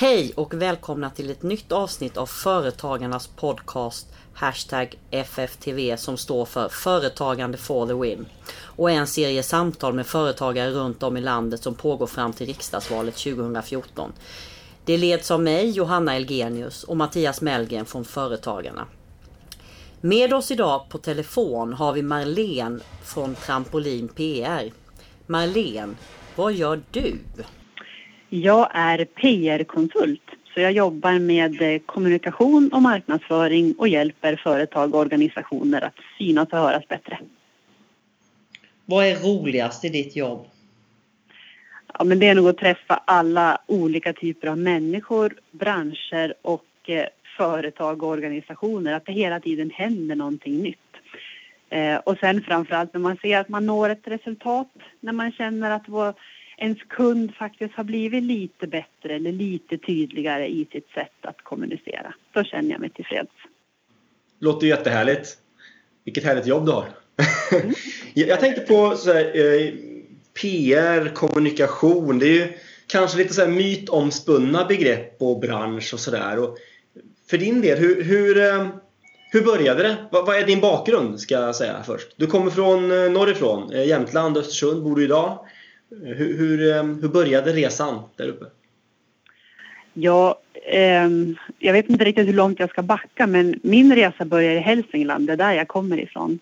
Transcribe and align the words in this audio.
Hej 0.00 0.32
och 0.34 0.54
välkomna 0.54 1.10
till 1.10 1.30
ett 1.30 1.42
nytt 1.42 1.72
avsnitt 1.72 2.16
av 2.16 2.26
Företagarnas 2.26 3.26
podcast 3.26 4.06
Hashtag 4.34 4.98
FFTV 5.10 5.96
som 5.96 6.16
står 6.16 6.44
för 6.44 6.68
Företagande 6.68 7.58
for 7.58 7.86
the 7.86 7.94
win. 7.94 8.26
Och 8.60 8.90
är 8.90 8.94
en 8.94 9.06
serie 9.06 9.42
samtal 9.42 9.94
med 9.94 10.06
företagare 10.06 10.70
runt 10.70 11.02
om 11.02 11.16
i 11.16 11.20
landet 11.20 11.62
som 11.62 11.74
pågår 11.74 12.06
fram 12.06 12.32
till 12.32 12.46
riksdagsvalet 12.46 13.16
2014. 13.16 14.12
Det 14.84 14.96
leds 14.96 15.30
av 15.30 15.40
mig, 15.40 15.70
Johanna 15.70 16.14
Elgenius 16.14 16.84
och 16.84 16.96
Mattias 16.96 17.40
Mellgren 17.40 17.84
från 17.84 18.04
Företagarna. 18.04 18.86
Med 20.00 20.32
oss 20.32 20.50
idag 20.50 20.88
på 20.88 20.98
telefon 20.98 21.72
har 21.72 21.92
vi 21.92 22.02
Marlene 22.02 22.80
från 23.04 23.34
Trampolin 23.34 24.08
PR. 24.08 24.72
Marlene, 25.26 25.94
vad 26.36 26.52
gör 26.52 26.82
du? 26.90 27.18
Jag 28.28 28.68
är 28.74 29.04
PR-konsult, 29.04 30.22
så 30.54 30.60
jag 30.60 30.72
jobbar 30.72 31.18
med 31.18 31.62
eh, 31.62 31.78
kommunikation 31.78 32.70
och 32.72 32.82
marknadsföring 32.82 33.74
och 33.78 33.88
hjälper 33.88 34.36
företag 34.36 34.94
och 34.94 35.00
organisationer 35.00 35.80
att 35.80 35.94
synas 36.18 36.48
och 36.48 36.58
höras 36.58 36.88
bättre. 36.88 37.18
Vad 38.84 39.06
är 39.06 39.16
roligast 39.16 39.84
i 39.84 39.88
ditt 39.88 40.16
jobb? 40.16 40.46
Ja, 41.98 42.04
men 42.04 42.18
det 42.18 42.28
är 42.28 42.34
nog 42.34 42.48
att 42.48 42.58
träffa 42.58 43.02
alla 43.04 43.60
olika 43.66 44.12
typer 44.12 44.48
av 44.48 44.58
människor, 44.58 45.34
branscher 45.50 46.34
och 46.42 46.64
eh, 46.86 47.06
företag 47.36 48.02
och 48.02 48.08
organisationer. 48.08 48.92
Att 48.92 49.06
det 49.06 49.12
hela 49.12 49.40
tiden 49.40 49.70
händer 49.70 50.14
någonting 50.14 50.62
nytt. 50.62 50.78
Eh, 51.70 51.96
och 51.96 52.18
sen 52.20 52.42
framförallt 52.42 52.94
när 52.94 53.00
man 53.00 53.16
ser 53.16 53.38
att 53.38 53.48
man 53.48 53.66
når 53.66 53.88
ett 53.88 54.08
resultat, 54.08 54.68
när 55.00 55.12
man 55.12 55.32
känner 55.32 55.70
att 55.70 55.84
vår, 55.86 56.14
ens 56.58 56.78
kund 56.82 57.34
faktiskt 57.34 57.74
har 57.74 57.84
blivit 57.84 58.22
lite 58.22 58.66
bättre 58.66 59.14
eller 59.14 59.32
lite 59.32 59.78
tydligare 59.78 60.48
i 60.48 60.66
sitt 60.72 60.90
sätt 60.94 61.12
att 61.20 61.42
kommunicera. 61.42 62.14
Då 62.32 62.44
känner 62.44 62.70
jag 62.70 62.80
mig 62.80 62.90
tillfreds. 62.90 63.32
Låter 64.40 64.66
jättehärligt. 64.66 65.38
Vilket 66.04 66.24
härligt 66.24 66.46
jobb 66.46 66.66
du 66.66 66.72
har. 66.72 66.88
Mm. 67.52 67.74
jag 68.14 68.40
tänkte 68.40 68.60
på 68.60 68.96
så 68.96 69.12
här, 69.12 69.24
eh, 69.24 69.72
PR, 70.42 71.14
kommunikation. 71.14 72.18
Det 72.18 72.26
är 72.26 72.34
ju 72.34 72.52
kanske 72.86 73.18
lite 73.18 73.34
så 73.34 73.40
här 73.40 73.48
mytomspunna 73.48 74.64
begrepp 74.64 75.22
och 75.22 75.40
bransch 75.40 75.94
och 75.94 76.00
sådär. 76.00 76.48
För 77.30 77.38
din 77.38 77.60
del, 77.60 77.78
hur, 77.78 78.02
hur, 78.02 78.38
eh, 78.38 78.66
hur 79.30 79.42
började 79.42 79.82
det? 79.82 79.96
Vad, 80.10 80.36
är 80.36 80.46
din 80.46 80.60
bakgrund 80.60 81.20
ska 81.20 81.34
jag 81.34 81.56
säga 81.56 81.82
först? 81.86 82.08
Du 82.16 82.26
kommer 82.26 82.50
från 82.50 82.90
eh, 82.90 83.10
norrifrån, 83.10 83.70
Jämtland, 83.72 84.36
Östersund 84.36 84.82
bor 84.82 84.96
du 84.96 85.04
idag. 85.04 85.38
Hur, 85.90 86.38
hur, 86.38 86.76
eh, 86.76 86.84
hur 86.84 87.08
började 87.08 87.52
resan 87.52 88.02
där 88.16 88.28
uppe? 88.28 88.44
Ja, 89.92 90.40
eh, 90.66 91.08
jag 91.58 91.72
vet 91.72 91.90
inte 91.90 92.04
riktigt 92.04 92.28
hur 92.28 92.32
långt 92.32 92.60
jag 92.60 92.70
ska 92.70 92.82
backa 92.82 93.26
men 93.26 93.60
min 93.62 93.94
resa 93.94 94.24
började 94.24 94.54
i 94.54 94.58
Hälsingland, 94.58 95.26
det 95.26 95.32
är 95.32 95.36
där 95.36 95.52
jag 95.52 95.68
kommer 95.68 96.00
ifrån. 96.00 96.38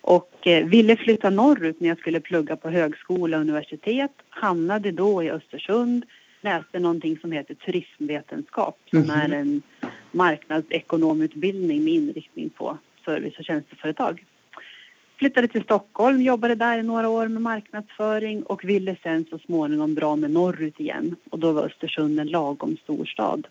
Och 0.00 0.46
eh, 0.46 0.66
ville 0.66 0.96
flytta 0.96 1.30
norrut 1.30 1.80
när 1.80 1.88
jag 1.88 1.98
skulle 1.98 2.20
plugga 2.20 2.56
på 2.56 2.70
högskola 2.70 3.36
och 3.36 3.40
universitet. 3.40 4.12
Hamnade 4.28 4.90
då 4.90 5.22
i 5.22 5.30
Östersund, 5.30 6.04
läste 6.40 6.78
någonting 6.78 7.18
som 7.18 7.32
heter 7.32 7.54
turismvetenskap 7.54 8.78
som 8.90 8.98
mm 8.98 9.10
är 9.10 9.36
en 9.36 9.62
marknadsekonomutbildning 10.12 11.84
med 11.84 11.94
inriktning 11.94 12.50
på 12.50 12.78
service 13.04 13.38
och 13.38 13.44
tjänsteföretag 13.44 14.24
flyttade 15.16 15.48
till 15.48 15.62
Stockholm, 15.62 16.22
jobbade 16.22 16.54
där 16.54 16.78
i 16.78 16.82
några 16.82 17.08
år 17.08 17.28
med 17.28 17.42
marknadsföring 17.42 18.42
och 18.42 18.64
ville 18.64 18.96
sen 19.02 19.24
så 19.30 19.38
småningom 19.38 19.94
dra 19.94 20.16
mig 20.16 20.30
norrut 20.30 20.80
igen. 20.80 21.16
Och 21.30 21.38
då 21.38 21.52
var 21.52 21.66
Östersund 21.66 22.20
en 22.20 22.26
lagom 22.26 22.76
storstad. 22.82 23.46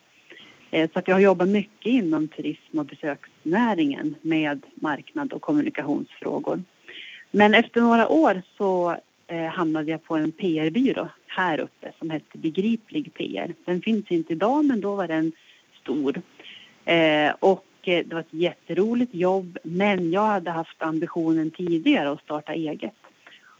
Eh, 0.71 0.89
så 0.93 0.99
att 0.99 1.07
jag 1.07 1.15
har 1.15 1.21
jobbat 1.21 1.47
mycket 1.47 1.85
inom 1.85 2.27
turism 2.27 2.79
och 2.79 2.85
besöksnäringen 2.85 4.15
med 4.21 4.65
marknad 4.75 5.33
och 5.33 5.41
kommunikationsfrågor. 5.41 6.63
Men 7.31 7.53
efter 7.53 7.81
några 7.81 8.07
år 8.07 8.41
så 8.57 8.97
eh, 9.27 9.45
hamnade 9.45 9.91
jag 9.91 10.03
på 10.03 10.15
en 10.15 10.31
PR-byrå 10.31 11.07
här 11.27 11.59
uppe 11.59 11.91
som 11.99 12.09
hette 12.09 12.37
Begriplig 12.37 13.13
PR. 13.13 13.53
Den 13.65 13.81
finns 13.81 14.11
inte 14.11 14.33
idag 14.33 14.65
men 14.65 14.81
då 14.81 14.95
var 14.95 15.07
den 15.07 15.31
stor. 15.81 16.21
Eh, 16.85 17.33
och 17.39 17.65
det 17.85 18.13
var 18.13 18.19
ett 18.19 18.27
jätteroligt 18.33 19.15
jobb 19.15 19.57
men 19.63 20.11
jag 20.11 20.25
hade 20.25 20.51
haft 20.51 20.81
ambitionen 20.81 21.51
tidigare 21.51 22.11
att 22.11 22.21
starta 22.21 22.53
eget. 22.53 22.93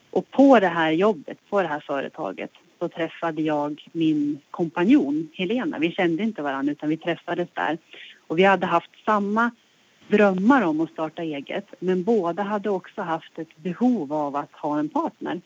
Och 0.09 0.31
på 0.31 0.59
det 0.59 0.67
här 0.67 0.91
jobbet, 0.91 1.37
på 1.49 1.61
det 1.61 1.67
här 1.67 1.79
företaget, 1.79 2.51
så 2.79 2.89
träffade 2.89 3.41
jag 3.41 3.87
min 3.91 4.39
kompanjon 4.51 5.29
Helena. 5.33 5.79
Vi 5.79 5.91
kände 5.91 6.23
inte 6.23 6.41
varandra 6.41 6.71
utan 6.71 6.89
vi 6.89 6.97
träffades 6.97 7.49
där. 7.53 7.77
Och 8.27 8.39
vi 8.39 8.43
hade 8.43 8.65
haft 8.65 8.89
samma 9.05 9.51
drömmar 10.07 10.61
om 10.61 10.81
att 10.81 10.89
starta 10.89 11.21
eget 11.23 11.65
men 11.79 12.03
båda 12.03 12.43
hade 12.43 12.69
också 12.69 13.01
haft 13.01 13.39
ett 13.39 13.57
behov 13.57 14.13
av 14.13 14.35
att 14.35 14.51
ha 14.51 14.79
en 14.79 14.89
partner. 14.89 15.41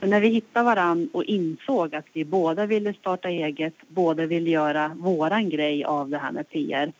Så 0.00 0.06
när 0.06 0.20
vi 0.20 0.28
hittade 0.28 0.64
varandra 0.64 1.08
och 1.12 1.24
insåg 1.24 1.94
att 1.94 2.06
vi 2.12 2.24
båda 2.24 2.66
ville 2.66 2.94
starta 2.94 3.28
eget, 3.28 3.74
båda 3.88 4.26
ville 4.26 4.50
göra 4.50 4.88
våran 4.96 5.48
grej 5.48 5.84
av 5.84 6.08
det 6.08 6.18
här 6.18 6.32
med 6.32 6.50
PR 6.50 6.92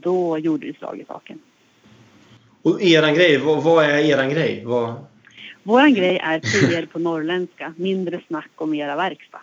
då 0.00 0.38
gjorde 0.38 0.66
det 0.66 0.78
slag 0.78 1.00
i 1.00 1.04
saken. 1.04 1.38
Och 2.62 2.82
eran 2.82 3.14
grej, 3.14 3.38
vad, 3.38 3.62
vad 3.62 3.84
är 3.84 3.98
eran 3.98 4.30
grej? 4.30 4.62
Vad... 4.64 4.94
Våran 5.62 5.94
grej 5.94 6.18
är 6.18 6.40
PR 6.40 6.86
på 6.86 6.98
norrländska, 6.98 7.74
mindre 7.76 8.20
snack 8.28 8.50
och 8.56 8.68
mera 8.68 8.96
verkstad. 8.96 9.40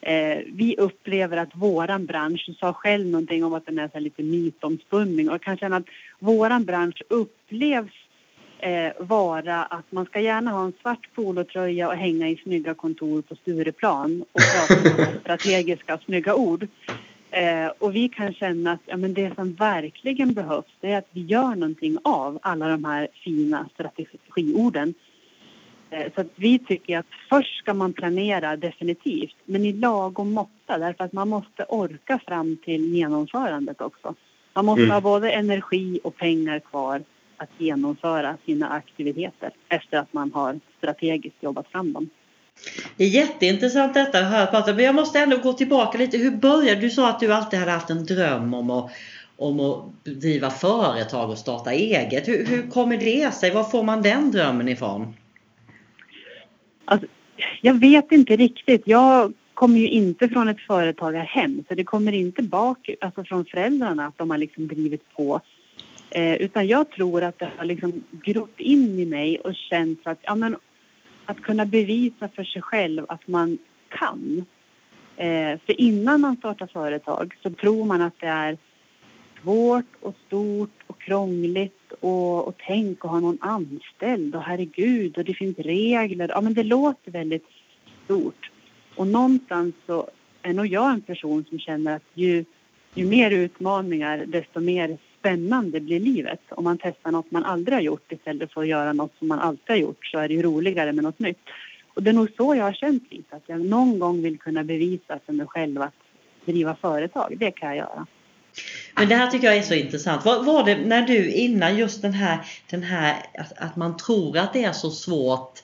Eh, 0.00 0.38
vi 0.46 0.76
upplever 0.78 1.36
att 1.36 1.54
våran 1.54 2.06
bransch, 2.06 2.44
du 2.46 2.54
sa 2.54 2.72
själv 2.72 3.06
någonting 3.06 3.44
om 3.44 3.54
att 3.54 3.66
den 3.66 3.78
är 3.78 3.88
så 3.92 3.98
lite 3.98 4.22
mytomspunning 4.22 5.28
och 5.28 5.34
jag 5.34 5.42
kan 5.42 5.56
känna 5.56 5.76
att 5.76 5.86
våran 6.18 6.64
bransch 6.64 7.02
upplevs 7.08 7.92
eh, 8.58 8.92
vara 8.98 9.64
att 9.64 9.92
man 9.92 10.06
ska 10.06 10.20
gärna 10.20 10.50
ha 10.50 10.64
en 10.64 10.72
svart 10.82 11.14
polotröja 11.14 11.88
och 11.88 11.94
hänga 11.94 12.28
i 12.28 12.36
snygga 12.36 12.74
kontor 12.74 13.22
på 13.22 13.36
Stureplan 13.36 14.24
och 14.32 14.40
prata 14.40 15.06
strategiska 15.20 15.98
snygga 15.98 16.34
ord. 16.34 16.68
Eh, 17.32 17.70
och 17.78 17.94
vi 17.94 18.08
kan 18.08 18.34
känna 18.34 18.72
att 18.72 18.80
ja, 18.86 18.96
men 18.96 19.14
det 19.14 19.34
som 19.34 19.54
verkligen 19.54 20.34
behövs 20.34 20.72
är 20.80 20.98
att 20.98 21.08
vi 21.10 21.20
gör 21.20 21.54
någonting 21.54 21.98
av 22.04 22.38
alla 22.42 22.68
de 22.68 22.84
här 22.84 23.08
fina 23.24 23.68
strategiorden. 23.74 24.94
Eh, 25.90 26.12
så 26.14 26.20
att 26.20 26.30
vi 26.34 26.58
tycker 26.58 26.98
att 26.98 27.06
först 27.28 27.58
ska 27.58 27.74
man 27.74 27.92
planera 27.92 28.56
definitivt, 28.56 29.36
men 29.44 29.64
i 29.64 29.72
lagom 29.72 30.32
måtta 30.32 30.78
därför 30.78 31.04
att 31.04 31.12
man 31.12 31.28
måste 31.28 31.64
orka 31.68 32.20
fram 32.26 32.56
till 32.64 32.94
genomförandet 32.94 33.80
också. 33.80 34.14
Man 34.54 34.64
måste 34.64 34.82
mm. 34.82 34.94
ha 34.94 35.00
både 35.00 35.30
energi 35.30 36.00
och 36.04 36.16
pengar 36.16 36.58
kvar 36.58 37.02
att 37.36 37.50
genomföra 37.58 38.36
sina 38.46 38.68
aktiviteter 38.68 39.50
efter 39.68 39.98
att 39.98 40.12
man 40.12 40.32
har 40.32 40.60
strategiskt 40.78 41.42
jobbat 41.42 41.68
fram 41.68 41.92
dem. 41.92 42.10
Det 42.96 43.04
är 43.04 43.08
jätteintressant 43.08 43.94
detta 43.94 44.18
att 44.18 44.52
höra 44.52 44.74
men 44.74 44.84
jag 44.84 44.94
måste 44.94 45.18
ändå 45.18 45.36
gå 45.36 45.52
tillbaka 45.52 45.98
lite. 45.98 46.18
Hur 46.18 46.30
började 46.30 46.80
du? 46.80 46.90
sa 46.90 47.08
att 47.08 47.20
du 47.20 47.32
alltid 47.32 47.58
hade 47.58 47.70
haft 47.70 47.90
en 47.90 48.04
dröm 48.04 48.54
om 48.54 48.70
att, 48.70 48.90
om 49.36 49.60
att 49.60 50.04
driva 50.04 50.50
företag 50.50 51.30
och 51.30 51.38
starta 51.38 51.72
eget. 51.72 52.28
Hur, 52.28 52.46
hur 52.46 52.70
kommer 52.70 52.96
det 52.96 53.34
sig? 53.34 53.50
Var 53.50 53.64
får 53.64 53.82
man 53.82 54.02
den 54.02 54.30
drömmen 54.30 54.68
ifrån? 54.68 55.14
Alltså, 56.84 57.06
jag 57.60 57.74
vet 57.74 58.12
inte 58.12 58.36
riktigt. 58.36 58.82
Jag 58.84 59.32
kommer 59.54 59.78
ju 59.78 59.88
inte 59.88 60.28
från 60.28 60.48
ett 60.48 60.60
företagarhem 60.60 61.64
så 61.68 61.74
det 61.74 61.84
kommer 61.84 62.12
inte 62.12 62.42
bak 62.42 62.90
alltså 63.00 63.24
från 63.24 63.44
föräldrarna 63.44 64.06
att 64.06 64.18
de 64.18 64.30
har 64.30 64.38
liksom 64.38 64.68
drivit 64.68 65.14
på. 65.16 65.40
Eh, 66.10 66.34
utan 66.34 66.66
jag 66.66 66.90
tror 66.90 67.22
att 67.22 67.38
det 67.38 67.50
har 67.56 67.64
liksom 67.64 68.04
grott 68.10 68.54
in 68.56 68.98
i 68.98 69.06
mig 69.06 69.38
och 69.38 69.54
känt 69.54 70.00
att 70.04 70.18
ja, 70.22 70.34
men 70.34 70.56
att 71.32 71.42
kunna 71.42 71.66
bevisa 71.66 72.28
för 72.28 72.44
sig 72.44 72.62
själv 72.62 73.06
att 73.08 73.28
man 73.28 73.58
kan. 73.88 74.44
Eh, 75.16 75.58
för 75.66 75.80
innan 75.80 76.20
man 76.20 76.36
startar 76.36 76.66
företag 76.66 77.34
så 77.42 77.50
tror 77.50 77.84
man 77.84 78.02
att 78.02 78.20
det 78.20 78.26
är 78.26 78.58
svårt 79.42 79.92
och 80.00 80.14
stort 80.26 80.78
och 80.86 81.00
krångligt 81.00 81.92
och, 82.00 82.48
och 82.48 82.54
tänk 82.66 83.04
att 83.04 83.10
ha 83.10 83.20
någon 83.20 83.38
anställd 83.40 84.34
och 84.36 84.42
herregud 84.42 85.18
och 85.18 85.24
det 85.24 85.34
finns 85.34 85.58
regler. 85.58 86.28
Ja 86.28 86.40
men 86.40 86.54
det 86.54 86.62
låter 86.62 87.10
väldigt 87.10 87.46
stort. 88.04 88.50
Och 88.96 89.06
någonstans 89.06 89.74
så 89.86 90.08
är 90.42 90.52
nog 90.52 90.66
jag 90.66 90.90
en 90.90 91.00
person 91.00 91.44
som 91.48 91.58
känner 91.58 91.96
att 91.96 92.08
ju, 92.14 92.44
ju 92.94 93.06
mer 93.06 93.30
utmaningar 93.30 94.24
desto 94.26 94.60
mer 94.60 94.98
spännande 95.22 95.80
blir 95.80 96.00
livet. 96.00 96.40
Om 96.48 96.64
man 96.64 96.78
testar 96.82 97.10
något 97.10 97.30
man 97.30 97.44
aldrig 97.44 97.74
har 97.74 97.82
gjort 97.82 98.12
istället 98.12 98.52
för 98.52 98.60
att 98.60 98.68
göra 98.68 98.92
något 98.92 99.12
som 99.18 99.28
man 99.28 99.38
alltid 99.38 99.68
har 99.68 99.76
gjort 99.76 100.06
så 100.06 100.18
är 100.18 100.28
det 100.28 100.34
ju 100.34 100.42
roligare 100.42 100.92
med 100.92 101.04
något 101.04 101.18
nytt. 101.18 101.38
Och 101.94 102.02
det 102.02 102.10
är 102.10 102.14
nog 102.14 102.28
så 102.36 102.54
jag 102.54 102.64
har 102.64 102.72
känt 102.72 103.02
lite, 103.10 103.36
att 103.36 103.42
jag 103.46 103.60
någon 103.60 103.98
gång 103.98 104.22
vill 104.22 104.38
kunna 104.38 104.64
bevisa 104.64 105.18
för 105.26 105.32
mig 105.32 105.46
själv 105.46 105.82
att 105.82 105.94
driva 106.44 106.74
företag, 106.74 107.36
det 107.38 107.50
kan 107.50 107.68
jag 107.68 107.76
göra. 107.76 108.06
Men 108.96 109.08
det 109.08 109.14
här 109.14 109.30
tycker 109.30 109.46
jag 109.46 109.56
är 109.56 109.62
så 109.62 109.74
intressant. 109.74 110.24
Vad 110.24 110.44
var 110.44 110.64
det 110.64 110.76
när 110.76 111.02
du 111.02 111.32
innan 111.32 111.76
just 111.76 112.02
den 112.02 112.12
här, 112.12 112.38
den 112.70 112.82
här 112.82 113.16
att, 113.38 113.52
att 113.58 113.76
man 113.76 113.96
tror 113.96 114.38
att 114.38 114.52
det 114.52 114.64
är 114.64 114.72
så 114.72 114.90
svårt 114.90 115.58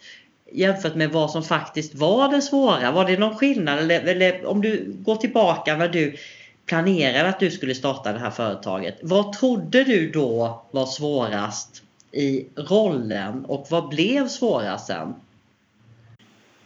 jämfört 0.53 0.95
med 0.95 1.11
vad 1.11 1.31
som 1.31 1.43
faktiskt 1.43 1.95
var 1.95 2.29
det 2.29 2.43
svåra? 2.43 2.93
Var 2.93 3.05
det 3.05 3.19
någon 3.19 3.37
skillnad? 3.37 3.79
Eller, 3.79 4.01
eller 4.01 4.47
om 4.47 4.61
du 4.61 4.95
går 4.99 5.17
tillbaka 5.17 5.77
när 5.77 5.89
du 5.89 6.17
planerade 6.69 7.29
att 7.29 7.41
du 7.41 7.51
skulle 7.51 7.75
starta 7.75 8.13
det 8.13 8.19
här 8.19 8.31
företaget. 8.31 8.99
Vad 9.03 9.33
trodde 9.33 9.85
du 9.85 10.11
då 10.11 10.63
var 10.71 10.87
svårast 10.87 11.83
i 12.13 12.47
rollen 12.57 13.45
och 13.45 13.67
vad 13.71 13.89
blev 13.89 14.29
svårast 14.29 14.87
sen? 14.87 15.15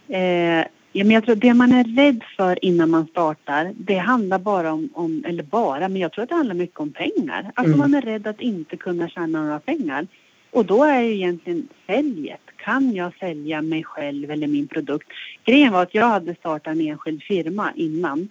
Eh, 0.08 0.66
ja, 0.92 1.04
men 1.04 1.10
jag 1.10 1.24
tror 1.24 1.34
det 1.34 1.54
man 1.54 1.72
är 1.72 1.84
rädd 1.84 2.22
för 2.36 2.64
innan 2.64 2.90
man 2.90 3.06
startar, 3.06 3.72
det 3.76 3.98
handlar 3.98 4.38
bara 4.38 4.72
om, 4.72 4.88
om 4.94 5.24
eller 5.28 5.42
bara, 5.42 5.88
men 5.88 6.00
jag 6.00 6.12
tror 6.12 6.22
att 6.22 6.28
det 6.28 6.34
handlar 6.34 6.54
mycket 6.54 6.80
om 6.80 6.92
pengar. 6.92 7.52
Alltså 7.54 7.74
mm. 7.74 7.78
man 7.78 7.94
är 7.94 8.02
rädd 8.02 8.26
att 8.26 8.40
inte 8.40 8.76
kunna 8.76 9.08
tjäna 9.08 9.42
några 9.42 9.60
pengar. 9.60 10.06
Och 10.50 10.64
då 10.66 10.84
är 10.84 11.00
ju 11.00 11.14
egentligen 11.14 11.68
säljet. 11.86 12.40
Kan 12.56 12.94
jag 12.94 13.12
sälja 13.20 13.62
mig 13.62 13.84
själv 13.84 14.30
eller 14.30 14.46
min 14.46 14.68
produkt? 14.68 15.08
Grejen 15.44 15.72
var 15.72 15.82
att 15.82 15.94
jag 15.94 16.08
hade 16.08 16.34
startat 16.34 16.72
en 16.72 16.80
enskild 16.80 17.22
firma 17.22 17.72
innan. 17.74 18.28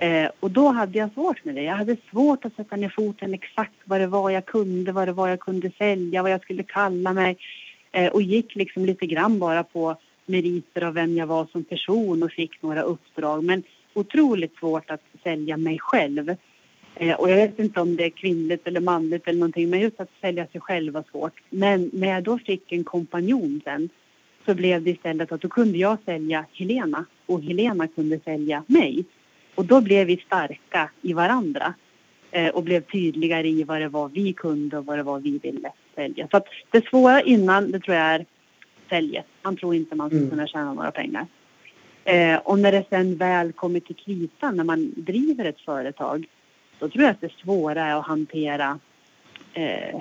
Eh, 0.00 0.30
och 0.40 0.50
då 0.50 0.68
hade 0.68 0.98
jag 0.98 1.12
svårt 1.12 1.44
med 1.44 1.54
det. 1.54 1.62
Jag 1.62 1.74
hade 1.74 1.96
svårt 2.10 2.44
att 2.44 2.56
sätta 2.56 2.76
ner 2.76 2.88
foten 2.88 3.34
exakt 3.34 3.74
vad 3.84 4.00
det 4.00 4.06
var 4.06 4.30
jag 4.30 4.46
kunde, 4.46 4.92
vad 4.92 5.08
det 5.08 5.12
var 5.12 5.28
jag 5.28 5.40
kunde 5.40 5.70
sälja, 5.78 6.22
vad 6.22 6.30
jag 6.30 6.42
skulle 6.42 6.62
kalla 6.62 7.12
mig. 7.12 7.36
Eh, 7.92 8.12
och 8.12 8.22
gick 8.22 8.54
liksom 8.54 8.84
lite 8.84 9.06
grann 9.06 9.38
bara 9.38 9.62
på 9.62 9.96
meriter 10.26 10.84
av 10.84 10.94
vem 10.94 11.16
jag 11.16 11.26
var 11.26 11.46
som 11.52 11.64
person 11.64 12.22
och 12.22 12.32
fick 12.32 12.62
några 12.62 12.82
uppdrag. 12.82 13.44
Men 13.44 13.62
otroligt 13.94 14.56
svårt 14.56 14.90
att 14.90 15.02
sälja 15.22 15.56
mig 15.56 15.78
själv. 15.78 16.36
Eh, 16.94 17.20
och 17.20 17.30
jag 17.30 17.36
vet 17.36 17.58
inte 17.58 17.80
om 17.80 17.96
det 17.96 18.04
är 18.04 18.10
kvinnligt 18.10 18.66
eller 18.66 18.80
manligt 18.80 19.28
eller 19.28 19.38
någonting, 19.38 19.70
men 19.70 19.80
just 19.80 20.00
att 20.00 20.10
sälja 20.20 20.46
sig 20.46 20.60
själv 20.60 20.92
var 20.92 21.04
svårt. 21.10 21.40
Men 21.50 21.90
när 21.92 22.08
jag 22.08 22.22
då 22.22 22.38
fick 22.38 22.72
en 22.72 22.84
kompanjon 22.84 23.60
sen 23.64 23.88
så 24.46 24.54
blev 24.54 24.82
det 24.82 24.90
istället 24.90 25.32
att 25.32 25.40
då 25.40 25.48
kunde 25.48 25.78
jag 25.78 25.96
sälja 26.04 26.44
Helena 26.52 27.04
och 27.26 27.42
Helena 27.42 27.88
kunde 27.88 28.20
sälja 28.24 28.64
mig. 28.66 29.04
Och 29.60 29.66
då 29.66 29.80
blev 29.80 30.06
vi 30.06 30.16
starka 30.16 30.90
i 31.02 31.12
varandra 31.12 31.74
eh, 32.30 32.48
och 32.48 32.62
blev 32.62 32.80
tydligare 32.80 33.48
i 33.48 33.64
vad 33.64 33.80
det 33.80 33.88
var 33.88 34.08
vi 34.08 34.32
kunde 34.32 34.78
och 34.78 34.86
vad 34.86 34.98
det 34.98 35.02
var 35.02 35.20
vi 35.20 35.38
ville 35.38 35.72
sälja. 35.94 36.28
Så 36.30 36.36
att 36.36 36.46
det 36.70 36.88
svåra 36.88 37.22
innan, 37.22 37.70
det 37.70 37.80
tror 37.80 37.96
jag 37.96 38.06
är 38.06 38.26
säljet. 38.88 39.26
Man 39.42 39.56
tror 39.56 39.74
inte 39.74 39.94
man 39.94 40.08
ska 40.08 40.16
mm. 40.16 40.30
kunna 40.30 40.46
tjäna 40.46 40.72
några 40.72 40.90
pengar. 40.90 41.26
Eh, 42.04 42.36
och 42.36 42.58
när 42.58 42.72
det 42.72 42.84
sen 42.90 43.16
väl 43.16 43.52
kommer 43.52 43.80
till 43.80 43.96
kritan, 43.96 44.56
när 44.56 44.64
man 44.64 44.92
driver 44.96 45.44
ett 45.44 45.60
företag, 45.60 46.28
då 46.78 46.88
tror 46.88 47.04
jag 47.04 47.10
att 47.10 47.20
det 47.20 47.32
svåra 47.42 47.84
är 47.84 47.94
att 47.94 48.06
hantera 48.06 48.78
eh, 49.54 50.00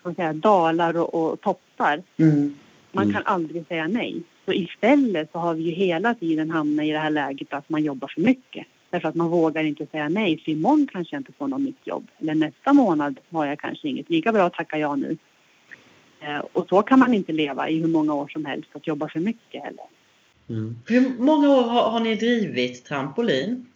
ska 0.00 0.14
säga, 0.14 0.32
dalar 0.32 0.96
och, 0.96 1.14
och 1.14 1.40
toppar. 1.40 2.02
Mm. 2.16 2.54
Man 2.92 3.04
mm. 3.04 3.14
kan 3.14 3.22
aldrig 3.26 3.66
säga 3.66 3.88
nej. 3.88 4.22
Så 4.44 4.52
istället 4.52 5.32
så 5.32 5.38
har 5.38 5.54
vi 5.54 5.62
ju 5.62 5.70
hela 5.70 6.14
tiden 6.14 6.50
hamnat 6.50 6.84
i 6.84 6.90
det 6.90 6.98
här 6.98 7.10
läget 7.10 7.52
att 7.52 7.68
man 7.68 7.82
jobbar 7.82 8.08
för 8.14 8.20
mycket. 8.20 8.66
Därför 8.90 9.08
att 9.08 9.14
man 9.14 9.28
vågar 9.28 9.64
inte 9.64 9.86
säga 9.86 10.08
nej, 10.08 10.38
för 10.44 10.52
imorgon 10.52 10.88
kanske 10.92 11.16
jag 11.16 11.20
inte 11.20 11.32
får 11.32 11.48
något 11.48 11.60
nytt 11.60 11.86
jobb. 11.86 12.10
Eller 12.18 12.34
nästa 12.34 12.72
månad 12.72 13.20
har 13.30 13.46
jag 13.46 13.58
kanske 13.58 13.88
inget. 13.88 14.10
Lika 14.10 14.32
bra 14.32 14.42
att 14.42 14.54
tacka 14.54 14.78
ja 14.78 14.96
nu. 14.96 15.16
Eh, 16.20 16.38
och 16.52 16.68
så 16.68 16.82
kan 16.82 16.98
man 16.98 17.14
inte 17.14 17.32
leva 17.32 17.68
i 17.68 17.80
hur 17.80 17.88
många 17.88 18.14
år 18.14 18.28
som 18.28 18.44
helst, 18.44 18.68
att 18.72 18.86
jobba 18.86 19.08
för 19.08 19.20
mycket 19.20 19.62
heller. 19.62 19.84
Mm. 20.48 20.76
Hur 20.86 21.18
många 21.18 21.48
år 21.48 21.62
har, 21.62 21.90
har 21.90 22.00
ni 22.00 22.14
drivit 22.14 22.84
Trampolin? 22.84 23.66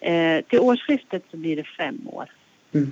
Eh, 0.00 0.44
till 0.44 0.60
årsskiftet 0.60 1.24
så 1.30 1.36
blir 1.36 1.56
det 1.56 1.64
fem 1.64 2.08
år. 2.08 2.30
Mm. 2.74 2.90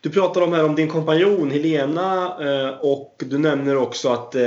Du 0.00 0.10
pratar 0.10 0.40
om 0.40 0.52
här 0.52 0.64
om 0.64 0.74
din 0.74 0.88
kompanjon 0.88 1.50
Helena 1.50 2.36
eh, 2.40 2.68
och 2.68 3.22
du 3.30 3.38
nämner 3.38 3.76
också 3.76 4.08
att, 4.08 4.34
eh, 4.34 4.42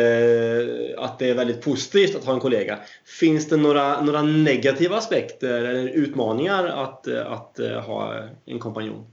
att 0.98 1.20
det 1.20 1.30
är 1.30 1.36
väldigt 1.36 1.62
positivt 1.62 2.16
att 2.16 2.26
ha 2.26 2.34
en 2.34 2.40
kollega. 2.40 2.80
Finns 3.20 3.50
det 3.50 3.58
några, 3.58 4.02
några 4.02 4.22
negativa 4.22 4.98
aspekter 4.98 5.64
eller 5.64 5.88
utmaningar 5.88 6.68
att, 6.68 7.08
eh, 7.08 7.32
att 7.32 7.60
ha 7.86 8.14
en 8.46 8.60
kompanjon? 8.60 9.06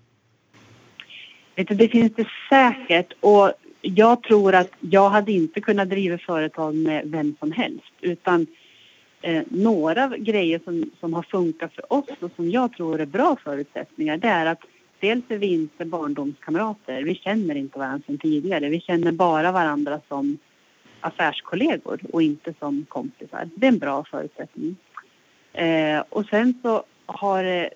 Det 1.55 1.88
finns 1.88 2.12
det 2.17 2.26
säkert 2.49 3.12
och 3.20 3.52
jag 3.81 4.23
tror 4.23 4.55
att 4.55 4.70
jag 4.81 5.11
hade 5.11 5.32
inte 5.32 5.61
kunnat 5.61 5.91
driva 5.91 6.19
företag 6.19 6.75
med 6.75 7.02
vem 7.05 7.37
som 7.41 7.52
helst 7.52 7.93
utan 8.00 8.46
eh, 9.23 9.43
några 9.49 10.08
grejer 10.08 10.61
som, 10.64 10.91
som 11.00 11.14
har 11.14 11.23
funkat 11.23 11.75
för 11.75 11.93
oss 11.93 12.08
och 12.20 12.31
som 12.37 12.50
jag 12.50 12.73
tror 12.73 13.00
är 13.00 13.06
bra 13.06 13.37
förutsättningar 13.44 14.17
det 14.17 14.29
är 14.29 14.46
att 14.46 14.61
dels 15.05 15.25
är 15.29 15.39
vi 15.39 15.47
inte 15.47 15.85
barndomskamrater. 15.85 17.03
Vi 17.03 17.15
känner 17.15 17.55
inte 17.55 17.79
varandra 17.79 18.03
sedan 18.06 18.19
tidigare. 18.19 18.69
Vi 18.69 18.81
känner 18.81 19.12
bara 19.12 19.53
varandra 19.53 20.01
som 20.09 20.39
affärskollegor 21.01 22.01
och 22.12 22.23
inte 22.23 22.55
som 22.59 22.87
kompisar. 22.89 23.49
Det 23.55 23.67
är 23.67 23.73
en 23.73 23.79
bra 23.79 24.05
förutsättning. 24.05 24.77
Eh, 25.53 26.01
och 26.09 26.27
sen 26.27 26.55
så 26.62 26.83
har 27.06 27.45
det 27.45 27.71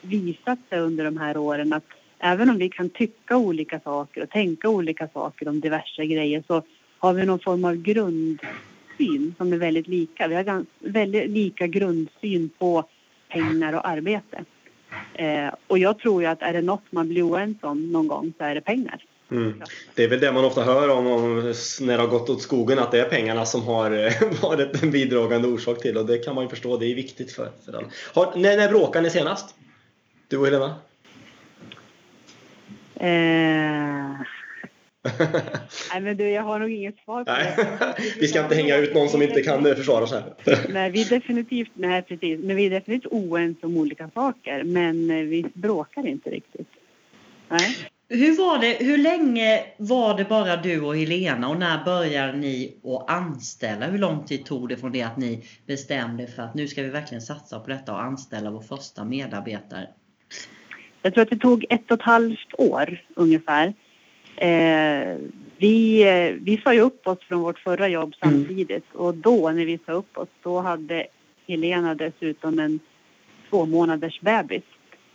visat 0.00 0.58
sig 0.68 0.80
under 0.80 1.04
de 1.04 1.16
här 1.16 1.36
åren 1.36 1.72
att 1.72 1.84
även 2.18 2.50
om 2.50 2.58
vi 2.58 2.68
kan 2.68 2.88
tycka 2.88 3.36
olika 3.36 3.80
saker 3.80 4.22
och 4.22 4.30
tänka 4.30 4.68
olika 4.68 5.08
saker 5.08 5.48
om 5.48 5.60
diverse 5.60 6.06
grejer 6.06 6.44
så 6.46 6.62
har 6.98 7.12
vi 7.12 7.26
någon 7.26 7.40
form 7.40 7.64
av 7.64 7.76
grundsyn 7.76 9.34
som 9.38 9.52
är 9.52 9.56
väldigt 9.56 9.88
lika. 9.88 10.28
Vi 10.28 10.34
har 10.34 10.64
väldigt 10.78 11.30
lika 11.30 11.66
grundsyn 11.66 12.50
på 12.58 12.84
pengar 13.28 13.72
och 13.72 13.88
arbete. 13.88 14.44
Eh, 15.20 15.54
och 15.66 15.78
jag 15.78 15.98
tror 15.98 16.22
ju 16.22 16.28
att 16.28 16.42
är 16.42 16.52
det 16.52 16.62
något 16.62 16.82
man 16.90 17.08
blir 17.08 17.22
oense 17.22 17.66
om 17.66 17.92
någon 17.92 18.08
gång 18.08 18.32
så 18.38 18.44
är 18.44 18.54
det 18.54 18.60
pengar. 18.60 19.04
Mm. 19.30 19.62
Det 19.94 20.04
är 20.04 20.08
väl 20.08 20.20
det 20.20 20.32
man 20.32 20.44
ofta 20.44 20.62
hör 20.62 20.88
om, 20.88 21.06
om, 21.06 21.34
när 21.80 21.96
det 21.96 22.02
har 22.02 22.08
gått 22.08 22.30
åt 22.30 22.42
skogen 22.42 22.78
att 22.78 22.90
det 22.90 23.00
är 23.00 23.08
pengarna 23.08 23.46
som 23.46 23.62
har 23.62 23.90
varit 24.42 24.82
en 24.82 24.90
bidragande 24.90 25.48
orsak 25.48 25.80
till 25.80 25.96
och 25.96 26.06
det 26.06 26.18
kan 26.18 26.34
man 26.34 26.44
ju 26.44 26.50
förstå, 26.50 26.76
det 26.76 26.86
är 26.86 26.94
viktigt 26.94 27.32
för, 27.32 27.50
för 27.64 27.72
den. 27.72 27.84
Har, 28.14 28.32
när, 28.36 28.56
när 28.56 28.68
bråkade 28.68 29.02
ni 29.02 29.10
senast? 29.10 29.54
Du 30.28 30.36
och 30.36 30.46
Helena? 30.46 30.74
Eh, 32.94 34.20
Nej 35.92 36.00
men 36.00 36.16
du, 36.16 36.30
jag 36.30 36.42
har 36.42 36.58
nog 36.58 36.70
inget 36.70 36.94
svar 37.04 37.24
på 37.24 37.30
det. 37.30 37.94
vi 38.20 38.28
ska 38.28 38.42
inte 38.42 38.54
hänga 38.54 38.76
ut 38.76 38.94
någon 38.94 39.08
som 39.08 39.22
inte 39.22 39.42
kan 39.42 39.64
försvara 39.64 40.06
sig. 40.06 40.22
nej, 40.68 40.90
vi 40.90 41.02
är 41.02 41.08
definitivt, 41.08 41.70
nej 41.74 42.02
precis, 42.02 42.40
men 42.42 42.56
vi 42.56 42.66
är 42.66 42.70
definitivt 42.70 43.12
oense 43.12 43.66
om 43.66 43.76
olika 43.76 44.10
saker. 44.14 44.62
Men 44.62 45.10
eh, 45.10 45.16
vi 45.16 45.46
bråkar 45.54 46.06
inte 46.06 46.30
riktigt. 46.30 46.68
Nej. 47.48 47.76
Hur 48.12 48.36
var 48.38 48.58
det, 48.58 48.76
hur 48.80 48.98
länge 48.98 49.64
var 49.76 50.16
det 50.16 50.24
bara 50.24 50.56
du 50.56 50.80
och 50.80 50.96
Helena 50.96 51.48
och 51.48 51.58
när 51.58 51.84
började 51.84 52.32
ni 52.38 52.76
att 52.84 53.10
anställa? 53.10 53.86
Hur 53.86 53.98
lång 53.98 54.24
tid 54.24 54.44
tog 54.44 54.68
det 54.68 54.76
från 54.76 54.92
det 54.92 55.02
att 55.02 55.16
ni 55.16 55.44
bestämde 55.66 56.26
för 56.26 56.42
att 56.42 56.54
nu 56.54 56.68
ska 56.68 56.82
vi 56.82 56.88
verkligen 56.88 57.22
satsa 57.22 57.60
på 57.60 57.70
detta 57.70 57.92
och 57.92 58.02
anställa 58.02 58.50
vår 58.50 58.60
första 58.60 59.04
medarbetare? 59.04 59.88
Jag 61.02 61.14
tror 61.14 61.22
att 61.22 61.30
det 61.30 61.38
tog 61.38 61.66
ett 61.70 61.90
och 61.90 61.98
ett 61.98 62.02
halvt 62.02 62.54
år 62.58 63.02
ungefär. 63.14 63.74
Eh, 64.40 65.16
vi, 65.56 66.02
eh, 66.02 66.34
vi 66.40 66.60
sa 66.64 66.74
ju 66.74 66.80
upp 66.80 67.06
oss 67.06 67.18
från 67.28 67.40
vårt 67.40 67.58
förra 67.58 67.88
jobb 67.88 68.14
mm. 68.20 68.34
samtidigt 68.34 68.84
och 68.92 69.14
då 69.14 69.50
när 69.50 69.64
vi 69.64 69.78
sa 69.86 69.92
upp 69.92 70.18
oss 70.18 70.28
då 70.42 70.60
hade 70.60 71.06
Helena 71.48 71.94
dessutom 71.94 72.58
en 72.58 72.80
två 73.50 73.66
månaders 73.66 74.20
bebis. 74.20 74.62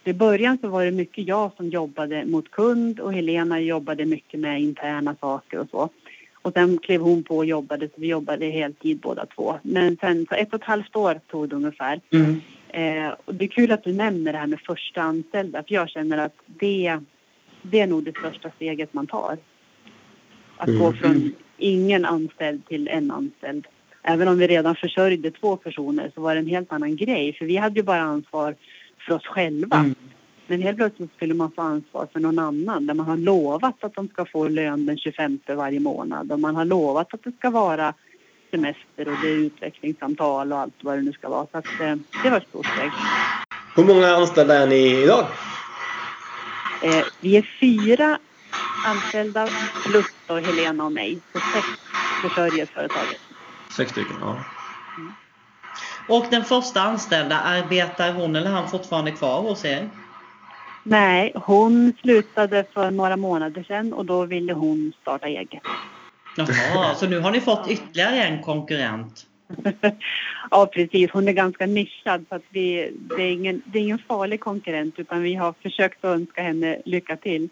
I 0.03 0.13
början 0.13 0.58
så 0.62 0.67
var 0.67 0.86
det 0.86 0.91
mycket 0.91 1.27
jag 1.27 1.51
som 1.58 1.70
jobbade 1.70 2.25
mot 2.25 2.51
kund 2.51 3.00
och 3.00 3.13
Helena 3.13 3.60
jobbade 3.60 4.05
mycket 4.05 4.39
med 4.39 4.62
interna 4.62 5.15
saker 5.20 5.60
och 5.60 5.67
så. 5.72 5.89
Och 6.34 6.53
sen 6.53 6.77
klev 6.77 7.01
hon 7.01 7.24
på 7.24 7.38
och 7.38 7.46
jobbade 7.46 7.88
så 7.88 7.94
vi 7.96 8.08
jobbade 8.08 8.46
heltid 8.46 9.00
båda 9.00 9.25
två. 9.25 9.55
Men 9.62 9.98
sen 9.98 10.25
så 10.29 10.36
ett 10.36 10.53
och 10.53 10.60
ett 10.60 10.67
halvt 10.67 10.96
år 10.96 11.20
tog 11.27 11.50
det 11.50 11.55
ungefär. 11.55 12.01
Mm. 12.13 12.41
Eh, 12.67 13.13
och 13.25 13.36
det 13.36 13.46
är 13.46 13.50
kul 13.50 13.72
att 13.72 13.84
du 13.84 13.94
nämner 13.94 14.34
det 14.34 14.39
här 14.39 14.48
med 14.48 14.60
första 14.60 15.01
anställda 15.01 15.63
för 15.67 15.75
jag 15.75 15.89
känner 15.89 16.17
att 16.17 16.36
det 16.46 17.00
det 17.72 17.79
är 17.79 17.88
nog 17.88 18.03
det 18.03 18.17
största 18.17 18.51
steget 18.55 18.93
man 18.93 19.07
tar. 19.07 19.38
Att 20.57 20.67
mm. 20.67 20.79
gå 20.79 20.93
från 20.93 21.34
ingen 21.57 22.05
anställd 22.05 22.67
till 22.67 22.88
en 22.88 23.12
anställd. 23.12 23.67
Även 24.03 24.27
om 24.27 24.38
vi 24.38 24.48
redan 24.48 24.75
försörjde 24.75 25.31
två 25.31 25.57
personer 25.57 26.12
så 26.15 26.22
var 26.22 26.36
det 26.36 26.41
en 26.41 26.48
helt 26.48 26.72
annan 26.72 26.95
grej. 26.95 27.34
För 27.34 27.45
vi 27.45 27.57
hade 27.57 27.79
ju 27.79 27.84
bara 27.84 28.01
ansvar 28.01 28.55
för 29.07 29.13
oss 29.13 29.25
själva. 29.25 29.77
Mm. 29.77 29.95
Men 30.48 30.62
helt 30.62 30.77
plötsligt 30.77 31.13
skulle 31.15 31.34
man 31.34 31.51
få 31.51 31.62
ansvar 31.62 32.07
för 32.13 32.19
någon 32.19 32.39
annan 32.39 32.86
där 32.86 32.93
man 32.93 33.05
har 33.05 33.17
lovat 33.17 33.84
att 33.84 33.95
de 33.95 34.07
ska 34.07 34.25
få 34.25 34.48
lön 34.48 34.86
den 34.86 34.98
25 34.98 35.39
varje 35.48 35.79
månad 35.79 36.31
och 36.31 36.39
man 36.39 36.55
har 36.55 36.65
lovat 36.65 37.13
att 37.13 37.24
det 37.24 37.31
ska 37.38 37.50
vara 37.50 37.93
semester 38.51 39.07
och 39.07 39.13
det 39.22 39.27
är 39.27 39.36
utvecklingssamtal 39.36 40.51
och 40.51 40.60
allt 40.60 40.74
vad 40.81 40.98
det 40.98 41.01
nu 41.01 41.12
ska 41.12 41.29
vara. 41.29 41.48
Så 41.51 41.57
att, 41.57 41.65
eh, 41.81 41.95
det 42.24 42.29
var 42.29 42.38
ett 42.38 42.48
stort 42.50 42.65
steg. 42.65 42.91
Hur 43.75 43.84
många 43.84 44.07
anställda 44.07 44.53
är 44.57 44.67
ni 44.67 45.03
idag? 45.03 45.25
Eh, 46.82 47.05
vi 47.20 47.38
är 47.38 47.50
fyra 47.60 48.20
anställda 48.86 49.48
plus 49.86 50.05
då 50.27 50.36
Helena 50.36 50.84
och 50.86 50.91
mig. 50.91 51.20
Så 51.34 51.39
sex 51.39 51.67
försörjer 52.22 52.65
företaget. 52.65 53.20
Sex 53.77 53.91
stycken, 53.91 54.17
ja. 54.22 54.46
Mm. 54.98 55.13
Och 56.08 56.25
den 56.32 56.46
första 56.46 56.82
anställda, 56.82 57.39
arbetar 57.39 58.13
hon 58.13 58.36
eller 58.36 58.50
han 58.50 58.70
fortfarande 58.70 59.12
kvar 59.12 59.41
hos 59.41 59.65
er? 59.65 59.89
Nej, 60.84 61.32
hon 61.36 61.94
slutade 62.01 62.65
för 62.74 62.91
några 62.91 63.17
månader 63.17 63.63
sedan 63.63 63.94
och 63.94 64.05
då 64.05 64.25
ville 64.25 64.53
hon 64.53 64.94
starta 65.01 65.27
eget. 65.27 65.63
Jaha, 66.38 66.96
så 66.96 67.08
nu 67.08 67.20
har 67.20 67.32
ni 67.32 67.41
fått 67.41 67.67
ytterligare 67.67 68.24
en 68.24 68.44
konkurrent? 68.44 69.25
ja, 70.51 70.69
precis. 70.73 71.11
Hon 71.11 71.27
är 71.27 71.33
ganska 71.33 71.65
nischad 71.65 72.25
så 72.29 72.35
att 72.35 72.43
vi, 72.49 72.91
det, 73.17 73.23
är 73.23 73.31
ingen, 73.31 73.61
det 73.65 73.79
är 73.79 73.83
ingen 73.83 73.99
farlig 74.07 74.39
konkurrent 74.39 74.99
utan 74.99 75.21
vi 75.21 75.35
har 75.35 75.53
försökt 75.61 76.05
att 76.05 76.15
önska 76.15 76.41
henne 76.41 76.81
lycka 76.85 77.15
till. 77.17 77.49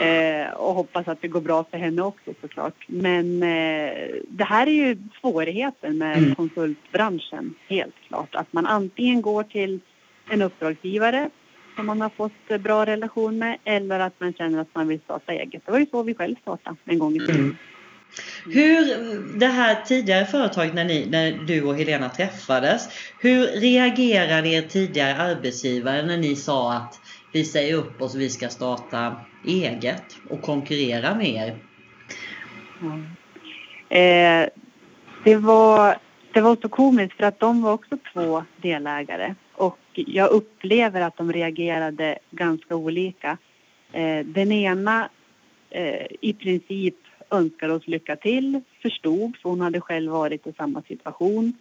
Eh, 0.00 0.52
och 0.54 0.74
hoppas 0.74 1.08
att 1.08 1.22
det 1.22 1.28
går 1.28 1.40
bra 1.40 1.64
för 1.70 1.78
henne 1.78 2.02
också 2.02 2.30
såklart. 2.40 2.84
Men 2.86 3.42
eh, 3.42 3.92
det 4.28 4.44
här 4.44 4.66
är 4.66 4.72
ju 4.72 4.98
svårigheten 5.20 5.98
med 5.98 6.18
mm. 6.18 6.34
konsultbranschen, 6.34 7.54
helt 7.68 7.94
klart. 8.08 8.34
Att 8.34 8.52
man 8.52 8.66
antingen 8.66 9.22
går 9.22 9.42
till 9.42 9.80
en 10.30 10.42
uppdragsgivare 10.42 11.30
som 11.76 11.86
man 11.86 12.00
har 12.00 12.08
fått 12.08 12.60
bra 12.60 12.86
relation 12.86 13.38
med 13.38 13.58
eller 13.64 14.00
att 14.00 14.20
man 14.20 14.32
känner 14.32 14.58
att 14.58 14.74
man 14.74 14.88
vill 14.88 15.00
starta 15.00 15.32
eget. 15.32 15.62
Det 15.66 15.72
var 15.72 15.78
ju 15.78 15.86
så 15.86 16.02
vi 16.02 16.14
själv 16.14 16.34
startade 16.42 16.76
en 16.84 16.98
gång 16.98 17.16
i 17.16 17.18
tiden. 17.18 17.36
Mm. 17.36 17.56
Hur, 18.44 19.38
det 19.38 19.46
här 19.46 19.84
tidigare 19.84 20.26
företaget 20.26 20.74
när, 20.74 20.84
ni, 20.84 21.06
när 21.10 21.32
du 21.32 21.62
och 21.62 21.76
Helena 21.76 22.08
träffades, 22.08 22.88
hur 23.20 23.46
reagerade 23.46 24.48
er 24.48 24.62
tidigare 24.62 25.16
arbetsgivare 25.16 26.06
när 26.06 26.16
ni 26.16 26.36
sa 26.36 26.72
att 26.72 27.00
vi 27.32 27.44
säger 27.44 27.74
upp 27.74 28.02
oss, 28.02 28.14
vi 28.14 28.30
ska 28.30 28.48
starta 28.48 29.16
eget 29.46 30.16
och 30.30 30.42
konkurrera 30.42 31.14
med 31.14 31.28
er? 31.28 31.56
Mm. 32.80 33.06
Eh, 33.88 34.48
det, 35.24 35.36
var, 35.36 35.96
det 36.32 36.40
var 36.40 36.56
så 36.62 36.68
komiskt 36.68 37.16
för 37.16 37.24
att 37.24 37.40
de 37.40 37.62
var 37.62 37.72
också 37.72 37.98
två 38.12 38.44
delägare 38.56 39.34
och 39.52 39.78
jag 39.94 40.30
upplever 40.30 41.00
att 41.00 41.16
de 41.16 41.32
reagerade 41.32 42.18
ganska 42.30 42.76
olika. 42.76 43.38
Eh, 43.92 44.26
den 44.26 44.52
ena 44.52 45.08
eh, 45.70 46.06
i 46.20 46.32
princip 46.32 46.94
önskade 47.30 47.74
oss 47.74 47.86
lycka 47.86 48.16
till, 48.16 48.60
förstod, 48.82 49.36
för 49.36 49.50
hon 49.50 49.60
hade 49.60 49.80
själv 49.80 50.12
varit 50.12 50.46
i 50.46 50.52
samma 50.52 50.82
situation. 50.82 51.52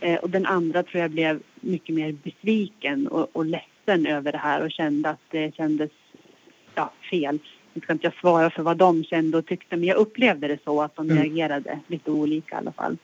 Eh, 0.00 0.18
och 0.18 0.30
den 0.30 0.46
andra 0.46 0.82
tror 0.82 1.02
jag 1.02 1.10
blev 1.10 1.40
mycket 1.60 1.94
mer 1.94 2.12
besviken 2.12 3.06
och, 3.06 3.36
och 3.36 3.46
ledsen 3.46 4.06
över 4.06 4.32
det 4.32 4.38
här 4.38 4.62
och 4.62 4.70
kände 4.70 5.10
att 5.10 5.20
det 5.30 5.54
kändes 5.54 5.90
ja, 6.74 6.92
fel. 7.10 7.38
Nu 7.72 7.80
ska 7.80 7.92
inte 7.92 8.06
jag 8.06 8.14
svara 8.14 8.50
för 8.50 8.62
vad 8.62 8.76
de 8.76 9.04
kände 9.04 9.38
och 9.38 9.46
tyckte 9.46 9.76
men 9.76 9.88
jag 9.88 9.96
upplevde 9.96 10.48
det 10.48 10.58
så 10.64 10.82
att 10.82 10.96
de 10.96 11.10
mm. 11.10 11.22
reagerade 11.22 11.78
lite 11.86 12.10
olika 12.10 12.54
i 12.54 12.58
alla 12.58 12.72
fall. 12.72 12.96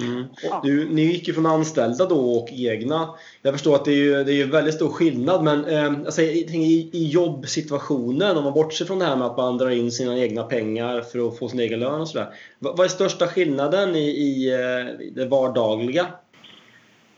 Mm. 0.00 0.24
Du, 0.62 0.88
ni 0.88 1.02
gick 1.02 1.28
ju 1.28 1.34
från 1.34 1.46
anställda 1.46 2.06
då 2.06 2.36
och 2.36 2.48
egna. 2.52 3.08
Jag 3.42 3.54
förstår 3.54 3.74
att 3.74 3.84
det 3.84 3.92
är 3.92 3.96
ju, 3.96 4.24
det 4.24 4.32
är 4.32 4.36
ju 4.36 4.44
väldigt 4.44 4.74
stor 4.74 4.88
skillnad 4.88 5.44
men 5.44 5.64
eh, 5.64 5.86
alltså, 5.86 6.22
i, 6.22 6.90
i 6.92 7.08
jobbsituationen 7.08 8.36
om 8.36 8.44
man 8.44 8.52
bortser 8.52 8.84
från 8.84 8.98
det 8.98 9.04
här 9.04 9.16
med 9.16 9.26
att 9.26 9.36
man 9.36 9.58
drar 9.58 9.70
in 9.70 9.92
sina 9.92 10.18
egna 10.18 10.42
pengar 10.42 11.00
för 11.00 11.28
att 11.28 11.38
få 11.38 11.48
sin 11.48 11.60
egen 11.60 11.80
lön 11.80 12.00
och 12.00 12.08
sådär. 12.08 12.28
Vad, 12.58 12.76
vad 12.76 12.84
är 12.84 12.88
största 12.88 13.26
skillnaden 13.26 13.96
i, 13.96 14.08
i, 14.08 14.52
eh, 14.52 15.06
i 15.06 15.12
det 15.14 15.26
vardagliga? 15.26 16.06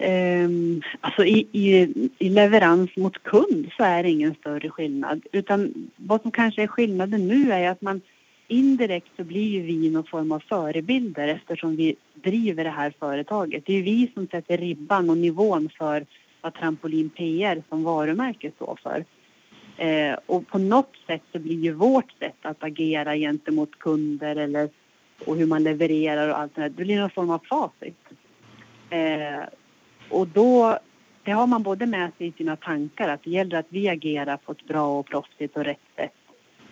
Um, 0.00 0.82
alltså 1.00 1.24
i, 1.24 1.48
i, 1.52 1.88
i, 2.18 2.28
leverans 2.28 2.96
mot 2.96 3.22
kund 3.22 3.70
så 3.76 3.84
är 3.84 4.02
det 4.02 4.10
ingen 4.10 4.34
större 4.34 4.70
skillnad 4.70 5.22
utan 5.32 5.90
vad 5.96 6.22
som 6.22 6.30
kanske 6.30 6.62
är 6.62 6.66
skillnaden 6.66 7.28
nu 7.28 7.52
är 7.52 7.70
att 7.70 7.82
man 7.82 8.00
indirekt 8.48 9.08
så 9.16 9.24
blir 9.24 9.48
ju 9.48 9.62
vi 9.62 9.90
någon 9.90 10.04
form 10.04 10.32
av 10.32 10.40
förebilder 10.40 11.28
eftersom 11.28 11.76
vi 11.76 11.96
driver 12.14 12.64
det 12.64 12.70
här 12.70 12.94
företaget. 12.98 13.66
Det 13.66 13.72
är 13.72 13.76
ju 13.76 13.82
vi 13.82 14.10
som 14.14 14.26
sätter 14.26 14.56
ribban 14.56 15.10
och 15.10 15.18
nivån 15.18 15.68
för 15.78 16.06
vad 16.40 16.54
Trampolin 16.54 17.10
PR 17.10 17.62
som 17.68 17.84
varumärke 17.84 18.50
står 18.56 18.78
för. 18.82 19.04
Eh, 19.76 20.18
och 20.26 20.48
på 20.48 20.58
något 20.58 20.96
sätt 21.06 21.22
så 21.32 21.38
blir 21.38 21.60
ju 21.60 21.72
vårt 21.72 22.12
sätt 22.18 22.36
att 22.42 22.64
agera 22.64 23.16
gentemot 23.16 23.78
kunder 23.78 24.36
eller 24.36 24.68
och 25.26 25.36
hur 25.36 25.46
man 25.46 25.62
levererar 25.62 26.28
och 26.28 26.38
allt 26.38 26.54
det 26.54 26.60
där, 26.60 26.68
det 26.68 26.84
blir 26.84 27.00
någon 27.00 27.10
form 27.10 27.30
av 27.30 27.38
facit. 27.38 27.96
Eh, 28.90 29.42
och 30.10 30.28
då, 30.28 30.78
det 31.22 31.30
har 31.30 31.46
man 31.46 31.62
både 31.62 31.86
med 31.86 32.10
sig 32.18 32.26
i 32.26 32.32
sina 32.32 32.56
tankar 32.56 33.08
att 33.08 33.22
det 33.22 33.30
gäller 33.30 33.58
att 33.58 33.66
vi 33.68 33.88
agerar 33.88 34.36
på 34.36 34.52
ett 34.52 34.66
bra 34.66 34.98
och 34.98 35.06
proffsigt 35.06 35.56
och 35.56 35.64
rätt 35.64 35.78
sätt 35.96 36.14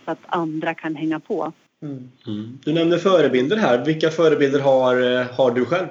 så 0.04 0.10
att 0.10 0.18
andra 0.26 0.74
kan 0.74 0.96
hänga 0.96 1.20
på. 1.20 1.52
Mm. 1.86 2.10
mm. 2.26 2.58
Du 2.64 2.72
nämnde 2.72 2.98
förebilder 2.98 3.56
här. 3.56 3.84
Vilka 3.84 4.10
förebilder 4.10 4.60
har, 4.60 5.20
eh, 5.20 5.26
har 5.26 5.50
du 5.50 5.64
själv? 5.64 5.86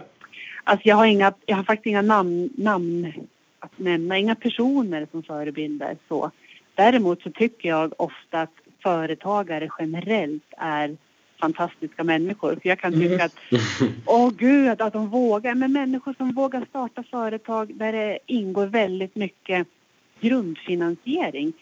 Alltså 0.63 0.87
jag, 0.87 0.95
har 0.95 1.05
inga, 1.05 1.33
jag 1.45 1.55
har 1.55 1.63
faktiskt 1.63 1.85
inga 1.85 2.01
namn, 2.01 2.49
namn 2.57 3.13
att 3.59 3.79
nämna, 3.79 4.17
inga 4.17 4.35
personer 4.35 5.07
som 5.11 5.23
förebilder. 5.23 5.97
Så. 6.07 6.31
Däremot 6.75 7.21
så 7.21 7.31
tycker 7.31 7.69
jag 7.69 7.93
ofta 7.97 8.41
att 8.41 8.53
företagare 8.83 9.69
generellt 9.79 10.53
är 10.57 10.97
fantastiska 11.41 12.03
människor. 12.03 12.51
För 12.61 12.69
jag 12.69 12.79
kan 12.79 12.93
tycka 12.93 13.13
mm. 13.13 13.25
att, 13.25 13.35
åh 14.05 14.31
gud, 14.37 14.81
att 14.81 14.93
de 14.93 15.09
vågar. 15.09 15.55
Men 15.55 15.73
människor 15.73 16.13
som 16.17 16.31
vågar 16.31 16.65
starta 16.69 17.03
företag 17.03 17.75
där 17.75 17.91
det 17.91 18.19
ingår 18.25 18.65
väldigt 18.65 19.15
mycket 19.15 19.67
grundfinansiering 20.21 21.53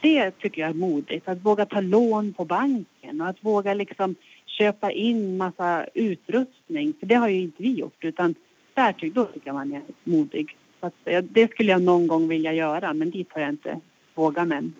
det 0.00 0.30
tycker 0.30 0.60
jag 0.60 0.70
är 0.70 0.74
modigt. 0.74 1.28
Att 1.28 1.44
våga 1.44 1.66
ta 1.66 1.80
lån 1.80 2.32
på 2.32 2.44
banken 2.44 3.20
och 3.20 3.28
att 3.28 3.36
våga 3.40 3.74
liksom 3.74 4.14
köpa 4.46 4.92
in 4.92 5.36
massa 5.36 5.86
utrustning. 5.94 6.94
För 7.00 7.06
det 7.06 7.14
har 7.14 7.28
ju 7.28 7.40
inte 7.40 7.62
vi 7.62 7.72
gjort 7.72 8.04
utan 8.04 8.34
där 8.74 8.92
tycker, 8.92 9.14
då 9.14 9.24
tycker 9.24 9.46
jag 9.46 9.54
man 9.54 9.72
är 9.72 9.82
modig. 10.04 10.56
Så 10.80 10.86
att, 10.86 10.94
det 11.22 11.50
skulle 11.50 11.72
jag 11.72 11.82
någon 11.82 12.06
gång 12.06 12.28
vilja 12.28 12.52
göra 12.52 12.94
men 12.94 13.10
dit 13.10 13.28
har 13.32 13.40
jag 13.40 13.50
inte 13.50 13.80
vågat 14.14 14.52
än. 14.52 14.74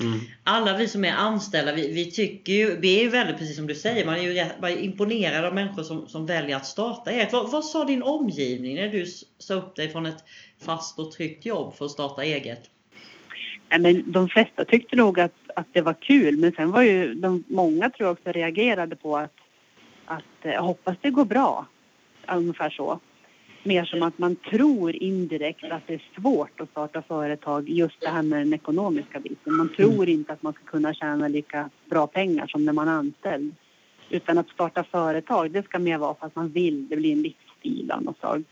Mm. 0.00 0.18
Alla 0.44 0.76
vi 0.76 0.88
som 0.88 1.04
är 1.04 1.12
anställda, 1.12 1.74
vi, 1.74 1.92
vi, 1.92 2.10
tycker 2.10 2.52
ju, 2.52 2.76
vi 2.80 2.98
är 2.98 3.02
ju 3.02 3.08
väldigt 3.08 3.38
precis 3.38 3.56
som 3.56 3.66
du 3.66 3.74
säger, 3.74 4.06
man 4.06 4.14
är 4.14 4.22
ju 4.22 4.44
man 4.60 4.70
är 4.70 4.76
imponerad 4.76 5.44
av 5.44 5.54
människor 5.54 5.82
som, 5.82 6.08
som 6.08 6.26
väljer 6.26 6.56
att 6.56 6.66
starta 6.66 7.10
eget. 7.10 7.32
Vad, 7.32 7.50
vad 7.50 7.64
sa 7.64 7.84
din 7.84 8.02
omgivning 8.02 8.74
när 8.74 8.88
du 8.88 9.06
sa 9.38 9.54
upp 9.54 9.76
dig 9.76 9.88
från 9.88 10.06
ett 10.06 10.24
fast 10.60 10.98
och 10.98 11.12
tryggt 11.12 11.46
jobb 11.46 11.74
för 11.74 11.84
att 11.84 11.90
starta 11.90 12.24
eget? 12.24 12.70
Men 13.78 14.12
de 14.12 14.28
flesta 14.28 14.64
tyckte 14.64 14.96
nog 14.96 15.20
att, 15.20 15.34
att 15.56 15.66
det 15.72 15.80
var 15.80 15.94
kul 15.94 16.36
men 16.36 16.52
sen 16.52 16.70
var 16.70 16.82
ju 16.82 17.14
de, 17.14 17.44
många 17.48 17.90
tror 17.90 18.06
jag 18.06 18.12
också 18.12 18.32
reagerade 18.32 18.96
på 18.96 19.16
att, 19.16 19.34
att 20.04 20.24
jag 20.42 20.54
eh, 20.54 20.64
hoppas 20.64 20.96
det 21.00 21.10
går 21.10 21.24
bra. 21.24 21.66
Ungefär 22.28 22.70
så. 22.70 23.00
Mer 23.62 23.84
som 23.84 24.02
att 24.02 24.18
man 24.18 24.36
tror 24.36 24.96
indirekt 24.96 25.64
att 25.64 25.86
det 25.86 25.94
är 25.94 26.02
svårt 26.20 26.60
att 26.60 26.70
starta 26.70 27.02
företag 27.02 27.68
just 27.68 28.00
det 28.00 28.08
här 28.08 28.22
med 28.22 28.38
den 28.38 28.54
ekonomiska 28.54 29.20
biten. 29.20 29.54
Man 29.54 29.68
tror 29.76 29.94
mm. 29.94 30.08
inte 30.08 30.32
att 30.32 30.42
man 30.42 30.52
ska 30.52 30.62
kunna 30.64 30.94
tjäna 30.94 31.28
lika 31.28 31.70
bra 31.90 32.06
pengar 32.06 32.46
som 32.46 32.64
när 32.64 32.72
man 32.72 32.88
är 32.88 32.92
anställd. 32.92 33.54
Utan 34.10 34.38
att 34.38 34.48
starta 34.48 34.84
företag, 34.84 35.50
det 35.50 35.62
ska 35.62 35.78
mer 35.78 35.98
vara 35.98 36.14
för 36.14 36.26
att 36.26 36.36
man 36.36 36.48
vill, 36.48 36.88
det 36.88 36.96
blir 36.96 37.12
en 37.12 37.22
livsstil 37.22 37.90
av 37.90 38.02
något 38.02 38.18
slag. 38.18 38.44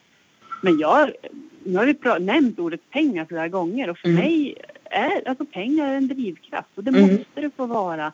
Men 0.63 0.79
jag, 0.79 1.11
nu 1.65 1.77
har 1.77 1.87
vi 1.87 2.25
nämnt 2.25 2.59
ordet 2.59 2.91
pengar 2.91 3.25
flera 3.25 3.49
gånger 3.49 3.91
och 3.91 3.99
för 3.99 4.09
mm. 4.09 4.21
mig 4.21 4.55
är, 4.91 5.29
alltså 5.29 5.45
pengar 5.45 5.93
är 5.93 5.97
en 5.97 6.09
drivkraft 6.09 6.69
och 6.75 6.85
det 6.85 6.91
mm. 6.91 7.03
måste 7.03 7.41
det 7.41 7.51
få 7.57 7.67
vara. 7.67 8.13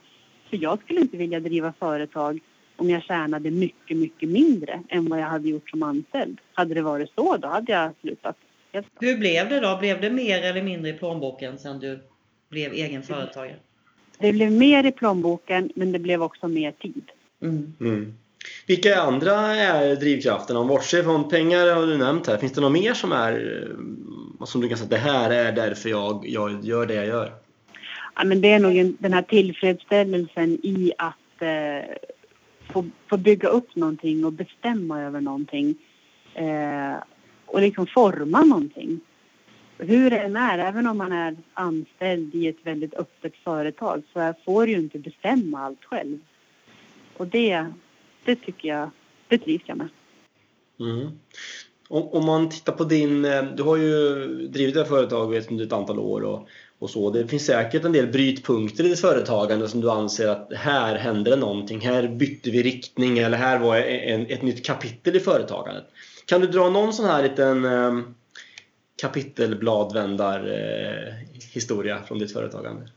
För 0.51 0.57
jag 0.57 0.79
skulle 0.83 1.01
inte 1.01 1.17
vilja 1.17 1.41
driva 1.41 1.73
företag 1.73 2.41
om 2.77 2.91
jag 2.91 3.03
tjänade 3.03 3.51
mycket, 3.51 3.97
mycket 3.97 4.29
mindre 4.29 4.83
än 4.89 5.09
vad 5.09 5.21
jag 5.21 5.27
hade 5.27 5.49
gjort 5.49 5.71
som 5.71 5.83
anställd. 5.83 6.39
Hade 6.53 6.75
det 6.75 6.83
varit 6.83 7.11
så, 7.15 7.37
då 7.37 7.49
hade 7.49 7.73
jag 7.73 7.93
slutat. 8.01 8.37
Hur 9.01 9.19
blev 9.19 9.49
det 9.49 9.61
då? 9.61 9.77
Blev 9.81 10.01
det 10.01 10.11
mer 10.11 10.43
eller 10.43 10.63
mindre 10.63 10.91
i 10.91 10.93
plånboken 10.93 11.59
sen 11.59 11.79
du 11.79 11.99
blev 12.49 12.73
egen 12.73 13.03
företagare? 13.03 13.57
Det 14.19 14.33
blev 14.33 14.53
mer 14.53 14.87
i 14.87 14.93
plånboken, 14.93 15.71
men 15.75 15.93
det 15.93 15.99
blev 15.99 16.23
också 16.23 16.49
mer 16.49 16.73
tid. 16.73 17.11
Mm. 17.43 17.73
Mm. 17.81 18.15
Vilka 18.67 19.01
andra 19.01 19.33
är 19.57 19.97
drivkrafterna? 19.97 20.61
Om 20.61 20.69
bortser 20.69 21.03
från 21.03 21.29
pengar 21.29 21.75
har 21.75 21.87
du 21.87 21.99
nämnt 21.99 22.27
här. 22.27 22.37
Finns 22.37 22.53
det 22.53 22.61
något 22.61 22.73
mer 22.73 22.95
som 22.95 23.13
är 23.13 23.33
som 24.45 24.61
du 24.61 24.69
kan 24.69 24.79
säga 24.79 24.89
det 24.89 24.97
här 24.97 25.31
är 25.31 25.53
därför 25.53 25.89
jag, 25.89 26.29
jag 26.29 26.65
gör 26.65 26.87
det 26.87 26.95
jag 26.95 27.07
gör? 27.07 27.33
Ja, 28.15 28.25
men 28.25 28.41
det 28.41 28.53
är 28.53 28.59
nog 28.59 28.77
en, 28.77 28.97
den 29.01 29.13
här 29.13 29.23
tillfredsställelsen 29.23 30.59
i 30.63 30.93
att 30.99 31.43
eh, 31.43 31.97
få, 32.73 32.85
få 33.09 33.17
bygga 33.17 33.49
upp 33.49 33.77
någonting 33.77 34.25
och 34.25 34.33
bestämma 34.33 35.03
över 35.03 35.21
någonting. 35.21 35.75
Eh, 36.35 36.95
och 37.47 37.61
liksom 37.61 37.87
forma 37.87 38.45
någonting. 38.45 39.01
Hur 39.79 40.11
det 40.11 40.19
än 40.19 40.37
är, 40.37 40.59
även 40.59 40.87
om 40.87 40.99
man 40.99 41.13
är 41.13 41.37
anställd 41.55 42.35
i 42.35 42.49
ett 42.49 42.67
väldigt 42.67 42.95
öppet 42.95 43.37
företag 43.45 44.03
så 44.13 44.35
får 44.45 44.67
du 44.67 44.73
ju 44.73 44.79
inte 44.79 44.99
bestämma 44.99 45.61
allt 45.61 45.85
själv. 45.85 46.19
Och 47.17 47.27
det, 47.27 47.67
det 48.25 48.37
tycker 48.37 48.69
jag, 48.69 48.91
det 49.29 49.39
trivs 49.39 49.63
jag 49.67 49.77
med. 49.77 49.89
Mm. 50.81 51.11
Om, 51.95 52.25
man 52.27 52.49
tittar 52.49 52.73
på 52.73 52.85
din... 52.85 53.25
Eh, 53.25 53.43
du 53.43 53.63
har 53.63 53.77
ju 53.77 54.15
drivit 54.49 54.75
det 54.75 54.81
här 54.81 54.89
företaget 54.89 55.51
under 55.51 55.65
ett 55.65 55.73
antal 55.73 55.99
år 55.99 56.21
och, 56.21 56.49
och 56.79 56.91
så. 56.91 57.11
Det 57.11 57.27
finns 57.27 57.47
säkert 57.47 57.85
en 57.85 57.93
del 57.93 58.07
brytpunkter 58.07 58.85
i 58.85 58.89
ditt 58.89 59.01
företagande 59.01 59.69
som 59.69 59.81
du 59.81 59.91
anser 59.91 60.29
att 60.29 60.53
här 60.55 60.97
hände 60.97 61.31
det 61.31 61.37
någonting. 61.37 61.81
Här 61.81 62.09
bytte 62.09 62.51
vi 62.51 62.63
riktning 62.63 63.19
eller 63.19 63.39
här 63.39 63.59
var 63.59 63.77
en, 63.77 64.27
ett 64.27 64.43
nytt 64.43 64.67
kapitel 64.67 65.17
i 65.17 65.21
företagandet. 65.21 65.85
Kan 66.27 66.41
du 66.41 66.47
dra 66.47 66.71
någon 66.71 66.93
sån 66.93 67.07
här 67.07 67.23
liten 67.23 67.65
eh, 67.65 67.99
kapitelbladvändar 69.03 70.39
eh, 71.57 72.05
från 72.07 72.19
ditt 72.19 72.33
företagande? 72.33 72.89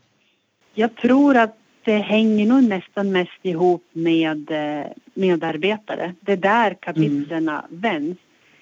Jag 0.73 0.95
tror 0.95 1.37
att 1.37 1.57
det 1.83 1.97
hänger 1.97 2.45
nog 2.45 2.63
nästan 2.63 3.11
mest 3.11 3.39
ihop 3.41 3.83
med 3.91 4.51
eh, 4.51 4.85
medarbetare. 5.13 6.13
Det 6.19 6.31
är 6.31 6.37
där 6.37 6.77
kapitlen 6.81 7.49
mm. 7.49 7.61
vänds. 7.69 8.19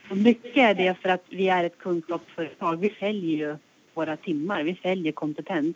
Och 0.09 0.17
mycket 0.17 0.57
är 0.57 0.75
det 0.75 0.97
för 1.01 1.09
att 1.09 1.23
vi 1.29 1.49
är 1.49 1.63
ett 1.63 1.77
kunskapsföretag. 1.77 2.79
Vi 2.79 2.95
säljer 2.99 3.37
ju 3.37 3.57
våra 3.93 4.17
timmar, 4.17 4.63
vi 4.63 4.75
säljer 4.83 5.11
kompetens. 5.11 5.75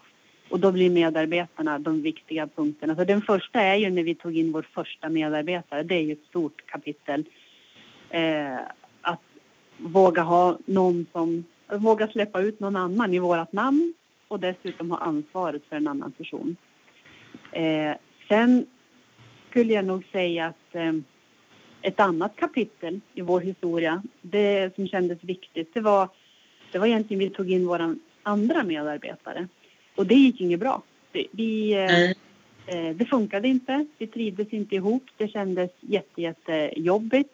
Och 0.50 0.60
då 0.60 0.72
blir 0.72 0.90
medarbetarna 0.90 1.80
de 1.80 2.02
viktiga 2.02 2.48
punkterna. 2.48 2.96
Så 2.96 3.04
den 3.04 3.22
första 3.22 3.62
är 3.62 3.76
ju 3.76 3.90
när 3.90 4.04
vi 4.04 4.16
tog 4.16 4.38
in 4.38 4.52
vår 4.52 4.68
första 4.74 5.10
medarbetare. 5.10 5.84
Det 5.84 5.96
är 5.96 6.02
ju 6.02 6.12
ett 6.12 6.26
stort 6.30 6.66
kapitel. 6.66 7.26
Eh, 8.10 8.58
att 9.02 9.22
våga 9.78 10.22
ha 10.22 10.58
någon 10.66 11.06
som, 11.12 11.44
våga 11.68 12.08
släppa 12.08 12.42
ut 12.42 12.60
någon 12.60 12.76
annan 12.76 13.14
i 13.14 13.20
vårt 13.20 13.52
namn 13.52 13.94
och 14.28 14.40
dessutom 14.40 14.92
ha 14.92 14.98
ansvaret 14.98 15.62
för 15.70 15.76
en 15.76 15.88
annan 15.88 16.12
person. 16.12 16.56
Eh, 17.52 17.94
sen 18.28 18.66
skulle 19.50 19.74
jag 19.74 19.86
nog 19.86 20.04
säga 20.12 20.46
att 20.46 20.76
eh, 20.76 20.94
ett 21.82 22.00
annat 22.00 22.36
kapitel 22.36 23.00
i 23.14 23.22
vår 23.22 23.42
historia, 23.42 24.04
det 24.22 24.76
som 24.76 24.88
kändes 24.88 25.24
viktigt, 25.24 25.74
det 25.74 25.82
var, 25.82 26.10
det 26.72 26.80
var 26.80 26.88
egentligen 26.88 27.20
vi 27.20 27.30
tog 27.30 27.52
in 27.52 27.68
vår 27.68 27.96
andra 28.24 28.64
medarbetare. 28.64 29.48
Och 29.96 30.06
det 30.06 30.16
gick 30.16 30.42
inget 30.42 30.60
bra. 30.60 30.82
Det, 31.12 31.28
vi, 31.32 31.74
eh, 31.74 32.10
eh, 32.76 32.96
det 32.96 33.06
funkade 33.06 33.48
inte, 33.48 33.86
vi 33.98 34.08
trivdes 34.08 34.54
inte 34.54 34.76
ihop, 34.76 35.04
det 35.18 35.28
kändes 35.28 35.72
jätte, 35.80 36.22
jättejobbigt. 36.22 37.34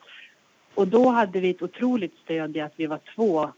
Och 0.74 0.88
då 0.88 1.10
hade 1.10 1.40
vi 1.40 1.50
ett 1.50 1.62
otroligt 1.62 2.14
stöd 2.24 2.58
i 2.58 2.62
att 2.62 2.74
vi 2.76 2.86
var 2.86 3.00
två 3.16 3.50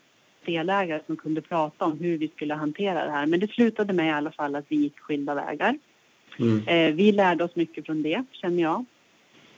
delägare 0.46 1.01
som 1.06 1.17
kunde 1.17 1.41
prata 1.41 1.86
om 1.86 2.00
hur 2.00 2.17
vi 2.17 2.27
skulle 2.27 2.53
hantera 2.53 3.06
det 3.06 3.12
här. 3.12 3.25
Men 3.25 3.39
det 3.39 3.51
slutade 3.51 3.94
med 3.94 4.08
i 4.08 4.12
alla 4.12 4.32
fall 4.32 4.56
att 4.56 4.65
vi 4.67 4.75
gick 4.75 5.00
skilda 5.00 5.36
vägar. 5.36 5.77
Mm. 6.39 6.67
Eh, 6.67 6.96
vi 6.96 7.12
lärde 7.12 7.44
oss 7.44 7.56
mycket 7.56 7.86
från 7.86 8.03
det, 8.03 8.24
känner 8.32 8.63
jag. 8.63 8.86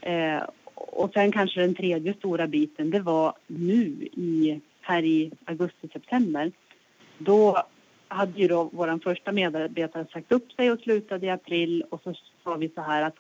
Eh, 0.02 0.42
och 0.80 1.14
sen 1.14 1.32
kanske 1.32 1.62
den 1.62 1.76
tredje 1.76 2.14
stora 2.14 2.48
biten, 2.48 2.90
det 2.90 3.00
var 3.00 3.34
nu 3.48 4.08
i, 4.12 4.62
här 4.82 5.04
i 5.04 5.32
augusti-september. 5.46 6.52
Då 7.18 7.64
hade 8.08 8.40
ju 8.40 8.48
då 8.48 8.70
vår 8.74 9.00
första 9.04 9.32
medarbetare 9.32 10.06
sagt 10.14 10.32
upp 10.32 10.52
sig 10.52 10.72
och 10.72 10.80
slutade 10.80 11.26
i 11.26 11.30
april 11.30 11.84
och 11.90 12.02
så 12.04 12.14
sa 12.44 12.56
vi 12.56 12.70
så 12.70 12.82
här 12.82 13.02
att 13.02 13.16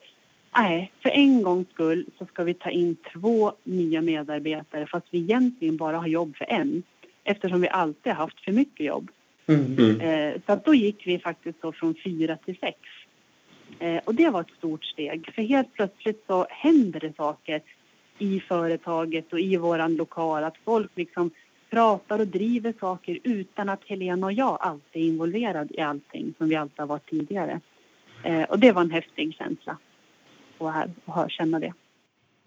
nej, 0.55 0.91
för 1.01 1.09
en 1.09 1.43
gångs 1.43 1.69
skull 1.69 2.05
så 2.17 2.25
ska 2.25 2.43
vi 2.43 2.53
ta 2.53 2.69
in 2.69 2.95
två 3.13 3.53
nya 3.63 4.01
medarbetare 4.01 4.87
fast 4.87 5.05
vi 5.09 5.19
egentligen 5.19 5.77
bara 5.77 5.97
har 5.97 6.07
jobb 6.07 6.35
för 6.35 6.45
en 6.49 6.83
eftersom 7.23 7.61
vi 7.61 7.69
alltid 7.69 8.13
har 8.13 8.23
haft 8.23 8.39
för 8.39 8.51
mycket 8.51 8.85
jobb. 8.85 9.11
Mm. 9.47 10.01
Eh, 10.01 10.41
så 10.45 10.51
att 10.51 10.65
då 10.65 10.73
gick 10.73 11.07
vi 11.07 11.19
faktiskt 11.19 11.61
då 11.61 11.71
från 11.71 11.95
fyra 12.03 12.37
till 12.45 12.57
sex. 12.57 12.77
Eh, 13.79 14.01
och 14.05 14.15
det 14.15 14.29
var 14.29 14.41
ett 14.41 14.57
stort 14.57 14.85
steg 14.85 15.31
för 15.35 15.41
helt 15.41 15.73
plötsligt 15.73 16.23
så 16.27 16.47
händer 16.49 16.99
det 16.99 17.15
saker 17.15 17.61
i 18.17 18.39
företaget 18.39 19.33
och 19.33 19.39
i 19.39 19.57
våran 19.57 19.95
lokal 19.95 20.43
att 20.43 20.57
folk 20.65 20.91
liksom 20.95 21.31
pratar 21.69 22.19
och 22.19 22.27
driver 22.27 22.73
saker 22.79 23.19
utan 23.23 23.69
att 23.69 23.83
Helena 23.85 24.25
och 24.25 24.33
jag 24.33 24.57
alltid 24.61 25.01
är 25.01 25.07
involverade 25.07 25.73
i 25.73 25.81
allting 25.81 26.33
som 26.37 26.49
vi 26.49 26.55
alltid 26.55 26.79
har 26.79 26.87
varit 26.87 27.09
tidigare. 27.09 27.59
Eh, 28.23 28.43
och 28.43 28.59
det 28.59 28.71
var 28.71 28.81
en 28.81 28.91
häftig 28.91 29.35
känsla 29.35 29.77
att, 30.57 30.89
att 31.05 31.31
känna 31.31 31.59
det. 31.59 31.73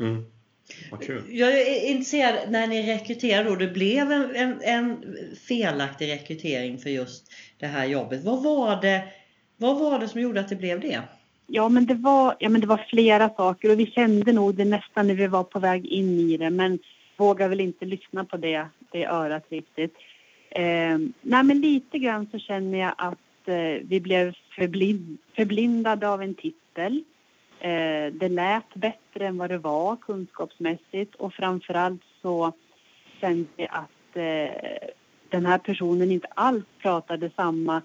Mm. 0.00 0.24
Jag 1.28 1.60
är 1.60 1.90
intresserad 1.90 2.50
när 2.50 2.66
ni 2.66 2.94
rekryterade 2.94 3.50
och 3.50 3.58
det 3.58 3.68
blev 3.68 4.12
en, 4.12 4.36
en, 4.36 4.60
en, 4.62 5.16
felaktig 5.48 6.08
rekrytering 6.08 6.78
för 6.78 6.90
just 6.90 7.32
det 7.58 7.66
här 7.66 7.86
jobbet. 7.86 8.24
Vad 8.24 8.42
var, 8.42 8.80
det, 8.82 9.04
vad 9.62 9.78
var 9.78 9.98
det 9.98 10.08
som 10.08 10.20
gjorde 10.20 10.40
att 10.40 10.48
det 10.48 10.56
blev 10.56 10.80
det? 10.80 11.02
Ja 11.46 11.68
men 11.68 11.86
det, 11.86 11.94
var, 11.94 12.36
ja, 12.38 12.48
men 12.48 12.60
det 12.60 12.66
var 12.66 12.84
flera 12.88 13.28
saker 13.28 13.72
och 13.72 13.78
vi 13.78 13.86
kände 13.86 14.32
nog 14.32 14.54
det 14.54 14.64
nästan 14.64 15.06
när 15.06 15.14
vi 15.14 15.26
var 15.26 15.44
på 15.44 15.58
väg 15.58 15.86
in 15.86 16.20
i 16.20 16.36
det 16.36 16.50
men 16.50 16.78
vågar 17.16 17.48
väl 17.48 17.60
inte 17.60 17.84
lyssna 17.84 18.24
på 18.24 18.36
det, 18.36 18.66
det 18.92 19.06
örat 19.06 19.44
riktigt. 19.48 19.94
Eh, 20.50 20.98
nej 21.20 21.42
men 21.44 21.60
lite 21.60 21.98
grann 21.98 22.26
så 22.30 22.38
känner 22.38 22.78
jag 22.78 22.94
att 22.98 23.48
eh, 23.48 23.86
vi 23.88 24.00
blev 24.00 24.34
förblind, 24.56 25.18
förblindade 25.36 26.08
av 26.08 26.22
en 26.22 26.34
titel. 26.34 27.04
Eh, 27.60 28.12
det 28.12 28.28
lät 28.28 28.74
bättre 28.74 29.26
än 29.26 29.38
vad 29.38 29.50
det 29.50 29.58
var 29.58 29.96
kunskapsmässigt 29.96 31.14
och 31.14 31.34
framförallt 31.34 32.02
så 32.22 32.52
kände 33.20 33.48
jag 33.56 33.68
att 33.70 34.16
eh, 34.16 34.88
den 35.28 35.46
här 35.46 35.58
personen 35.58 36.10
inte 36.10 36.28
alls 36.34 36.64
pratade 36.82 37.30
samma 37.36 37.82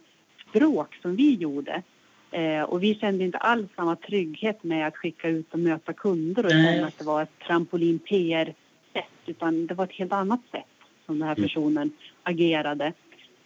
språk 0.50 0.96
som 1.02 1.16
vi 1.16 1.36
gjorde. 1.36 1.84
Eh, 2.32 2.62
och 2.62 2.84
vi 2.84 2.96
kände 2.96 3.24
inte 3.24 3.38
alls 3.38 3.68
samma 3.76 3.96
trygghet 3.96 4.64
med 4.64 4.88
att 4.88 4.98
skicka 4.98 5.30
ut 5.30 5.54
och 5.54 5.60
möta 5.60 5.94
kunder 5.94 6.46
och 6.46 6.52
känna 6.52 6.88
att 6.88 6.98
det 6.98 7.06
var 7.06 7.24
ett 7.24 7.40
trampolin 7.48 8.00
PR-sätt 8.00 9.06
utan 9.26 9.68
det 9.68 9.74
var 9.74 9.84
ett 9.84 9.92
helt 9.92 10.14
annat 10.14 10.42
sätt 10.52 10.66
som 11.06 11.20
den 11.20 11.28
här 11.28 11.36
mm. 11.36 11.48
personen 11.48 11.78
mm. 11.78 11.94
agerade. 12.24 12.94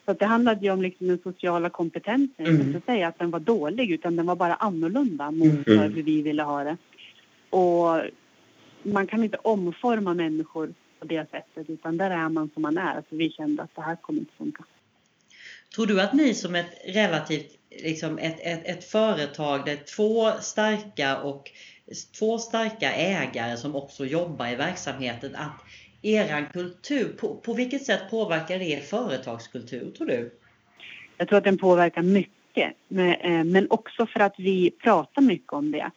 Så 0.05 0.13
det 0.13 0.25
handlade 0.25 0.65
ju 0.65 0.71
om 0.71 0.81
liksom 0.81 1.07
den 1.07 1.19
sociala 1.23 1.69
kompetensen. 1.69 2.45
Mm. 2.45 2.51
Jag 2.51 2.59
ska 2.59 2.75
inte 2.75 2.85
säga 2.85 3.07
att 3.07 3.19
den 3.19 3.31
var 3.31 3.39
dålig 3.39 3.91
utan 3.91 4.15
den 4.15 4.25
var 4.25 4.35
bara 4.35 4.53
annorlunda 4.53 5.31
mot 5.31 5.67
mm. 5.67 5.93
hur 5.93 6.03
vi 6.03 6.21
ville 6.21 6.43
ha 6.43 6.63
det. 6.63 6.77
Och 7.49 8.01
man 8.83 9.07
kan 9.07 9.23
inte 9.23 9.37
omforma 9.37 10.13
människor 10.13 10.73
på 10.99 11.05
det 11.05 11.31
sättet 11.31 11.69
utan 11.69 11.97
där 11.97 12.11
är 12.11 12.29
man 12.29 12.49
som 12.53 12.61
man 12.61 12.77
är. 12.77 13.03
Så 13.09 13.15
vi 13.15 13.29
kände 13.29 13.63
att 13.63 13.75
det 13.75 13.81
här 13.81 13.95
kommer 13.95 14.19
inte 14.19 14.33
funka. 14.37 14.63
Tror 15.75 15.85
du 15.85 16.01
att 16.01 16.13
ni 16.13 16.33
som 16.33 16.55
ett 16.55 16.81
relativt 16.85 17.57
liksom 17.83 18.17
ett, 18.17 18.39
ett, 18.39 18.61
ett 18.65 18.83
företag 18.83 19.65
där 19.65 19.75
två 19.95 20.31
starka 20.41 21.17
och 21.17 21.51
två 22.19 22.37
starka 22.37 22.93
ägare 22.93 23.57
som 23.57 23.75
också 23.75 24.05
jobbar 24.05 24.47
i 24.47 24.55
verksamheten 24.55 25.35
att 25.35 25.63
eran 26.01 26.45
kultur, 26.45 27.15
på, 27.19 27.35
på 27.35 27.53
vilket 27.53 27.85
sätt 27.85 28.01
påverkar 28.09 28.59
det 28.59 28.65
er 28.65 28.79
företagskultur 28.79 29.91
tror 29.91 30.07
du? 30.07 30.31
Jag 31.17 31.27
tror 31.27 31.37
att 31.37 31.43
den 31.43 31.57
påverkar 31.57 32.01
mycket, 32.01 32.73
eh, 32.89 33.43
men 33.43 33.67
också 33.69 34.05
för 34.05 34.19
att 34.19 34.33
vi 34.37 34.71
pratar 34.71 35.21
mycket 35.21 35.53
om 35.53 35.71
det. 35.71 35.91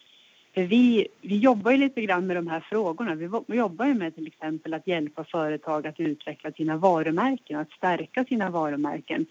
För 0.55 0.63
vi, 0.63 1.09
vi 1.21 1.39
jobbar 1.39 1.71
ju 1.71 1.77
lite 1.77 2.01
grann 2.01 2.27
med 2.27 2.37
de 2.37 2.49
här 2.49 2.61
frågorna. 2.61 3.15
Vi 3.47 3.57
jobbar 3.57 3.87
ju 3.87 3.95
med 3.95 4.15
till 4.15 4.27
exempel 4.27 4.75
att 4.75 4.87
hjälpa 4.87 5.25
företag 5.25 5.87
att 5.87 6.01
utveckla 6.01 6.53
sina 6.53 6.77
varumärken, 6.77 7.59
att 7.59 7.71
stärka 7.71 8.25
sina 8.25 8.51
varumärken. 8.51 9.27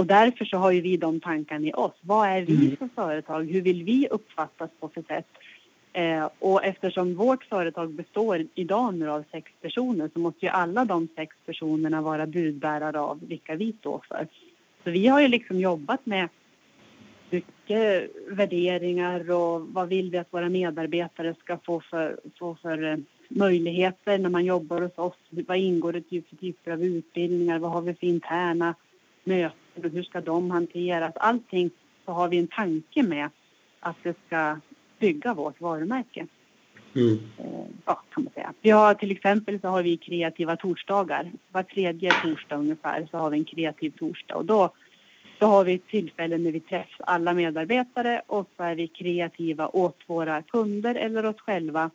Och 0.00 0.06
därför 0.06 0.44
så 0.44 0.56
har 0.56 0.70
ju 0.70 0.80
vi 0.80 0.96
de 0.96 1.20
tankarna 1.20 1.66
i 1.66 1.72
oss. 1.72 1.92
Vad 2.00 2.28
är 2.28 2.42
vi 2.42 2.64
mm. 2.64 2.76
för 2.76 2.88
företag? 2.94 3.52
Hur 3.52 3.62
vill 3.62 3.84
vi 3.84 4.08
uppfattas 4.10 4.70
på 4.80 4.88
för 4.88 5.02
sätt? 5.02 5.26
Eh, 5.92 6.28
och 6.38 6.64
eftersom 6.64 7.14
vårt 7.14 7.44
företag 7.44 7.90
består 7.90 8.46
idag 8.54 8.94
nu 8.94 9.10
av 9.10 9.24
sex 9.30 9.52
personer 9.60 10.10
så 10.12 10.18
måste 10.18 10.46
ju 10.46 10.52
alla 10.52 10.84
de 10.84 11.08
sex 11.16 11.36
personerna 11.46 12.00
vara 12.00 12.26
budbärare 12.26 13.00
av 13.00 13.20
vilka 13.28 13.54
vi 13.54 13.72
står 13.72 14.00
för. 14.08 14.26
Så 14.84 14.90
vi 14.90 15.06
har 15.06 15.20
ju 15.20 15.28
liksom 15.28 15.60
jobbat 15.60 16.06
med 16.06 16.28
mycket 17.30 18.10
värderingar 18.28 19.30
och 19.30 19.60
vad 19.60 19.88
vill 19.88 20.10
vi 20.10 20.18
att 20.18 20.32
våra 20.34 20.48
medarbetare 20.48 21.34
ska 21.44 21.58
få 21.58 21.80
för, 21.80 22.20
få 22.38 22.56
för 22.62 22.92
eh, 22.92 22.96
möjligheter 23.28 24.18
när 24.18 24.30
man 24.30 24.44
jobbar 24.44 24.80
hos 24.80 24.98
oss? 24.98 25.18
Vad 25.30 25.56
ingår 25.56 25.92
det 25.92 26.22
för 26.28 26.36
typer 26.36 26.70
av 26.70 26.84
utbildningar? 26.84 27.58
Vad 27.58 27.70
har 27.70 27.82
vi 27.82 27.94
för 27.94 28.06
interna 28.06 28.74
möten 29.24 29.59
och 29.74 29.90
hur 29.90 30.02
ska 30.02 30.20
de 30.20 30.50
hanteras? 30.50 31.12
Allting 31.16 31.70
så 32.04 32.12
har 32.12 32.28
vi 32.28 32.38
en 32.38 32.46
tanke 32.46 33.02
med 33.02 33.30
att 33.80 33.96
det 34.02 34.16
ska 34.26 34.56
bygga 34.98 35.34
vårt 35.34 35.60
varumärke. 35.60 36.26
Mm. 36.94 37.18
Eh, 37.38 37.66
ja, 37.84 38.02
kan 38.14 38.24
man 38.24 38.32
säga. 38.32 38.52
Vi 38.60 38.70
har 38.70 38.94
till 38.94 39.10
exempel 39.10 39.60
så 39.60 39.68
har 39.68 39.82
vi 39.82 39.96
kreativa 39.96 40.56
torsdagar. 40.56 41.32
Var 41.52 41.62
tredje 41.62 42.10
torsdag 42.22 42.56
ungefär 42.56 43.08
så 43.10 43.18
har 43.18 43.30
vi 43.30 43.38
en 43.38 43.44
kreativ 43.44 43.90
torsdag 43.90 44.36
och 44.36 44.44
då, 44.44 44.70
då 45.38 45.46
har 45.46 45.64
vi 45.64 45.74
ett 45.74 45.86
tillfälle 45.86 46.38
när 46.38 46.52
vi 46.52 46.60
träffar 46.60 47.04
alla 47.06 47.34
medarbetare 47.34 48.22
och 48.26 48.48
så 48.56 48.62
är 48.62 48.74
vi 48.74 48.88
kreativa 48.88 49.68
åt 49.68 49.98
våra 50.06 50.42
kunder 50.42 50.94
eller 50.94 51.26
oss 51.26 51.40
själva 51.40 51.90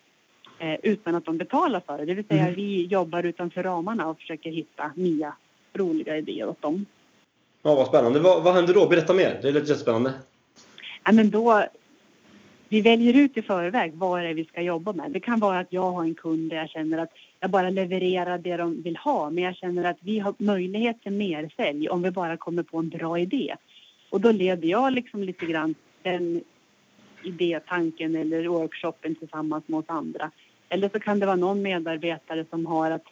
eh, 0.60 0.76
utan 0.84 1.16
att 1.16 1.26
de 1.26 1.38
betalar 1.38 1.80
för 1.80 1.98
det. 1.98 2.06
Det 2.06 2.14
vill 2.14 2.28
säga 2.28 2.42
mm. 2.42 2.56
vi 2.56 2.86
jobbar 2.86 3.24
utanför 3.24 3.64
ramarna 3.64 4.08
och 4.08 4.20
försöker 4.20 4.52
hitta 4.52 4.92
nya 4.96 5.34
roliga 5.74 6.18
idéer 6.18 6.50
åt 6.50 6.62
dem. 6.62 6.86
Ja, 7.68 7.76
vad 7.76 7.88
spännande. 7.88 8.20
Vad, 8.20 8.44
vad 8.44 8.54
händer 8.54 8.74
då? 8.74 8.88
Berätta 8.88 9.14
mer. 9.14 9.40
Det 9.42 9.48
är 9.48 9.52
lite 9.52 9.68
jättespännande. 9.68 10.14
Ja, 11.06 11.12
men 11.12 11.30
då, 11.30 11.66
vi 12.70 12.82
väljer 12.82 13.14
ut 13.14 13.38
i 13.38 13.42
förväg 13.42 13.94
vad 13.94 14.22
det 14.22 14.30
är 14.30 14.34
vi 14.34 14.46
ska 14.46 14.62
jobba 14.62 14.94
med. 14.94 15.12
Det 15.12 15.20
kan 15.20 15.40
vara 15.40 15.60
att 15.60 15.74
jag 15.74 15.92
har 15.92 16.04
en 16.04 16.16
kund 16.16 16.50
där 16.50 16.58
jag 16.58 16.70
känner 16.70 16.98
att 16.98 17.10
jag 17.40 17.50
bara 17.50 17.70
levererar 17.70 18.38
det 18.38 18.58
de 18.58 18.82
vill 18.82 18.98
ha 18.98 19.30
men 19.30 19.44
jag 19.44 19.56
känner 19.56 19.84
att 19.84 19.98
vi 20.00 20.20
har 20.20 20.34
möjlighet 20.38 21.02
till 21.02 21.12
mersälj 21.12 21.90
om 21.90 22.02
vi 22.02 22.12
bara 22.12 22.38
kommer 22.38 22.64
på 22.64 22.78
en 22.78 22.90
bra 22.90 23.20
idé. 23.20 23.56
Och 24.10 24.22
då 24.22 24.32
leder 24.32 24.68
jag 24.68 24.94
liksom 24.94 25.24
lite 25.24 25.46
grann 25.46 25.76
den 26.02 26.42
idétanken 27.24 28.16
eller 28.16 28.48
workshopen 28.48 29.16
tillsammans 29.16 29.64
med 29.68 29.80
oss 29.80 29.86
andra. 29.88 30.32
Eller 30.70 30.90
så 30.90 31.00
kan 31.00 31.20
det 31.20 31.26
vara 31.26 31.36
någon 31.36 31.62
medarbetare 31.62 32.46
som 32.50 32.66
har 32.66 32.92
att, 32.92 33.06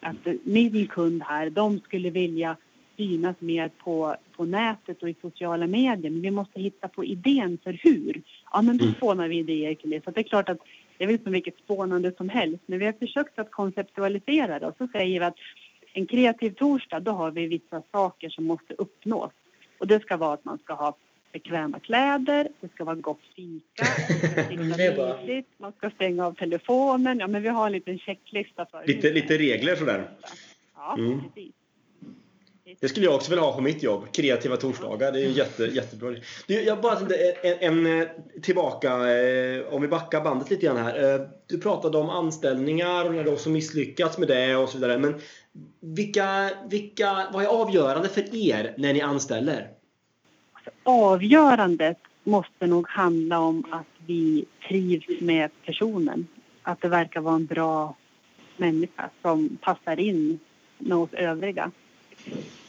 att 0.00 0.26
min 0.42 0.86
kund 0.86 1.22
här, 1.22 1.50
de 1.50 1.80
skulle 1.80 2.10
vilja 2.10 2.56
synas 2.98 3.36
mer 3.40 3.68
på, 3.84 4.16
på 4.36 4.44
nätet 4.44 5.02
och 5.02 5.08
i 5.10 5.14
sociala 5.22 5.66
medier. 5.66 6.10
Men 6.10 6.22
vi 6.22 6.30
måste 6.30 6.60
hitta 6.60 6.88
på 6.88 7.04
idén 7.04 7.58
för 7.64 7.72
hur. 7.72 8.22
Ja, 8.52 8.62
men 8.62 8.76
då 8.78 8.84
Mm. 8.84 8.94
spånar 8.96 9.28
vi 9.28 9.36
idéer 9.38 9.74
kring 9.74 9.90
det. 9.90 10.04
Så 10.04 10.10
det 10.10 10.20
är 10.20 10.22
klart 10.22 10.48
att 10.48 10.58
det 10.98 11.04
är 11.04 11.08
väl 11.08 11.18
som 11.22 11.32
vilket 11.32 11.58
spånande 11.58 12.12
som 12.16 12.28
helst. 12.28 12.62
Men 12.66 12.78
vi 12.78 12.84
har 12.86 12.92
försökt 12.92 13.38
att 13.38 13.50
konceptualisera 13.50 14.58
det 14.58 14.66
och 14.66 14.74
så 14.78 14.88
säger 14.92 15.20
vi 15.20 15.26
att 15.26 15.36
en 15.92 16.06
kreativ 16.06 16.50
torsdag, 16.50 17.00
då 17.00 17.10
har 17.10 17.30
vi 17.30 17.46
vissa 17.46 17.82
saker 17.92 18.28
som 18.28 18.44
måste 18.44 18.74
uppnås. 18.74 19.30
Och 19.78 19.86
det 19.86 20.00
ska 20.02 20.16
vara 20.16 20.32
att 20.34 20.44
man 20.44 20.58
ska 20.58 20.74
ha 20.74 20.96
bekväma 21.32 21.78
kläder, 21.78 22.48
det 22.60 22.68
ska 22.74 22.84
vara 22.84 22.96
gott 22.96 23.20
fika, 23.36 23.84
det 24.34 24.44
ska 24.44 24.56
mysigt, 25.26 25.48
man 25.58 25.72
ska 25.78 25.90
stänga 25.90 26.26
av 26.26 26.32
telefonen. 26.34 27.18
Ja, 27.18 27.26
men 27.26 27.42
vi 27.42 27.48
har 27.48 27.66
en 27.66 27.72
liten 27.72 27.98
checklista 27.98 28.66
för 28.66 28.84
Lite, 28.86 29.12
lite 29.12 29.38
regler 29.38 29.76
sådär. 29.76 30.08
Ja, 30.76 30.94
Mm. 30.98 31.20
precis. 31.20 31.52
Det 32.80 32.88
skulle 32.88 33.06
jag 33.06 33.14
också 33.14 33.30
vilja 33.30 33.44
ha 33.44 33.52
på 33.52 33.60
mitt 33.60 33.82
jobb. 33.82 34.12
Kreativa 34.12 34.56
torsdagar. 34.56 35.12
Det 35.12 35.20
är 35.20 35.28
jätte, 35.28 35.64
jättebra. 35.64 36.14
Du, 36.46 36.62
jag 36.62 36.80
bara 36.80 36.96
tänkte 36.96 37.16
en, 37.42 37.86
en 37.86 38.00
eh, 38.00 38.08
tillbaka, 38.42 38.88
eh, 38.88 39.74
om 39.74 39.82
vi 39.82 39.88
backar 39.88 40.20
bandet 40.20 40.50
lite 40.50 40.66
grann 40.66 40.76
här. 40.76 41.14
Eh, 41.14 41.20
Du 41.46 41.58
pratade 41.60 41.98
om 41.98 42.10
anställningar 42.10 43.04
och 43.04 43.14
när 43.14 43.24
du 43.24 43.32
också 43.32 43.50
misslyckats 43.50 44.18
med 44.18 44.28
det 44.28 44.56
och 44.56 44.68
så 44.68 44.78
vidare. 44.78 44.98
Men 44.98 45.20
vilka, 45.80 46.50
vilka, 46.70 47.26
vad 47.32 47.44
är 47.44 47.48
avgörande 47.48 48.08
för 48.08 48.36
er 48.36 48.74
när 48.78 48.92
ni 48.92 49.00
anställer? 49.00 49.70
Avgörandet 50.82 51.98
måste 52.24 52.66
nog 52.66 52.88
handla 52.88 53.38
om 53.38 53.64
att 53.70 54.06
vi 54.06 54.44
trivs 54.68 55.20
med 55.20 55.50
personen. 55.66 56.26
Att 56.62 56.80
det 56.80 56.88
verkar 56.88 57.20
vara 57.20 57.34
en 57.34 57.46
bra 57.46 57.96
människa 58.56 59.10
som 59.22 59.58
passar 59.62 60.00
in 60.00 60.38
med 60.78 60.96
oss 60.98 61.12
övriga. 61.12 61.70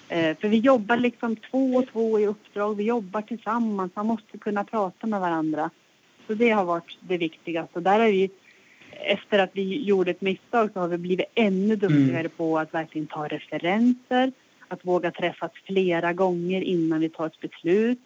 Eh, 0.10 0.38
för 0.38 0.48
vi 0.48 0.58
jobbar 0.58 0.98
liksom 0.98 1.36
två 1.36 1.76
och 1.76 1.88
två 1.92 2.20
i 2.20 2.28
uppdrag. 2.28 2.76
Vi 2.76 2.84
jobbar 2.84 3.22
tillsammans. 3.22 3.92
Man 3.96 4.06
måste 4.06 4.38
kunna 4.38 4.64
prata 4.64 5.08
med 5.08 5.20
varandra. 5.20 5.70
Så 6.28 6.34
det 6.34 6.50
har 6.50 6.66
varit 6.66 6.98
det 7.02 7.18
viktigaste. 7.18 7.72
Och 7.74 7.84
där 7.84 8.00
är 8.00 8.12
vi, 8.12 8.30
efter 8.92 9.40
att 9.40 9.50
vi 9.54 9.84
gjorde 9.84 10.12
ett 10.12 10.22
misstag 10.22 10.70
så 10.74 10.80
har 10.80 10.88
vi 10.88 10.98
blivit 10.98 11.26
ännu 11.36 11.76
duktigare 11.76 12.30
på 12.30 12.60
att 12.60 12.74
verkligen 12.74 13.08
ta 13.08 13.28
referenser. 13.28 14.32
Att 14.68 14.86
våga 14.86 15.12
träffas 15.12 15.52
flera 15.66 16.14
gånger 16.14 16.62
innan 16.62 17.00
vi 17.00 17.10
tar 17.10 17.26
ett 17.28 17.40
beslut. 17.42 18.00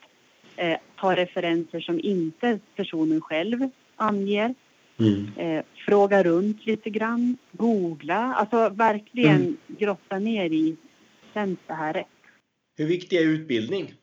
Eh, 0.56 0.78
ta 1.00 1.16
referenser 1.16 1.80
som 1.80 2.00
inte 2.04 2.60
personen 2.76 3.22
själv 3.22 3.70
anger. 3.96 4.54
Eh, 5.38 5.64
fråga 5.86 6.24
runt 6.24 6.66
lite 6.66 6.90
grann. 6.90 7.38
Googla. 7.52 8.34
Alltså 8.36 8.70
verkligen 8.70 9.36
Mm. 9.36 9.58
grotta 9.68 10.20
ner 10.20 10.50
i. 10.50 10.76
Känns 11.34 11.60
det 11.68 11.74
här 11.74 11.94
rätt? 11.94 12.08
Hur 12.78 12.86
viktig 12.88 13.18
är 13.18 13.26
utbildning? 13.28 13.94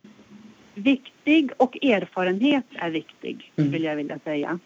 Viktig 0.74 1.50
och 1.56 1.84
erfarenhet 1.84 2.64
är 2.74 2.90
viktig, 2.90 3.52
Mm. 3.56 3.70
skulle 3.70 3.86
jag 3.86 3.96
vilja 3.96 4.18
säga. 4.24 4.58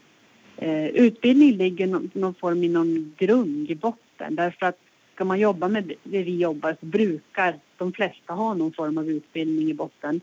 Eh, 0.57 0.87
utbildning 0.87 1.53
ligger 1.53 1.87
någon, 1.87 2.11
någon 2.14 2.35
form 2.35 2.64
i 2.64 2.68
någon 2.68 3.14
grund 3.18 3.70
i 3.70 3.74
botten. 3.74 4.35
Därför 4.35 4.66
att 4.66 4.79
ska 5.14 5.24
man 5.24 5.40
jobba 5.40 5.68
med 5.68 5.92
det 6.03 6.22
vi 6.22 6.37
jobbar 6.37 6.77
så 6.81 6.87
brukar 6.87 7.59
de 7.77 7.92
flesta 7.92 8.33
ha 8.33 8.55
någon 8.55 8.72
form 8.72 8.98
av 8.98 9.09
utbildning 9.09 9.70
i 9.70 9.74
botten. 9.74 10.20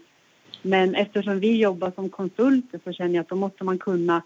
Men 0.62 0.96
eftersom 0.96 1.40
vi 1.40 1.58
jobbar 1.58 1.92
som 1.96 2.10
konsulter 2.10 2.80
så 2.84 2.92
känner 2.94 3.16
jag 3.16 3.22
att 3.22 3.30
då 3.30 3.36
måste 3.36 3.64
man 3.64 3.78
kunna 3.80 4.22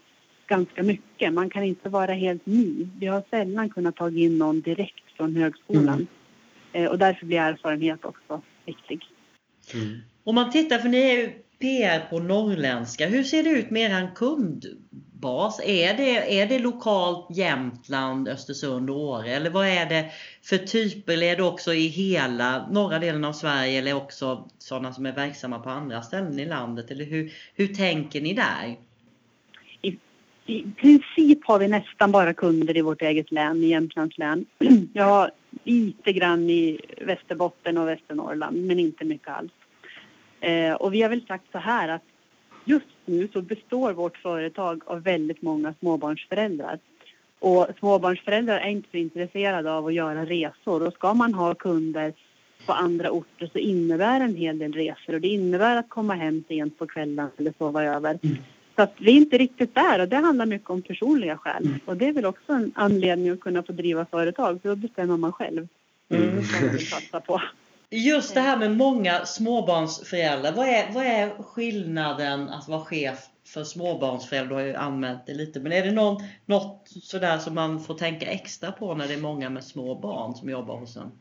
ganska 0.46 0.82
mycket. 0.82 1.32
Man 1.32 1.50
kan 1.50 1.64
inte 1.64 1.88
vara 1.88 2.12
helt 2.12 2.46
ny. 2.46 2.88
Vi 2.98 3.06
har 3.06 3.22
sällan 3.30 3.70
kunnat 3.70 3.96
ta 3.96 4.10
in 4.10 4.38
någon 4.38 4.60
direkt 4.60 5.04
från 5.16 5.36
högskolan. 5.36 5.88
Mm. 5.88 6.06
Eh, 6.76 6.86
och 6.86 6.98
därför 6.98 7.26
blir 7.26 7.38
erfarenhet 7.38 8.04
också 8.04 8.42
viktig. 8.64 9.02
Om 10.24 10.34
man 10.34 10.50
tittar, 10.50 10.78
för 10.78 10.88
ni 10.88 10.98
är 10.98 11.16
ju 11.16 11.30
PR 11.58 12.10
på 12.10 12.18
norrländska. 12.18 13.06
Hur 13.06 13.22
ser 13.22 13.42
det 13.42 13.50
ut 13.50 13.70
med 13.70 13.90
er 13.90 14.10
kundbas? 14.14 15.60
Är 15.64 15.94
det, 15.94 16.40
är 16.40 16.46
det 16.46 16.58
lokalt 16.58 17.36
Jämtland, 17.36 18.28
Östersund 18.28 18.90
och 18.90 19.00
Åre? 19.00 19.30
Eller 19.30 19.50
vad 19.50 19.66
är 19.66 19.86
det 19.86 20.10
för 20.42 20.58
typer? 20.58 21.12
Eller 21.12 21.26
är 21.26 21.36
det 21.36 21.42
också 21.42 21.74
i 21.74 21.86
hela 21.86 22.68
norra 22.70 22.98
delen 22.98 23.24
av 23.24 23.32
Sverige 23.32 23.78
eller 23.78 23.94
också 23.94 24.48
sådana 24.58 24.92
som 24.92 25.06
är 25.06 25.12
verksamma 25.12 25.58
på 25.58 25.70
andra 25.70 26.02
ställen 26.02 26.38
i 26.38 26.46
landet? 26.46 26.90
Eller 26.90 27.04
hur, 27.04 27.32
hur 27.54 27.66
tänker 27.66 28.20
ni 28.20 28.34
där? 28.34 28.76
I 30.46 30.64
princip 30.76 31.44
har 31.44 31.58
vi 31.58 31.68
nästan 31.68 32.12
bara 32.12 32.34
kunder 32.34 32.76
i 32.76 32.80
vårt 32.80 33.02
eget 33.02 33.32
län, 33.32 33.62
i 33.62 33.66
Jämtlands 33.66 34.18
län. 34.18 34.46
Jag 34.92 35.04
har 35.04 35.30
lite 35.64 36.12
grann 36.12 36.50
i 36.50 36.80
Västerbotten 37.00 37.78
och 37.78 37.88
Västernorrland, 37.88 38.66
men 38.66 38.78
inte 38.78 39.04
mycket 39.04 39.28
alls. 39.28 39.52
Eh, 40.40 40.72
och 40.72 40.94
vi 40.94 41.02
har 41.02 41.10
väl 41.10 41.26
sagt 41.26 41.44
så 41.52 41.58
här 41.58 41.88
att 41.88 42.02
just 42.64 42.86
nu 43.04 43.28
så 43.32 43.42
består 43.42 43.92
vårt 43.92 44.16
företag 44.16 44.82
av 44.86 45.02
väldigt 45.02 45.42
många 45.42 45.74
småbarnsföräldrar. 45.80 46.78
Och 47.38 47.66
småbarnsföräldrar 47.78 48.58
är 48.58 48.68
inte 48.68 48.90
så 48.90 48.96
intresserade 48.96 49.72
av 49.72 49.86
att 49.86 49.94
göra 49.94 50.26
resor 50.26 50.86
och 50.86 50.92
ska 50.92 51.14
man 51.14 51.34
ha 51.34 51.54
kunder 51.54 52.12
på 52.66 52.72
andra 52.72 53.10
orter 53.10 53.50
så 53.52 53.58
innebär 53.58 54.20
en 54.20 54.36
hel 54.36 54.58
del 54.58 54.72
resor 54.72 55.14
och 55.14 55.20
det 55.20 55.28
innebär 55.28 55.76
att 55.76 55.88
komma 55.88 56.14
hem 56.14 56.44
sent 56.48 56.78
på 56.78 56.86
kvällen 56.86 57.28
eller 57.36 57.54
sova 57.58 57.84
över. 57.84 58.18
Mm. 58.22 58.36
Så 58.76 58.82
att 58.82 58.94
vi 58.98 59.10
är 59.10 59.16
inte 59.16 59.38
riktigt 59.38 59.74
där 59.74 59.98
och 59.98 60.08
det 60.08 60.16
handlar 60.16 60.46
mycket 60.46 60.70
om 60.70 60.82
personliga 60.82 61.36
skäl. 61.38 61.68
Och 61.84 61.96
det 61.96 62.08
är 62.08 62.12
väl 62.12 62.26
också 62.26 62.52
en 62.52 62.72
anledning 62.74 63.30
att 63.30 63.40
kunna 63.40 63.62
få 63.62 63.72
driva 63.72 64.04
företag 64.04 64.62
för 64.62 64.68
då 64.68 64.76
bestämmer 64.76 65.16
man 65.16 65.32
själv 65.32 65.68
Mm. 66.08 66.36
vad 66.36 66.62
man 66.62 66.72
vill 66.72 66.86
satsa 66.90 67.20
på. 67.20 67.42
Just 67.90 68.34
det 68.34 68.40
här 68.40 68.56
med 68.56 68.76
många 68.76 69.26
småbarnsföräldrar. 69.26 70.52
Vad 70.52 70.68
är, 70.68 70.92
vad 70.92 71.04
är 71.06 71.42
skillnaden 71.42 72.48
att 72.48 72.68
vara 72.68 72.84
chef 72.84 73.18
för 73.46 73.64
småbarnsföräldrar? 73.64 74.48
Du 74.48 74.54
har 74.54 74.68
ju 74.68 74.74
använt 74.74 75.26
det 75.26 75.34
lite. 75.34 75.60
Men 75.60 75.72
är 75.72 75.84
det 75.84 75.92
någon, 75.92 76.22
något 76.46 76.88
sådär 77.02 77.38
som 77.38 77.54
man 77.54 77.80
får 77.80 77.94
tänka 77.94 78.26
extra 78.26 78.72
på 78.72 78.94
när 78.94 79.08
det 79.08 79.14
är 79.14 79.20
många 79.20 79.50
med 79.50 79.64
små 79.64 79.94
barn 79.94 80.34
som 80.34 80.50
jobbar 80.50 80.76
hos 80.76 80.96
en? 80.96 81.12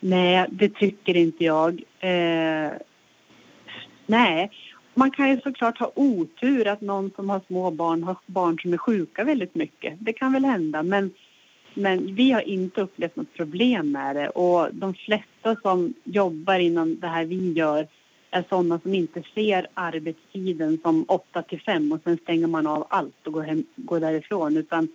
Nej, 0.00 0.46
det 0.50 0.68
tycker 0.68 1.16
inte 1.16 1.44
jag. 1.44 1.82
Eh, 2.00 2.72
nej, 4.06 4.50
man 4.96 5.10
kan 5.10 5.30
ju 5.30 5.40
såklart 5.40 5.78
ha 5.78 5.92
otur 5.94 6.66
att 6.66 6.80
någon 6.80 7.10
som 7.16 7.30
har 7.30 7.40
små 7.46 7.70
barn 7.70 8.02
har 8.02 8.16
barn 8.26 8.58
som 8.62 8.72
är 8.72 8.78
sjuka 8.78 9.24
väldigt 9.24 9.54
mycket. 9.54 9.94
Det 9.98 10.12
kan 10.12 10.32
väl 10.32 10.44
hända, 10.44 10.82
men, 10.82 11.10
men 11.74 12.14
vi 12.14 12.32
har 12.32 12.40
inte 12.40 12.80
upplevt 12.80 13.16
något 13.16 13.34
problem 13.34 13.92
med 13.92 14.16
det. 14.16 14.28
Och 14.28 14.74
de 14.74 14.94
flesta 14.94 15.56
som 15.62 15.94
jobbar 16.04 16.58
inom 16.58 17.00
det 17.00 17.06
här 17.06 17.24
vi 17.24 17.52
gör 17.52 17.88
är 18.30 18.44
sådana 18.48 18.78
som 18.78 18.94
inte 18.94 19.22
ser 19.34 19.66
arbetstiden 19.74 20.78
som 20.82 21.04
8 21.08 21.42
till 21.42 21.60
5 21.60 21.92
och 21.92 22.00
sen 22.04 22.16
stänger 22.16 22.46
man 22.46 22.66
av 22.66 22.86
allt 22.90 23.26
och 23.26 23.32
går, 23.32 23.42
hem, 23.42 23.64
går 23.76 24.00
därifrån. 24.00 24.56
Utan 24.56 24.88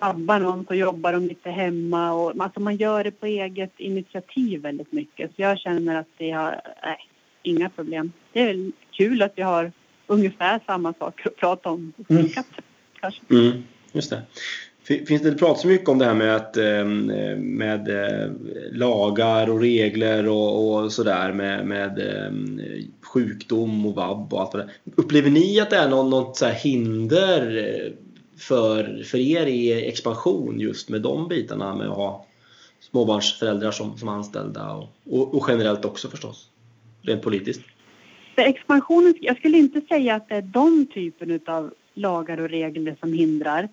sabbar 0.00 0.40
någon 0.40 0.66
så 0.66 0.74
jobbar 0.74 1.12
de 1.12 1.26
lite 1.26 1.50
hemma 1.50 2.12
och 2.12 2.32
alltså 2.38 2.60
man 2.60 2.76
gör 2.76 3.04
det 3.04 3.10
på 3.10 3.26
eget 3.26 3.80
initiativ 3.80 4.60
väldigt 4.60 4.92
mycket. 4.92 5.30
Så 5.36 5.42
jag 5.42 5.58
känner 5.58 5.96
att 5.96 6.08
det 6.18 6.30
har, 6.30 6.60
nej, 6.82 6.98
inga 7.42 7.70
problem. 7.70 8.12
Det 8.32 8.40
är 8.40 8.46
väl 8.46 8.72
kul 8.92 9.22
att 9.22 9.32
vi 9.36 9.42
har 9.42 9.72
ungefär 10.06 10.60
samma 10.66 10.94
saker 10.98 11.28
att 11.28 11.36
prata 11.36 11.68
om 11.70 11.92
Mm. 12.08 12.26
kanske. 13.00 13.34
Mm, 13.34 13.62
just 13.92 14.10
det. 14.10 14.22
Fin- 14.82 15.06
Finns 15.06 15.22
det, 15.22 15.30
det 15.30 15.36
pratas 15.38 15.62
så 15.62 15.68
mycket 15.68 15.88
om 15.88 15.98
det 15.98 16.04
här 16.04 16.14
med, 16.14 16.36
att, 16.36 16.56
eh, 16.56 16.84
med 17.36 17.88
eh, 17.88 18.30
lagar 18.72 19.50
och 19.50 19.60
regler 19.60 20.28
och, 20.28 20.74
och 20.74 20.92
sådär 20.92 21.32
med, 21.32 21.66
med 21.66 21.98
eh, 21.98 22.32
sjukdom 23.02 23.86
och 23.86 23.94
vab 23.94 24.34
och 24.34 24.40
allt 24.40 24.52
det 24.52 24.68
Upplever 24.96 25.30
ni 25.30 25.60
att 25.60 25.70
det 25.70 25.76
är 25.76 25.88
någon, 25.88 26.10
något 26.10 26.36
så 26.36 26.44
här 26.46 26.52
hinder 26.54 27.56
eh, 27.56 27.92
för, 28.40 29.02
för 29.04 29.18
er 29.18 29.46
i 29.46 29.86
expansion 29.88 30.60
just 30.60 30.88
med 30.88 31.02
de 31.02 31.28
bitarna 31.28 31.74
med 31.74 31.86
att 31.88 31.96
ha 31.96 32.26
småbarnsföräldrar 32.90 33.70
som, 33.70 33.98
som 33.98 34.08
anställda 34.08 34.70
och, 34.72 34.88
och, 35.10 35.34
och 35.34 35.44
generellt 35.48 35.84
också 35.84 36.08
förstås? 36.08 36.48
Rent 37.02 37.22
politiskt. 37.22 37.62
För 38.34 38.42
expansionen, 38.42 39.14
jag 39.20 39.36
skulle 39.36 39.58
inte 39.58 39.80
säga 39.80 40.14
att 40.14 40.28
det 40.28 40.34
är 40.34 40.42
de 40.42 40.86
typen 40.86 41.40
av 41.46 41.74
lagar 41.94 42.40
och 42.40 42.48
regler 42.48 42.96
som 43.00 43.12
hindrar. 43.12 43.68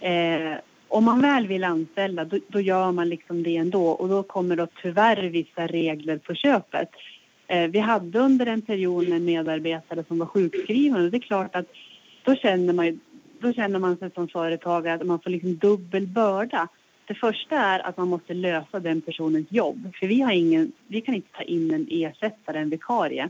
Eh, 0.00 0.58
om 0.88 1.04
man 1.04 1.20
väl 1.20 1.46
vill 1.46 1.64
anställa 1.64 2.24
då, 2.24 2.38
då 2.48 2.60
gör 2.60 2.92
man 2.92 3.08
liksom 3.08 3.42
det 3.42 3.56
ändå 3.56 3.88
och 3.88 4.08
då 4.08 4.22
kommer 4.22 4.56
då 4.56 4.66
tyvärr 4.82 5.22
vissa 5.22 5.66
regler 5.66 6.18
på 6.18 6.34
köpet. 6.34 6.88
Eh, 7.46 7.68
vi 7.68 7.78
hade 7.78 8.18
under 8.18 8.46
en 8.46 8.62
period 8.62 9.08
en 9.08 9.24
medarbetare 9.24 10.04
som 10.08 10.18
var 10.18 10.26
sjukskriven 10.26 11.04
och 11.04 11.10
det 11.10 11.16
är 11.16 11.20
klart 11.20 11.56
att 11.56 11.66
då 12.24 12.34
känner 12.34 12.72
man, 12.72 13.00
då 13.40 13.52
känner 13.52 13.78
man 13.78 13.96
sig 13.96 14.10
som 14.14 14.28
företagare 14.28 14.94
att 14.94 15.06
man 15.06 15.20
får 15.20 15.30
liksom 15.30 15.56
dubbel 15.56 16.06
börda. 16.06 16.68
Det 17.08 17.14
första 17.14 17.56
är 17.56 17.86
att 17.86 17.96
man 17.96 18.08
måste 18.08 18.34
lösa 18.34 18.80
den 18.80 19.00
personens 19.00 19.46
jobb 19.50 19.92
för 20.00 20.06
vi, 20.06 20.20
har 20.20 20.32
ingen, 20.32 20.72
vi 20.86 21.00
kan 21.00 21.14
inte 21.14 21.28
ta 21.32 21.42
in 21.42 21.74
en 21.74 21.86
ersättare, 21.90 22.58
en 22.58 22.70
vikarie. 22.70 23.28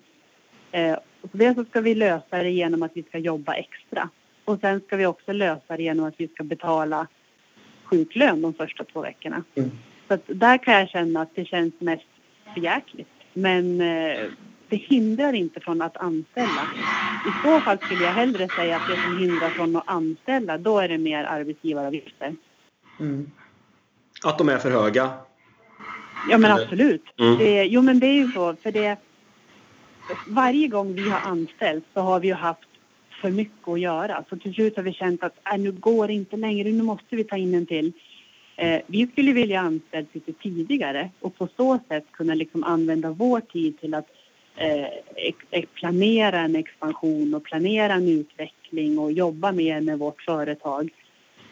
Eh, 0.72 0.92
och 0.92 1.30
så 1.30 1.36
dels 1.36 1.56
så 1.56 1.64
ska 1.64 1.80
vi 1.80 1.94
lösa 1.94 2.42
det 2.42 2.50
genom 2.50 2.82
att 2.82 2.90
vi 2.94 3.02
ska 3.02 3.18
jobba 3.18 3.54
extra. 3.54 4.08
Och 4.44 4.60
sen 4.60 4.80
ska 4.80 4.96
vi 4.96 5.06
också 5.06 5.32
lösa 5.32 5.76
det 5.76 5.82
genom 5.82 6.06
att 6.06 6.14
vi 6.16 6.28
ska 6.28 6.44
betala 6.44 7.06
sjuklön 7.84 8.42
de 8.42 8.54
första 8.54 8.84
två 8.84 9.00
veckorna. 9.00 9.44
Mm. 9.54 9.70
Så 10.08 10.18
där 10.26 10.58
kan 10.58 10.74
jag 10.74 10.88
känna 10.88 11.20
att 11.20 11.34
det 11.34 11.44
känns 11.44 11.74
mest 11.78 12.06
förjäkligt 12.54 13.08
Men 13.32 13.80
eh, 13.80 14.18
det 14.68 14.76
hindrar 14.76 15.32
inte 15.32 15.60
från 15.60 15.82
att 15.82 15.96
anställa. 15.96 16.62
I 17.26 17.42
så 17.42 17.60
fall 17.60 17.78
skulle 17.78 18.04
jag 18.04 18.12
hellre 18.12 18.48
säga 18.48 18.76
att 18.76 18.88
det 18.88 18.96
som 18.96 19.18
hindrar 19.18 19.48
från 19.48 19.76
att 19.76 19.88
anställa, 19.88 20.58
då 20.58 20.78
är 20.78 20.88
det 20.88 20.98
mer 20.98 21.24
arbetsgivaravgifter. 21.24 22.36
Mm. 23.00 23.30
Att 24.24 24.38
de 24.38 24.48
är 24.48 24.58
för 24.58 24.70
höga? 24.70 25.10
Ja 26.30 26.38
men 26.38 26.50
absolut. 26.52 27.04
Mm. 27.20 27.38
Det, 27.38 27.64
jo 27.64 27.82
men 27.82 27.98
det 27.98 28.06
är 28.06 28.14
ju 28.14 28.32
så, 28.32 28.56
för 28.62 28.72
det 28.72 28.96
varje 30.26 30.68
gång 30.68 30.94
vi 30.94 31.10
har 31.10 31.20
anställt 31.20 31.84
så 31.94 32.00
har 32.00 32.20
vi 32.20 32.28
ju 32.28 32.34
haft 32.34 32.68
för 33.20 33.30
mycket 33.30 33.68
att 33.68 33.80
göra. 33.80 34.24
Så 34.28 34.36
till 34.36 34.54
slut 34.54 34.76
har 34.76 34.82
vi 34.82 34.92
känt 34.92 35.22
att 35.22 35.34
äh, 35.52 35.58
nu 35.58 35.72
går 35.72 36.06
det 36.06 36.12
inte 36.12 36.36
längre, 36.36 36.70
nu 36.70 36.82
måste 36.82 37.16
vi 37.16 37.24
ta 37.24 37.36
in 37.36 37.54
en 37.54 37.66
till. 37.66 37.92
Eh, 38.56 38.80
vi 38.86 39.06
skulle 39.06 39.32
vilja 39.32 39.60
anställa 39.60 40.06
lite 40.12 40.32
tidigare 40.32 41.10
och 41.20 41.38
på 41.38 41.48
så 41.56 41.78
sätt 41.88 42.04
kunna 42.12 42.34
liksom 42.34 42.64
använda 42.64 43.10
vår 43.10 43.40
tid 43.40 43.80
till 43.80 43.94
att 43.94 44.06
eh, 44.56 45.64
planera 45.74 46.40
en 46.40 46.56
expansion 46.56 47.34
och 47.34 47.44
planera 47.44 47.92
en 47.92 48.08
utveckling 48.08 48.98
och 48.98 49.12
jobba 49.12 49.52
mer 49.52 49.80
med 49.80 49.98
vårt 49.98 50.22
företag. 50.22 50.90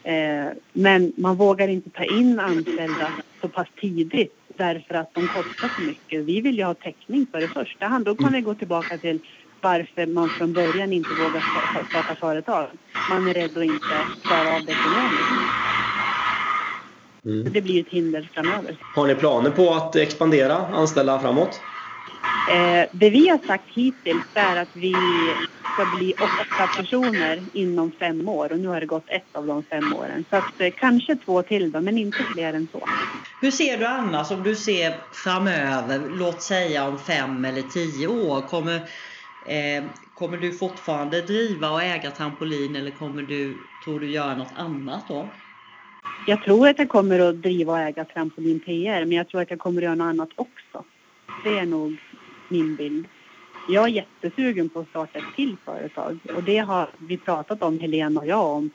Eh, 0.06 0.52
men 0.72 1.12
man 1.16 1.36
vågar 1.36 1.68
inte 1.68 1.90
ta 1.90 2.04
in 2.04 2.40
anställda 2.40 3.08
så 3.40 3.48
pass 3.48 3.68
tidigt 3.80 4.32
därför 4.56 4.94
att 4.94 5.14
de 5.14 5.28
kostar 5.28 5.70
så 5.76 5.82
mycket. 5.82 6.24
Vi 6.24 6.40
vill 6.40 6.58
ju 6.58 6.64
ha 6.64 6.74
täckning 6.74 7.26
för 7.32 7.40
det 7.40 7.48
första 7.48 7.86
hand. 7.86 8.04
Då 8.04 8.14
kan 8.14 8.32
vi 8.32 8.40
gå 8.40 8.54
tillbaka 8.54 8.98
till 8.98 9.18
varför 9.60 10.06
man 10.06 10.28
från 10.28 10.52
början 10.52 10.92
inte 10.92 11.08
vågar 11.10 11.42
starta 11.88 12.14
företag. 12.14 12.66
Man 13.10 13.28
är 13.28 13.34
rädd 13.34 13.58
att 13.58 13.64
inte 13.64 13.96
klara 14.22 14.56
av 14.56 14.64
det 14.66 14.72
ekonomiskt. 14.72 15.66
Mm. 17.24 17.52
det 17.52 17.60
blir 17.60 17.80
ett 17.80 17.88
hinder 17.88 18.28
framöver. 18.34 18.76
Har 18.94 19.06
ni 19.06 19.14
planer 19.14 19.50
på 19.50 19.74
att 19.74 19.96
expandera, 19.96 20.56
anställa 20.56 21.20
framåt? 21.20 21.60
Eh, 22.50 22.88
det 22.92 23.10
vi 23.10 23.28
har 23.28 23.38
sagt 23.46 23.64
hittills 23.74 24.24
är 24.34 24.56
att 24.56 24.68
vi 24.72 24.94
ska 25.76 25.96
bli 25.96 26.12
åtta 26.14 26.66
personer 26.76 27.42
inom 27.52 27.92
fem 27.92 28.28
år 28.28 28.52
och 28.52 28.58
nu 28.58 28.68
har 28.68 28.80
det 28.80 28.86
gått 28.86 29.08
ett 29.08 29.36
av 29.36 29.46
de 29.46 29.62
fem 29.62 29.92
åren. 29.92 30.24
Så 30.30 30.36
att, 30.36 30.60
eh, 30.60 30.70
kanske 30.78 31.16
två 31.16 31.42
till 31.42 31.72
då, 31.72 31.80
men 31.80 31.98
inte 31.98 32.18
fler 32.34 32.52
än 32.52 32.68
så. 32.72 32.88
Hur 33.40 33.50
ser 33.50 33.78
du 33.78 33.86
annars 33.86 34.30
om 34.30 34.42
du 34.42 34.54
ser 34.54 34.94
framöver, 35.12 36.00
låt 36.14 36.42
säga 36.42 36.88
om 36.88 36.98
fem 36.98 37.44
eller 37.44 37.62
tio 37.62 38.06
år? 38.08 38.40
Kommer, 38.40 38.76
eh, 39.46 39.84
kommer 40.14 40.36
du 40.36 40.52
fortfarande 40.52 41.20
driva 41.20 41.70
och 41.70 41.82
äga 41.82 42.10
trampolin 42.10 42.76
eller 42.76 42.90
kommer 42.90 43.22
du, 43.22 43.56
tror 43.84 44.00
du 44.00 44.10
göra 44.10 44.36
något 44.36 44.52
annat 44.56 45.08
då? 45.08 45.28
Jag 46.26 46.44
tror 46.44 46.68
att 46.68 46.78
jag 46.78 46.88
kommer 46.88 47.18
att 47.18 47.42
driva 47.42 47.72
och 47.72 47.78
äga 47.78 48.04
Trampolin 48.04 48.60
PR, 48.60 49.04
men 49.04 49.12
jag 49.12 49.28
tror 49.28 49.42
att 49.42 49.50
jag 49.50 49.58
kommer 49.58 49.80
att 49.80 49.84
göra 49.84 49.94
något 49.94 50.04
annat 50.04 50.28
också. 50.36 50.84
Det 51.44 51.58
är 51.58 51.66
nog 51.66 51.96
min 52.48 52.76
bild. 52.76 53.06
Jag 53.68 53.84
är 53.84 53.88
jättesugen 53.88 54.68
på 54.68 54.80
att 54.80 54.88
starta 54.88 55.18
ett 55.18 55.24
till 55.36 55.56
företag 55.64 56.18
och 56.36 56.42
det 56.42 56.58
har 56.58 56.88
vi 56.98 57.16
pratat 57.16 57.62
om, 57.62 57.80
Helena 57.80 58.20
och 58.20 58.26
jag, 58.26 58.44
om. 58.44 58.70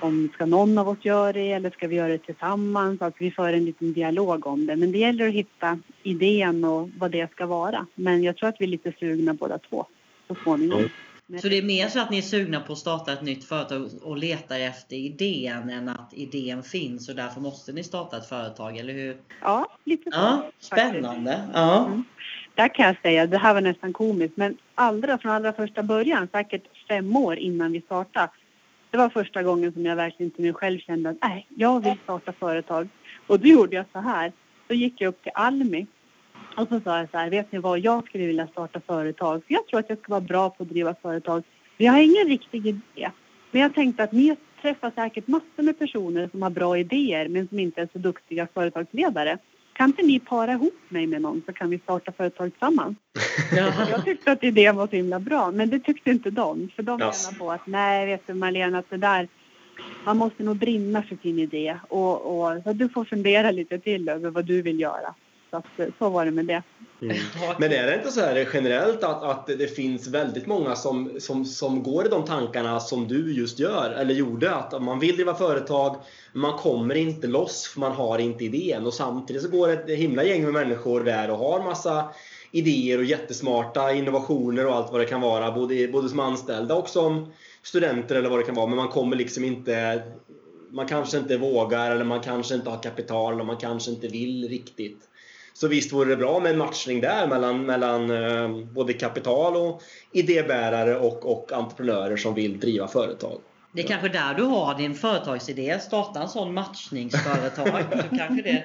Om 0.00 0.30
ska 0.34 0.46
någon 0.46 0.78
av 0.78 0.88
oss 0.88 1.04
göra 1.04 1.32
det 1.32 1.52
eller 1.52 1.70
ska 1.70 1.88
vi 1.88 1.96
göra 1.96 2.08
det 2.08 2.18
tillsammans? 2.18 3.02
Att 3.02 3.14
vi 3.18 3.30
för 3.30 3.52
en 3.52 3.64
liten 3.64 3.92
dialog 3.92 4.46
om 4.46 4.66
det. 4.66 4.76
Men 4.76 4.92
det 4.92 4.98
gäller 4.98 5.28
att 5.28 5.34
hitta 5.34 5.78
idén 6.02 6.64
och 6.64 6.90
vad 6.98 7.10
det 7.10 7.30
ska 7.30 7.46
vara. 7.46 7.86
Men 7.94 8.22
jag 8.22 8.36
tror 8.36 8.48
att 8.48 8.56
vi 8.58 8.64
är 8.64 8.68
lite 8.68 8.92
sugna 9.00 9.34
båda 9.34 9.58
två 9.58 9.86
så 10.28 10.34
småningom. 10.42 10.78
Mm. 10.78 11.40
Så 11.40 11.48
det 11.48 11.58
är 11.58 11.62
mer 11.62 11.88
så 11.88 12.00
att 12.00 12.10
ni 12.10 12.18
är 12.18 12.22
sugna 12.22 12.60
på 12.60 12.72
att 12.72 12.78
starta 12.78 13.12
ett 13.12 13.22
nytt 13.22 13.44
företag 13.44 13.90
och 14.02 14.16
letar 14.16 14.60
efter 14.60 14.96
idén 14.96 15.70
än 15.70 15.88
att 15.88 16.12
idén 16.12 16.62
finns 16.62 17.08
och 17.08 17.16
därför 17.16 17.40
måste 17.40 17.72
ni 17.72 17.84
starta 17.84 18.16
ett 18.16 18.28
företag, 18.28 18.76
eller 18.76 18.92
hur? 18.92 19.16
Ja, 19.40 19.66
lite 19.84 20.10
så. 20.10 20.18
Ja, 20.18 20.50
spännande. 20.58 21.40
Ja. 21.54 21.86
Mm. 21.86 22.04
Där 22.58 22.68
kan 22.68 22.86
jag 22.86 22.96
säga, 23.02 23.26
det 23.26 23.38
här 23.38 23.54
var 23.54 23.60
nästan 23.60 23.92
komiskt, 23.92 24.36
men 24.36 24.56
allra 24.74 25.18
från 25.18 25.32
allra 25.32 25.52
första 25.52 25.82
början, 25.82 26.28
säkert 26.32 26.62
fem 26.88 27.16
år 27.16 27.36
innan 27.36 27.72
vi 27.72 27.80
startade, 27.80 28.28
det 28.90 28.98
var 28.98 29.08
första 29.08 29.42
gången 29.42 29.72
som 29.72 29.86
jag 29.86 29.96
verkligen 29.96 30.30
till 30.30 30.44
mig 30.44 30.52
själv 30.52 30.78
kände 30.78 31.10
att 31.10 31.16
nej, 31.22 31.46
jag 31.56 31.84
vill 31.84 31.96
starta 32.04 32.32
företag. 32.32 32.88
Och 33.26 33.40
då 33.40 33.48
gjorde 33.48 33.76
jag 33.76 33.84
så 33.92 33.98
här. 33.98 34.32
Då 34.68 34.74
gick 34.74 35.00
jag 35.00 35.08
upp 35.08 35.22
till 35.22 35.32
Almi 35.34 35.86
och 36.56 36.68
så 36.68 36.80
sa 36.80 36.98
jag 36.98 37.10
så 37.10 37.18
här, 37.18 37.30
vet 37.30 37.52
ni 37.52 37.58
vad, 37.58 37.78
jag 37.78 38.06
skulle 38.06 38.26
vilja 38.26 38.46
starta 38.46 38.80
företag. 38.80 39.42
För 39.46 39.54
jag 39.54 39.66
tror 39.66 39.80
att 39.80 39.88
jag 39.88 39.98
ska 39.98 40.10
vara 40.10 40.20
bra 40.20 40.50
på 40.50 40.62
att 40.62 40.68
driva 40.68 40.94
företag. 40.94 41.42
Vi 41.76 41.86
har 41.86 41.98
ingen 41.98 42.28
riktig 42.28 42.66
idé. 42.66 43.10
Men 43.50 43.62
jag 43.62 43.74
tänkte 43.74 44.02
att 44.02 44.12
ni 44.12 44.36
träffar 44.62 44.92
säkert 44.94 45.26
massor 45.26 45.62
med 45.62 45.78
personer 45.78 46.28
som 46.28 46.42
har 46.42 46.50
bra 46.50 46.78
idéer 46.78 47.28
men 47.28 47.48
som 47.48 47.58
inte 47.58 47.80
är 47.80 47.88
så 47.92 47.98
duktiga 47.98 48.48
företagsledare. 48.54 49.38
Kan 49.78 49.90
inte 49.90 50.02
ni 50.02 50.20
para 50.20 50.52
ihop 50.52 50.74
mig 50.88 51.06
med 51.06 51.22
någon 51.22 51.42
så 51.46 51.52
kan 51.52 51.70
vi 51.70 51.78
starta 51.78 52.12
företag 52.12 52.50
tillsammans? 52.50 52.96
jag 53.90 54.04
tyckte 54.04 54.32
att 54.32 54.44
idén 54.44 54.76
var 54.76 54.86
så 54.86 54.96
himla 54.96 55.20
bra 55.20 55.50
men 55.50 55.70
det 55.70 55.78
tyckte 55.78 56.10
inte 56.10 56.30
de. 56.30 56.68
För 56.76 56.82
de 56.82 57.00
yes. 57.00 57.30
menar 57.32 57.38
på 57.38 57.52
att 57.52 57.66
nej 57.66 58.06
vet 58.06 58.26
du 58.26 58.34
Marlena 58.34 58.78
att 58.78 58.90
det 58.90 58.96
där 58.96 59.28
man 60.04 60.16
måste 60.16 60.42
nog 60.42 60.56
brinna 60.56 61.02
för 61.02 61.16
sin 61.22 61.38
idé 61.38 61.76
och, 61.88 62.40
och 62.40 62.62
så 62.64 62.72
du 62.72 62.88
får 62.88 63.04
fundera 63.04 63.50
lite 63.50 63.78
till 63.78 64.08
över 64.08 64.30
vad 64.30 64.44
du 64.44 64.62
vill 64.62 64.80
göra. 64.80 65.14
Så, 65.50 65.56
att, 65.56 65.64
så 65.98 66.08
var 66.08 66.24
det 66.24 66.30
med 66.30 66.46
det. 66.46 66.62
Mm. 67.02 67.16
Men 67.58 67.72
är 67.72 67.86
det 67.86 67.94
inte 67.94 68.10
så 68.10 68.20
här 68.20 68.48
generellt 68.52 69.04
att, 69.04 69.22
att 69.22 69.46
det 69.46 69.76
finns 69.76 70.08
väldigt 70.08 70.46
många 70.46 70.76
som, 70.76 71.10
som, 71.20 71.44
som 71.44 71.82
går 71.82 72.06
i 72.06 72.08
de 72.08 72.24
tankarna 72.24 72.80
som 72.80 73.08
du 73.08 73.34
just 73.34 73.58
gör, 73.58 73.90
eller 73.90 74.14
gjorde? 74.14 74.54
Att 74.54 74.82
man 74.82 74.98
vill 74.98 75.14
driva 75.14 75.34
företag, 75.34 75.96
man 76.32 76.58
kommer 76.58 76.94
inte 76.94 77.26
loss 77.26 77.66
för 77.66 77.80
man 77.80 77.92
har 77.92 78.18
inte 78.18 78.44
idén. 78.44 78.86
Och 78.86 78.94
samtidigt 78.94 79.42
så 79.42 79.48
går 79.48 79.68
ett 79.68 79.88
himla 79.88 80.24
gäng 80.24 80.44
med 80.44 80.52
människor 80.52 81.00
där 81.00 81.30
och 81.30 81.38
har 81.38 81.62
massa 81.62 82.08
idéer 82.50 82.98
och 82.98 83.04
jättesmarta 83.04 83.92
innovationer 83.92 84.66
och 84.66 84.74
allt 84.74 84.92
vad 84.92 85.00
det 85.00 85.06
kan 85.06 85.20
vara, 85.20 85.52
både, 85.52 85.88
både 85.88 86.08
som 86.08 86.20
anställda 86.20 86.74
och 86.74 86.88
som 86.88 87.32
studenter 87.62 88.14
eller 88.14 88.30
vad 88.30 88.38
det 88.38 88.44
kan 88.44 88.54
vara. 88.54 88.66
Men 88.66 88.76
man 88.76 88.88
kommer 88.88 89.16
liksom 89.16 89.44
inte 89.44 90.02
man 90.70 90.86
kanske 90.86 91.18
inte 91.18 91.36
vågar 91.36 91.90
eller 91.90 92.04
man 92.04 92.20
kanske 92.20 92.54
inte 92.54 92.70
har 92.70 92.82
kapital 92.82 93.34
eller 93.34 93.44
man 93.44 93.56
kanske 93.56 93.90
inte 93.90 94.08
vill 94.08 94.48
riktigt. 94.48 95.07
Så 95.60 95.68
visst 95.68 95.92
vore 95.92 96.10
det 96.10 96.16
bra 96.16 96.40
med 96.40 96.52
en 96.52 96.58
matchning 96.58 97.00
där 97.00 97.26
mellan, 97.26 97.66
mellan 97.66 98.10
eh, 98.10 98.48
både 98.64 98.92
kapital 98.92 99.56
och 99.56 99.82
idébärare 100.12 100.98
och, 100.98 101.32
och 101.32 101.52
entreprenörer 101.52 102.16
som 102.16 102.34
vill 102.34 102.60
driva 102.60 102.88
företag. 102.88 103.40
Det 103.72 103.80
är 103.80 103.84
ja. 103.84 103.88
kanske 103.88 104.08
där 104.08 104.34
du 104.34 104.42
har 104.42 104.74
din 104.74 104.94
företagsidé, 104.94 105.78
starta 105.80 106.22
en 106.22 106.28
sån 106.28 106.54
matchningsföretag. 106.54 107.84
så 107.92 108.16
kanske 108.16 108.42
det... 108.42 108.64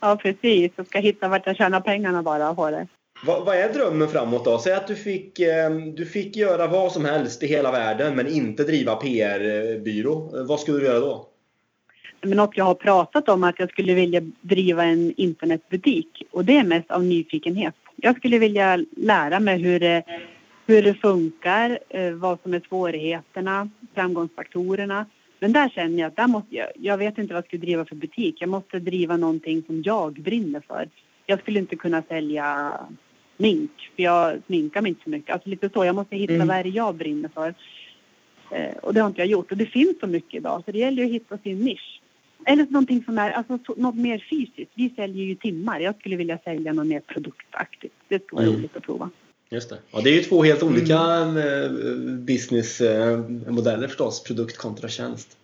Ja 0.00 0.16
precis, 0.16 0.72
jag 0.76 0.86
ska 0.86 0.98
hitta 0.98 1.28
vart 1.28 1.46
jag 1.46 1.56
tjänar 1.56 1.80
pengarna 1.80 2.22
bara 2.22 2.54
på 2.54 2.70
det. 2.70 2.86
Vad, 3.26 3.44
vad, 3.44 3.56
är 3.56 3.72
drömmen 3.72 4.08
framåt 4.08 4.44
då? 4.44 4.58
Säg 4.58 4.72
att 4.72 4.86
du 4.86 4.96
fick, 4.96 5.38
eh, 5.38 5.70
du 5.70 6.06
fick 6.06 6.36
göra 6.36 6.66
vad 6.66 6.92
som 6.92 7.04
helst 7.04 7.42
i 7.42 7.46
hela 7.46 7.72
världen 7.72 8.16
men 8.16 8.28
inte 8.28 8.64
driva 8.64 8.96
PR-byrå. 8.96 10.44
Vad 10.46 10.60
skulle 10.60 10.78
du 10.78 10.86
göra 10.86 11.00
då? 11.00 11.29
Men 12.22 12.36
något 12.36 12.56
jag 12.56 12.64
har 12.64 12.74
pratat 12.74 13.28
om 13.28 13.44
att 13.44 13.58
jag 13.58 13.70
skulle 13.70 13.94
vilja 13.94 14.20
driva 14.40 14.84
en 14.84 15.14
internetbutik 15.16 16.22
och 16.30 16.44
det 16.44 16.56
är 16.56 16.64
mest 16.64 16.90
av 16.90 17.04
nyfikenhet. 17.04 17.74
Jag 17.96 18.16
skulle 18.16 18.38
vilja 18.38 18.84
lära 18.96 19.40
mig 19.40 19.62
hur 19.62 19.80
det, 19.80 20.02
hur 20.66 20.82
det 20.82 20.94
funkar, 20.94 21.78
eh, 21.88 22.10
vad 22.10 22.38
som 22.42 22.54
är 22.54 22.62
svårigheterna, 22.68 23.70
framgångsfaktorerna. 23.94 25.06
Men 25.38 25.52
där 25.52 25.68
känner 25.68 25.98
jag 25.98 26.08
att 26.08 26.16
där 26.16 26.26
måste 26.26 26.56
jag, 26.56 26.68
jag 26.74 26.98
vet 26.98 27.18
inte 27.18 27.34
vad 27.34 27.38
jag 27.38 27.48
ska 27.48 27.56
driva 27.56 27.84
för 27.84 27.96
butik. 27.96 28.36
Jag 28.40 28.48
måste 28.48 28.78
driva 28.78 29.16
någonting 29.16 29.62
som 29.66 29.82
jag 29.82 30.12
brinner 30.12 30.62
för. 30.68 30.88
Jag 31.26 31.40
skulle 31.40 31.58
inte 31.58 31.76
kunna 31.76 32.02
sälja 32.08 32.72
smink, 33.36 33.70
för 33.96 34.02
jag 34.02 34.38
sminkar 34.46 34.82
mig 34.82 34.88
inte 34.88 35.04
så 35.04 35.10
mycket. 35.10 35.34
Alltså 35.34 35.48
lite 35.48 35.70
så, 35.74 35.84
jag 35.84 35.94
måste 35.94 36.16
hitta 36.16 36.34
mm. 36.34 36.48
vad 36.48 36.64
det 36.64 36.68
jag 36.68 36.94
brinner 36.94 37.30
för. 37.34 37.54
Eh, 38.50 38.76
och 38.82 38.94
det 38.94 39.00
har 39.00 39.08
inte 39.08 39.20
jag 39.20 39.28
gjort. 39.28 39.52
Och 39.52 39.58
det 39.58 39.66
finns 39.66 40.00
så 40.00 40.06
mycket 40.06 40.34
idag, 40.34 40.62
så 40.64 40.72
det 40.72 40.78
gäller 40.78 41.04
att 41.04 41.10
hitta 41.10 41.38
sin 41.38 41.58
nisch. 41.58 41.99
Eller 42.46 42.66
någonting 42.70 43.04
som 43.04 43.18
är, 43.18 43.30
alltså 43.30 43.58
något 43.76 43.94
mer 43.94 44.26
fysiskt. 44.30 44.70
Vi 44.74 44.92
säljer 44.96 45.24
ju 45.24 45.34
timmar. 45.34 45.80
Jag 45.80 45.98
skulle 45.98 46.16
vilja 46.16 46.38
sälja 46.44 46.72
något 46.72 46.86
mer 46.86 47.00
produktaktigt. 47.00 47.94
Det 48.08 48.24
skulle 48.24 48.36
vara 48.36 48.46
mm. 48.46 48.58
roligt 48.58 48.76
att 48.76 48.82
prova. 48.82 49.10
Just 49.50 49.70
det. 49.70 49.78
Ja, 49.90 50.00
det 50.00 50.10
är 50.10 50.14
ju 50.14 50.22
två 50.22 50.42
helt 50.42 50.62
olika 50.62 50.98
mm. 50.98 51.36
Eh, 51.36 51.70
businessmodeller 52.12 53.88
förstås. 53.88 54.24
Produkt 54.24 54.56
kontra 54.56 54.88
tjänst. 54.88 55.36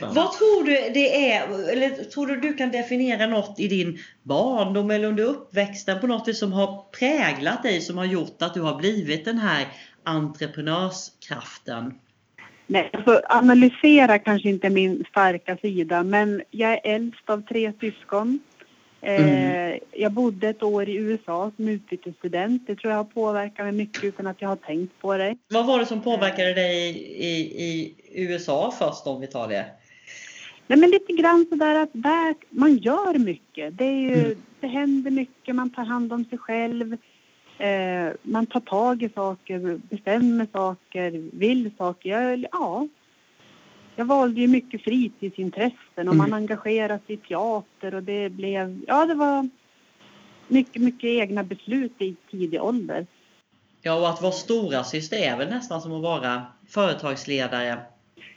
Vad 0.00 0.32
tror 0.32 0.64
du 0.64 0.72
det 0.72 1.32
är, 1.32 1.70
eller 1.72 2.04
tror 2.04 2.26
du 2.26 2.40
du 2.40 2.54
kan 2.54 2.70
definiera 2.70 3.26
något 3.26 3.60
i 3.60 3.68
din 3.68 3.98
barndom 4.22 4.90
eller 4.90 5.08
under 5.08 5.24
uppväxten 5.24 6.00
på 6.00 6.06
något 6.06 6.36
som 6.36 6.52
har 6.52 6.84
präglat 6.98 7.62
dig 7.62 7.80
som 7.80 7.98
har 7.98 8.04
gjort 8.04 8.42
att 8.42 8.54
du 8.54 8.60
har 8.60 8.76
blivit 8.76 9.24
den 9.24 9.38
här 9.38 9.68
entreprenörskraften? 10.02 11.94
Nej, 12.66 12.90
alltså, 12.92 13.20
analysera 13.28 14.18
kanske 14.18 14.48
inte 14.48 14.70
min 14.70 15.04
starka 15.10 15.56
sida 15.56 16.02
men 16.02 16.42
jag 16.50 16.72
är 16.72 16.80
äldst 16.84 17.30
av 17.30 17.42
tre 17.42 17.72
syskon. 17.80 18.38
Mm. 19.00 19.72
Eh, 19.72 19.78
jag 19.92 20.12
bodde 20.12 20.48
ett 20.48 20.62
år 20.62 20.88
i 20.88 20.94
USA 20.94 21.52
som 21.56 21.68
utbytesstudent. 21.68 22.66
Det 22.66 22.76
tror 22.76 22.90
jag 22.90 22.98
har 22.98 23.04
påverkat 23.04 23.66
mig 23.66 23.72
mycket 23.72 24.04
utan 24.04 24.26
att 24.26 24.42
jag 24.42 24.48
har 24.48 24.56
tänkt 24.56 25.00
på 25.00 25.16
det. 25.16 25.36
Vad 25.48 25.66
var 25.66 25.78
det 25.78 25.86
som 25.86 26.00
påverkade 26.00 26.54
dig 26.54 26.88
i, 26.88 27.30
i, 27.64 27.94
i 28.12 28.24
USA 28.24 28.74
först 28.78 29.06
om 29.06 29.20
vi 29.20 29.26
tar 29.26 29.48
det? 29.48 29.66
Nej, 30.66 30.78
men 30.78 30.90
lite 30.90 31.12
grann 31.12 31.46
sådär 31.50 31.74
att 31.74 31.90
där, 31.92 32.34
man 32.50 32.76
gör 32.76 33.18
mycket. 33.18 33.78
Det, 33.78 33.84
är 33.84 34.00
ju, 34.00 34.24
mm. 34.24 34.36
det 34.60 34.66
händer 34.66 35.10
mycket, 35.10 35.54
man 35.54 35.70
tar 35.70 35.84
hand 35.84 36.12
om 36.12 36.24
sig 36.24 36.38
själv. 36.38 36.96
Eh, 37.58 38.12
man 38.22 38.46
tar 38.46 38.60
tag 38.60 39.02
i 39.02 39.08
saker, 39.08 39.80
bestämmer 39.90 40.46
saker, 40.52 41.30
vill 41.32 41.70
saker. 41.78 42.10
Jag, 42.10 42.46
ja, 42.52 42.88
jag 43.96 44.04
valde 44.04 44.40
ju 44.40 44.46
mycket 44.48 44.82
fritidsintressen 44.82 45.76
och 45.96 46.14
mm. 46.14 46.16
man 46.16 46.32
engagerar 46.32 47.00
sig 47.06 47.14
i 47.14 47.16
teater 47.16 47.94
och 47.94 48.02
det 48.02 48.28
blev, 48.28 48.82
ja 48.86 49.06
det 49.06 49.14
var 49.14 49.48
mycket, 50.48 50.82
mycket 50.82 51.08
egna 51.08 51.44
beslut 51.44 51.92
i 51.98 52.16
tidig 52.30 52.62
ålder. 52.62 53.06
Ja, 53.82 53.94
och 53.94 54.08
att 54.08 54.22
vara 54.22 54.32
stora 54.32 54.84
syster 54.84 55.16
är 55.16 55.36
väl 55.36 55.48
nästan 55.48 55.80
som 55.80 55.92
att 55.92 56.02
vara 56.02 56.42
företagsledare 56.68 57.78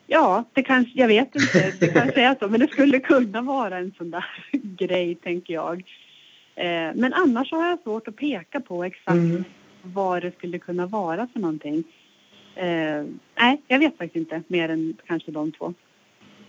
Ja, 0.09 0.43
det 0.53 0.63
kanske, 0.63 0.99
jag 0.99 1.07
vet 1.07 1.35
inte, 1.35 1.73
det 1.79 1.87
kanske 1.87 2.21
är 2.21 2.35
så, 2.39 2.47
men 2.47 2.59
det 2.59 2.67
skulle 2.67 2.99
kunna 2.99 3.41
vara 3.41 3.77
en 3.77 3.93
sån 3.97 4.11
där 4.11 4.25
grej, 4.51 5.15
tänker 5.15 5.53
jag. 5.53 5.83
Eh, 6.57 6.91
men 6.95 7.13
annars 7.13 7.51
har 7.51 7.69
jag 7.69 7.79
svårt 7.79 8.07
att 8.07 8.15
peka 8.15 8.59
på 8.59 8.83
exakt 8.83 9.09
mm. 9.09 9.43
vad 9.81 10.21
det 10.21 10.31
skulle 10.37 10.59
kunna 10.59 10.85
vara 10.85 11.27
för 11.33 11.39
någonting. 11.39 11.83
Eh, 12.55 13.03
nej, 13.39 13.61
jag 13.67 13.79
vet 13.79 13.97
faktiskt 13.97 14.15
inte 14.15 14.41
mer 14.47 14.69
än 14.69 14.97
kanske 15.07 15.31
de 15.31 15.51
två. 15.51 15.73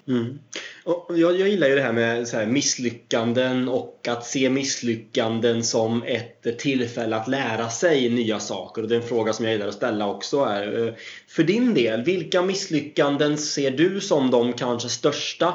Mm. 0.08 0.38
Och 0.84 1.18
jag, 1.18 1.40
jag, 1.40 1.48
gillar 1.48 1.68
ju 1.68 1.74
det 1.74 1.82
här 1.82 1.92
med 1.92 2.28
här 2.32 2.46
misslyckanden 2.46 3.68
och 3.68 4.08
att 4.08 4.26
se 4.26 4.50
misslyckanden 4.50 5.64
som 5.64 6.02
ett 6.02 6.58
tillfälle 6.58 7.16
att 7.16 7.28
lära 7.28 7.68
sig 7.68 8.10
nya 8.10 8.40
saker. 8.40 8.82
Och 8.82 8.88
det 8.88 8.94
är 8.94 9.00
en 9.00 9.08
fråga 9.08 9.32
som 9.32 9.44
jag 9.44 9.52
gillar 9.52 9.68
att 9.68 9.74
ställa 9.74 10.08
också. 10.08 10.36
Är, 10.40 10.86
eh, 10.86 10.94
för 11.28 11.42
din 11.42 11.74
del, 11.74 12.02
vilka 12.02 12.42
misslyckanden 12.42 13.38
ser 13.38 13.70
du 13.70 14.00
som 14.00 14.30
de 14.30 14.52
kanske 14.52 14.88
största? 14.88 15.54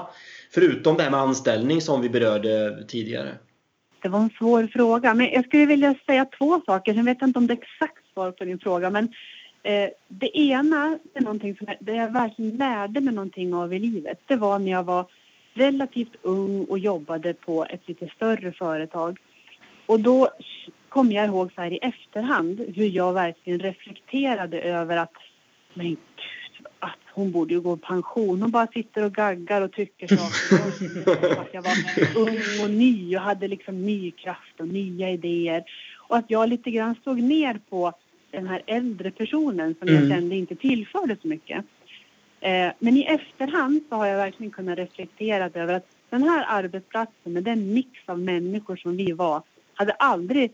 Förutom 0.51 0.97
det 0.97 1.03
här 1.03 1.11
med 1.11 1.19
anställning 1.19 1.81
som 1.81 2.01
vi 2.01 2.09
berörde 2.09 2.83
tidigare. 2.87 3.37
Det 4.03 4.09
var 4.09 4.19
en 4.19 4.29
svår 4.37 4.67
fråga, 4.67 5.13
men 5.13 5.31
jag 5.31 5.45
skulle 5.45 5.65
vilja 5.65 5.95
säga 6.05 6.25
två 6.25 6.61
saker. 6.65 6.93
Jag 6.93 7.03
vet 7.03 7.21
inte 7.21 7.39
om 7.39 7.47
det 7.47 7.53
är 7.53 7.57
exakt 7.57 8.13
svar 8.13 8.31
på 8.31 8.45
din 8.45 8.59
fråga, 8.59 8.89
men 8.89 9.13
Eh, 9.63 9.89
det 10.07 10.37
ena 10.37 10.99
är 11.13 11.21
någonting 11.21 11.55
som 11.55 11.67
jag, 11.67 11.77
det 11.79 11.95
jag 11.95 12.13
verkligen 12.13 12.57
lärde 12.57 13.01
mig 13.01 13.13
någonting 13.13 13.53
av 13.53 13.73
i 13.73 13.79
livet. 13.79 14.19
Det 14.27 14.35
var 14.35 14.59
när 14.59 14.71
jag 14.71 14.83
var 14.83 15.05
relativt 15.53 16.15
ung 16.21 16.65
och 16.65 16.79
jobbade 16.79 17.33
på 17.33 17.65
ett 17.69 17.87
lite 17.87 18.07
större 18.07 18.51
företag. 18.51 19.19
Och 19.85 19.99
då 19.99 20.29
kommer 20.89 21.15
jag 21.15 21.25
ihåg 21.25 21.51
så 21.55 21.61
här 21.61 21.73
i 21.73 21.77
efterhand 21.77 22.65
hur 22.75 22.85
jag 22.85 23.13
verkligen 23.13 23.59
reflekterade 23.59 24.61
över 24.61 24.97
att 24.97 25.13
men 25.73 25.93
att 25.93 26.12
hon 27.13 27.31
borde 27.31 27.53
ju 27.53 27.61
gå 27.61 27.73
i 27.73 27.77
pension. 27.77 28.41
Hon 28.41 28.51
bara 28.51 28.67
sitter 28.67 29.03
och 29.03 29.13
gaggar 29.13 29.61
och 29.61 29.71
tycker 29.71 30.07
saker. 30.07 31.41
att 31.41 31.53
jag 31.53 31.61
var 31.61 31.75
ung 32.15 32.63
och 32.63 32.69
ny 32.69 33.15
och 33.15 33.21
hade 33.21 33.47
liksom 33.47 33.85
ny 33.85 34.11
kraft 34.11 34.59
och 34.59 34.67
nya 34.67 35.09
idéer. 35.09 35.63
Och 36.07 36.17
att 36.17 36.25
jag 36.27 36.49
lite 36.49 36.71
grann 36.71 36.95
såg 37.03 37.21
ner 37.21 37.59
på 37.69 37.93
den 38.31 38.47
här 38.47 38.61
äldre 38.65 39.11
personen 39.11 39.75
som 39.79 39.87
mm. 39.87 40.01
jag 40.01 40.11
kände 40.11 40.35
inte 40.35 40.55
tillförde 40.55 41.17
så 41.21 41.27
mycket. 41.27 41.65
Eh, 42.39 42.71
men 42.79 42.97
i 42.97 43.03
efterhand 43.03 43.83
så 43.89 43.95
har 43.95 44.05
jag 44.05 44.17
verkligen 44.17 44.51
kunnat 44.51 44.77
reflektera 44.77 45.49
över 45.53 45.73
att 45.73 45.87
den 46.09 46.23
här 46.23 46.45
arbetsplatsen 46.47 47.33
med 47.33 47.43
den 47.43 47.73
mix 47.73 47.89
av 48.05 48.19
människor 48.19 48.75
som 48.75 48.97
vi 48.97 49.11
var 49.11 49.41
hade 49.73 49.91
aldrig 49.91 50.51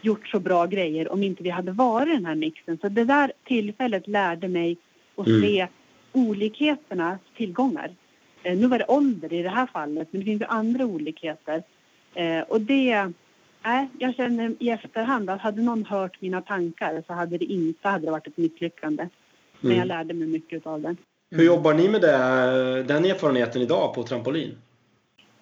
gjort 0.00 0.28
så 0.28 0.40
bra 0.40 0.66
grejer 0.66 1.12
om 1.12 1.22
inte 1.22 1.42
vi 1.42 1.50
hade 1.50 1.72
varit 1.72 2.14
den 2.14 2.26
här 2.26 2.34
mixen. 2.34 2.78
Så 2.80 2.88
det 2.88 3.04
där 3.04 3.32
tillfället 3.44 4.08
lärde 4.08 4.48
mig 4.48 4.76
att 5.16 5.26
mm. 5.26 5.42
se 5.42 5.68
olikheternas 6.14 7.20
tillgångar. 7.36 7.90
Eh, 8.42 8.56
nu 8.56 8.66
var 8.66 8.78
det 8.78 8.84
ålder 8.88 9.32
i 9.32 9.42
det 9.42 9.48
här 9.48 9.66
fallet, 9.66 10.08
men 10.10 10.20
det 10.20 10.24
finns 10.24 10.42
ju 10.42 10.46
andra 10.46 10.84
olikheter. 10.84 11.62
Eh, 12.14 12.40
och 12.40 12.60
det 12.60 13.12
Nej, 13.66 13.88
jag 13.98 14.14
känner 14.14 14.54
i 14.58 14.70
efterhand 14.70 15.30
att 15.30 15.40
hade 15.40 15.62
någon 15.62 15.84
hört 15.84 16.20
mina 16.20 16.40
tankar 16.40 17.02
så 17.06 17.12
hade 17.12 17.38
det 17.38 17.44
inte 17.44 17.88
hade 17.88 18.06
det 18.06 18.10
varit 18.10 18.26
ett 18.26 18.36
misslyckande. 18.36 19.02
Mm. 19.02 19.10
Men 19.60 19.70
jag 19.70 19.76
mm. 19.76 19.88
lärde 19.88 20.14
mig 20.14 20.28
mycket 20.28 20.66
av 20.66 20.80
det. 20.80 20.96
Hur 21.30 21.44
jobbar 21.44 21.74
ni 21.74 21.88
med 21.88 22.00
det, 22.00 22.16
den 22.82 23.04
erfarenheten 23.04 23.62
idag 23.62 23.94
på 23.94 24.02
trampolin? 24.02 24.56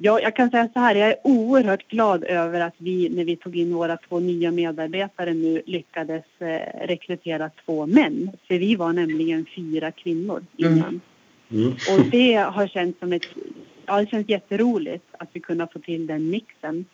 Ja, 0.05 0.21
jag 0.21 0.37
kan 0.37 0.51
säga 0.51 0.69
så 0.73 0.81
här, 0.81 0.95
jag 0.95 1.09
är 1.09 1.17
oerhört 1.25 1.89
glad 1.89 2.25
över 2.25 2.61
att 2.61 2.75
vi 2.79 3.09
när 3.09 3.25
vi 3.25 3.37
tog 3.37 3.57
in 3.57 3.75
våra 3.75 3.97
två 3.97 4.21
nya 4.21 4.51
medarbetare 4.51 5.35
nu 5.35 5.63
lyckades 5.67 6.25
eh, 6.39 6.87
rekrytera 6.87 7.51
två 7.65 7.87
män. 7.87 8.31
För 8.49 8.59
vi 8.59 8.77
var 8.77 8.93
nämligen 8.93 9.47
fyra 9.57 9.93
kvinnor 9.93 10.45
innan. 10.57 11.01
Mm. 11.51 11.63
Mm. 11.67 11.73
Och 11.73 12.11
det 12.11 12.35
har 12.35 12.67
känts 12.67 13.01
som 13.01 13.13
ett, 13.13 13.27
ja 13.87 14.01
det 14.01 14.07
känns 14.07 14.29
jätteroligt 14.29 15.05
att 15.19 15.29
vi 15.33 15.41
kunde 15.41 15.69
få 15.73 15.79
till 15.79 16.07
den 16.07 16.31
mixen. 16.31 16.85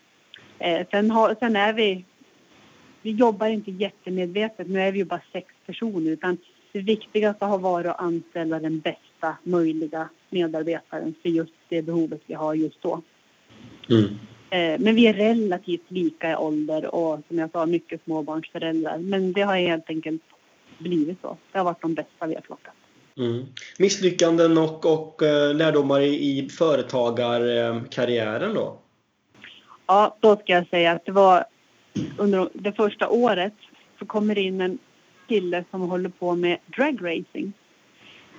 Eh, 0.58 0.86
sen, 0.90 1.10
har, 1.10 1.36
sen 1.40 1.56
är 1.56 1.72
vi... 1.72 2.04
Vi 3.02 3.10
jobbar 3.10 3.46
inte 3.46 3.70
jättemedvetet. 3.70 4.68
Nu 4.68 4.80
är 4.80 4.92
vi 4.92 4.98
ju 4.98 5.04
bara 5.04 5.20
sex 5.32 5.46
personer. 5.66 6.10
Utan 6.10 6.38
det 6.72 6.80
viktigaste 6.80 7.44
har 7.44 7.58
varit 7.58 7.86
att 7.86 8.00
anställa 8.00 8.60
den 8.60 8.80
bästa 8.80 9.36
möjliga 9.42 10.08
medarbetaren 10.30 11.14
för 11.22 11.28
just 11.28 11.52
det 11.68 11.82
behovet 11.82 12.20
vi 12.26 12.34
har 12.34 12.54
just 12.54 12.82
då. 12.82 13.02
Mm. 13.90 14.04
Eh, 14.50 14.80
men 14.80 14.94
vi 14.94 15.06
är 15.06 15.14
relativt 15.14 15.90
lika 15.90 16.30
i 16.30 16.36
ålder 16.36 16.94
och 16.94 17.20
som 17.28 17.38
jag 17.38 17.50
sa 17.50 17.66
mycket 17.66 18.04
småbarnsföräldrar. 18.04 18.98
Men 18.98 19.32
det 19.32 19.42
har 19.42 19.56
helt 19.56 19.90
enkelt 19.90 20.22
blivit 20.78 21.20
så. 21.20 21.36
Det 21.52 21.58
har 21.58 21.64
varit 21.64 21.82
de 21.82 21.94
bästa 21.94 22.26
vi 22.26 22.34
har 22.34 22.42
plockat. 22.42 22.74
Mm. 23.16 23.46
Misslyckanden 23.78 24.58
och, 24.58 24.86
och 24.86 25.22
eh, 25.22 25.54
lärdomar 25.54 26.00
i, 26.00 26.38
i 26.38 26.48
företagarkarriären 26.48 28.54
då? 28.54 28.78
Ja, 29.86 30.16
då 30.20 30.36
ska 30.36 30.52
jag 30.52 30.68
säga 30.68 30.92
att 30.92 31.04
det 31.04 31.12
var 31.12 31.44
under 32.18 32.48
det 32.52 32.72
första 32.72 33.08
året 33.08 33.54
så 33.98 34.06
kommer 34.06 34.34
det 34.34 34.40
in 34.40 34.60
en 34.60 34.78
kille 35.28 35.64
som 35.70 35.80
håller 35.80 36.08
på 36.08 36.34
med 36.34 36.58
dragracing 36.76 37.52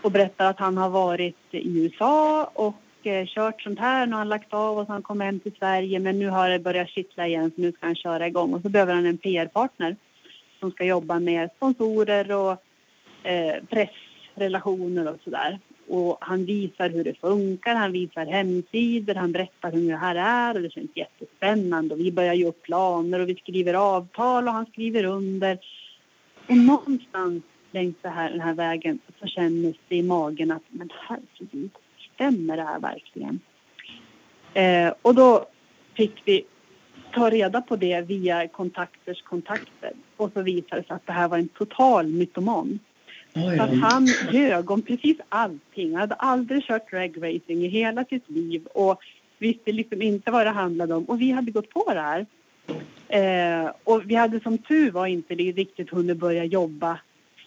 och 0.02 0.12
berättar 0.12 0.50
att 0.50 0.60
han 0.60 0.78
har 0.78 0.90
varit 0.90 1.38
i 1.52 1.80
USA 1.80 2.52
och 2.54 3.08
eh, 3.08 3.26
kört 3.26 3.62
sånt 3.62 3.80
här. 3.80 4.06
Nu 4.06 4.12
har 4.12 4.20
han 4.20 4.30
lagt 4.30 4.54
av 4.54 4.78
och 4.78 4.86
så 4.86 4.92
han 4.92 5.02
kom 5.02 5.22
hem 5.22 5.40
till 5.40 5.56
Sverige 5.60 6.00
men 6.00 6.20
nu 6.20 6.30
har 6.30 6.50
det 6.50 6.60
börjat 6.60 6.90
kittla 6.90 7.28
igen 7.28 7.52
så 7.56 7.62
nu 7.62 7.72
ska 7.72 7.86
han 7.86 7.96
köra 7.96 8.28
igång 8.28 8.54
och 8.54 8.62
så 8.62 8.70
behöver 8.70 8.94
han 8.94 9.06
en 9.06 9.18
PR-partner 9.18 9.96
som 10.60 10.72
ska 10.72 10.84
jobba 10.86 11.20
med 11.20 11.50
sponsorer 11.56 12.32
och 12.32 12.64
eh, 13.24 13.64
pressrelationer 13.70 15.14
och 15.14 15.20
sådär. 15.24 15.60
Och 15.88 16.18
han 16.22 16.46
visar 16.46 16.90
hur 16.90 17.04
det 17.04 17.20
funkar, 17.20 17.76
han 17.76 17.92
visar 17.92 18.26
hemsidor, 18.26 19.16
han 19.16 19.32
berättar 19.32 19.72
hur 19.72 19.90
det 19.90 19.98
här 19.98 20.16
är 20.16 20.56
och 20.56 20.62
det 20.62 20.74
känns 20.74 20.92
jättespännande. 20.94 21.94
Och 21.94 22.00
vi 22.00 22.12
börjar 22.12 22.34
göra 22.34 22.50
upp 22.50 22.62
planer 22.62 23.20
och 23.20 23.30
vi 23.30 23.36
skriver 23.36 23.74
avtal 23.74 24.48
och 24.48 24.54
han 24.54 24.66
skriver 24.66 25.04
under. 25.04 25.58
Och 26.48 26.58
någonstans 26.58 27.44
längs 27.72 27.96
det 28.02 28.10
här, 28.10 28.30
den 28.30 28.42
här 28.42 28.54
vägen 28.54 29.00
så 29.20 29.28
kändes 29.28 29.76
det 29.88 29.96
i 29.96 30.04
magen 30.04 30.52
att 30.52 30.64
men 30.70 30.90
herregud, 31.08 31.72
stämmer 32.14 32.58
det 32.58 32.64
här 32.64 32.80
verkligen? 32.80 33.40
Eh, 34.54 34.94
och 35.02 35.16
då 35.16 35.46
fick 35.94 36.22
vi 36.26 36.46
ta 37.14 37.30
reda 37.30 37.62
på 37.62 37.76
det 37.76 38.02
via 38.02 38.48
kontakters 38.48 39.22
kontakter 39.22 39.92
och 40.18 40.32
så 40.34 40.42
visade 40.42 40.82
det 40.82 40.88
sig 40.88 40.96
att 40.96 41.08
det 41.08 41.14
här 41.14 41.28
var 41.28 41.38
en 41.38 41.48
total 41.48 42.08
mytoman. 42.08 42.80
Oj, 43.36 43.58
så 43.58 43.64
att 43.64 43.80
han 43.80 44.08
ljög 44.32 44.72
om 44.72 44.82
precis 44.82 45.18
allting. 45.30 45.92
Han 45.92 46.00
hade 46.00 46.16
aldrig 46.16 46.64
kört 46.64 46.92
dragracing 46.92 47.66
i 47.66 47.68
hela 47.68 48.06
sitt 48.06 48.30
liv 48.30 48.66
och 48.66 49.02
visste 49.38 49.72
liksom 49.72 50.02
inte 50.02 50.32
vad 50.32 50.46
det 50.46 50.50
handlade 50.50 50.94
om. 50.94 51.04
Och 51.04 51.22
vi 51.22 51.32
hade 51.32 51.52
gått 51.52 51.70
på 51.70 51.94
det 51.94 52.02
här. 52.02 52.26
Eh, 53.08 53.72
och 53.84 54.02
vi 54.06 54.16
hade 54.16 54.40
som 54.40 54.58
tur 54.58 54.92
var 54.92 55.08
inte 55.08 55.36
riktigt 55.36 55.90
hunnit 55.90 56.18
börja 56.18 56.44
jobba 56.44 57.00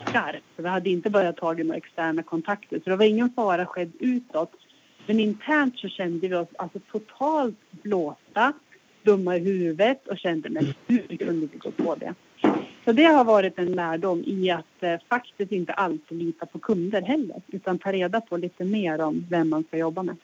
skarpt. 0.08 0.44
vi 0.56 0.68
hade 0.68 0.90
inte 0.90 1.10
börjat 1.10 1.36
ta 1.36 1.52
några 1.52 1.76
externa 1.76 2.22
kontakter. 2.22 2.80
Så 2.84 2.90
det 2.90 2.96
var 2.96 3.04
ingen 3.04 3.30
fara 3.30 3.66
skedd 3.66 3.92
utåt. 3.98 4.52
Men 5.06 5.20
internt 5.20 5.78
så 5.78 5.88
kände 5.88 6.28
vi 6.28 6.34
oss 6.34 6.48
alltså 6.58 6.78
totalt 6.92 7.56
blåsta, 7.70 8.52
dumma 9.02 9.37
i 9.37 9.40
huvudet 9.40 10.08
och 10.08 10.18
kände 10.18 10.50
men 10.50 10.74
hur 10.87 11.16
kunde 11.16 11.48
vi 11.52 11.58
gå 11.58 11.70
på 11.70 11.94
det? 11.94 12.14
Så 12.85 12.92
det 12.92 13.04
har 13.04 13.24
varit 13.24 13.58
en 13.58 13.72
lärdom 13.72 14.24
i 14.27 14.50
att 14.50 14.83
eh, 14.83 14.96
faktiskt 15.08 15.52
inte 15.52 15.72
alltid 15.72 16.18
lita 16.18 16.46
på 16.46 16.58
kunder 16.58 17.02
heller 17.02 17.42
utan 17.48 17.79
ta 17.79 17.92
reda 17.92 18.20
på 18.20 18.37
lite 18.37 18.64
mer 18.64 19.00
om 19.00 19.27
vem 19.31 19.48
man 19.48 19.64
ska 19.64 19.77
jobba 19.79 20.02
med. 20.02 20.16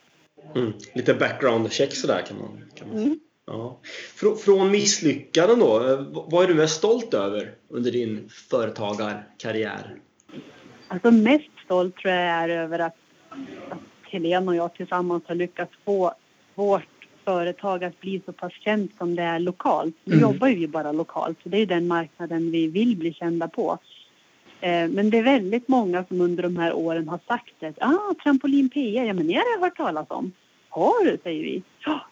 Mm. 0.54 0.72
Lite 0.94 1.14
background 1.14 1.72
check 1.72 1.94
sådär 1.94 2.22
kan 2.28 2.38
man, 2.38 2.64
kan 2.74 2.88
man. 2.88 2.98
Mm. 2.98 3.18
Ja. 3.50 3.78
Frå, 4.14 4.36
från 4.36 4.70
misslyckanden 4.70 5.58
då, 5.58 5.88
eh, 5.88 6.00
vad 6.12 6.44
är 6.44 6.48
du 6.48 6.54
mest 6.54 6.76
stolt 6.76 7.14
över 7.14 7.54
under 7.68 7.90
din 7.90 8.28
företagarkarriär? 8.50 9.96
Alltså 10.88 11.10
mest 11.10 11.50
stolt 11.64 11.96
tror 11.96 12.14
jag 12.14 12.22
är 12.22 12.48
över 12.48 12.78
att, 12.78 12.96
att 13.68 13.78
Helene 14.02 14.46
och 14.46 14.56
jag 14.56 14.74
tillsammans 14.74 15.22
har 15.26 15.34
lyckats 15.34 15.72
få 15.84 16.14
vårt 16.54 16.82
företag 17.24 17.84
att 17.84 18.00
bli 18.00 18.22
så 18.26 18.32
pass 18.32 18.52
känt 18.52 18.92
som 18.98 19.16
det 19.16 19.22
är 19.22 19.38
lokalt. 19.38 19.94
Nu 20.04 20.14
mm. 20.16 20.22
jobbar 20.22 20.48
ju 20.48 20.66
bara 20.66 20.92
lokalt, 20.92 21.38
så 21.42 21.48
det 21.48 21.58
är 21.58 21.66
den 21.66 21.86
marknaden 21.86 22.50
vi 22.50 22.66
vill 22.66 22.96
bli 22.96 23.12
kända 23.12 23.48
på. 23.48 23.78
Eh, 24.60 24.88
men 24.88 25.10
det 25.10 25.18
är 25.18 25.22
väldigt 25.22 25.68
många 25.68 26.04
som 26.04 26.20
under 26.20 26.42
de 26.42 26.56
här 26.56 26.72
åren 26.72 27.08
har 27.08 27.20
sagt 27.28 27.62
att 27.62 27.82
ah, 27.82 28.14
Trampolin 28.22 28.68
PR, 28.68 29.04
ja 29.04 29.14
men 29.14 29.26
det 29.26 29.34
har 29.34 29.44
jag 29.54 29.60
hört 29.60 29.76
talas 29.76 30.06
om. 30.10 30.32
Har 30.68 31.04
du, 31.04 31.18
säger 31.22 31.42
vi. 31.42 31.62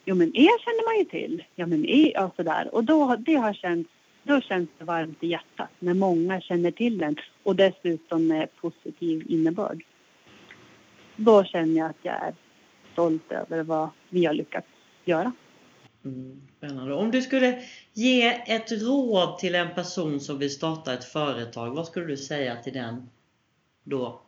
Jo, 0.05 0.15
men 0.15 0.37
er 0.37 0.59
känner 0.65 0.89
man 0.89 0.99
ju 0.99 1.05
till. 1.05 1.45
Ja, 1.55 1.67
men 1.67 1.87
er, 1.87 2.25
och 2.25 2.35
sådär. 2.37 2.75
Och 2.75 2.85
då, 2.85 3.17
det 3.17 3.35
har 3.35 3.53
känts, 3.53 3.91
då 4.23 4.41
känns 4.41 4.69
det 4.79 4.85
varmt 4.85 5.23
i 5.23 5.27
hjärtat 5.27 5.71
när 5.79 5.95
många 5.95 6.41
känner 6.41 6.71
till 6.71 6.99
den 6.99 7.17
och 7.43 7.57
dessutom 7.57 8.27
med 8.27 8.57
positiv 8.57 9.25
innebörd. 9.29 9.85
Då 11.17 11.45
känner 11.45 11.79
jag 11.79 11.91
att 11.91 11.97
jag 12.03 12.15
är 12.15 12.35
stolt 12.93 13.33
över 13.33 13.63
vad 13.63 13.89
vi 14.09 14.25
har 14.25 14.35
lyckats 14.35 14.69
göra. 15.05 15.33
Mm, 16.05 16.41
spännande. 16.59 16.95
Om 16.95 17.11
du 17.11 17.23
skulle 17.23 17.63
ge 17.93 18.27
ett 18.47 18.73
råd 18.73 19.39
till 19.39 19.55
en 19.55 19.75
person 19.75 20.21
som 20.21 20.39
vill 20.39 20.51
starta 20.51 20.95
ett 20.95 21.05
företag, 21.05 21.75
vad 21.75 21.87
skulle 21.87 22.07
du 22.07 22.17
säga 22.17 22.57
till 22.57 22.73
den 22.73 23.09
då? 23.85 24.21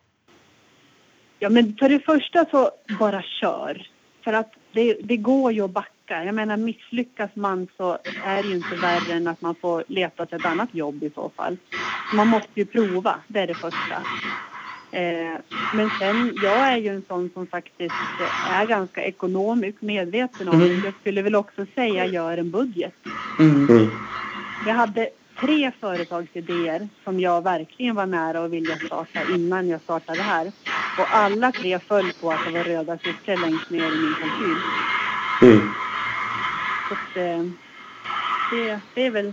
Ja, 1.38 1.48
men 1.48 1.76
för 1.76 1.88
det 1.88 2.00
första 2.00 2.44
så 2.44 2.70
bara 2.98 3.22
kör. 3.22 3.88
För 4.28 4.32
att 4.32 4.52
det, 4.72 4.96
det 5.02 5.16
går 5.16 5.52
ju 5.52 5.64
att 5.64 5.70
backa. 5.70 6.24
Jag 6.24 6.34
menar 6.34 6.56
misslyckas 6.56 7.30
man 7.34 7.68
så 7.76 7.98
är 8.24 8.42
det 8.42 8.48
ju 8.48 8.54
inte 8.54 8.76
värre 8.76 9.12
än 9.12 9.28
att 9.28 9.40
man 9.40 9.54
får 9.54 9.84
leta 9.86 10.26
sig 10.26 10.38
ett 10.38 10.44
annat 10.44 10.74
jobb 10.74 11.02
i 11.02 11.10
så 11.14 11.30
fall. 11.36 11.56
Man 12.14 12.28
måste 12.28 12.48
ju 12.54 12.64
prova, 12.64 13.20
det 13.28 13.40
är 13.40 13.46
det 13.46 13.54
första. 13.54 13.94
Eh, 14.92 15.40
men 15.74 15.90
sen, 15.98 16.38
jag 16.42 16.58
är 16.58 16.76
ju 16.76 16.88
en 16.88 17.02
sån 17.08 17.30
som 17.34 17.46
faktiskt 17.46 17.94
är 18.50 18.66
ganska 18.66 19.02
ekonomiskt 19.02 19.82
medveten 19.82 20.48
om 20.48 20.62
mm. 20.62 20.84
Jag 20.84 20.94
skulle 21.00 21.22
väl 21.22 21.34
också 21.34 21.66
säga 21.74 22.06
gör 22.06 22.38
en 22.38 22.50
budget. 22.50 22.94
Mm. 23.38 23.90
Jag 24.66 24.74
hade 24.74 25.08
tre 25.41 25.72
företagsidéer 25.80 26.89
som 27.05 27.20
jag 27.20 27.43
verkligen 27.43 27.95
var 27.95 28.07
nära 28.07 28.45
att 28.45 28.51
vilja 28.51 28.76
starta 28.76 29.20
innan 29.34 29.68
jag 29.68 29.80
startade 29.80 30.22
här. 30.22 30.53
Och 30.99 31.07
alla 31.11 31.53
tre 31.53 31.78
föll 31.78 32.12
på 32.20 32.30
att 32.30 32.45
det 32.47 32.53
var 32.53 32.64
röda 32.64 32.99
siffror 32.99 33.36
längst 33.36 33.70
ner 33.70 33.93
i 33.93 33.99
min 33.99 34.14
kalkyl. 34.14 34.57
Mm. 35.43 35.70
Så 36.89 36.95
att, 36.95 37.16
eh, 37.16 37.45
det, 38.51 38.80
det 38.95 39.07
är 39.07 39.11
väl 39.11 39.32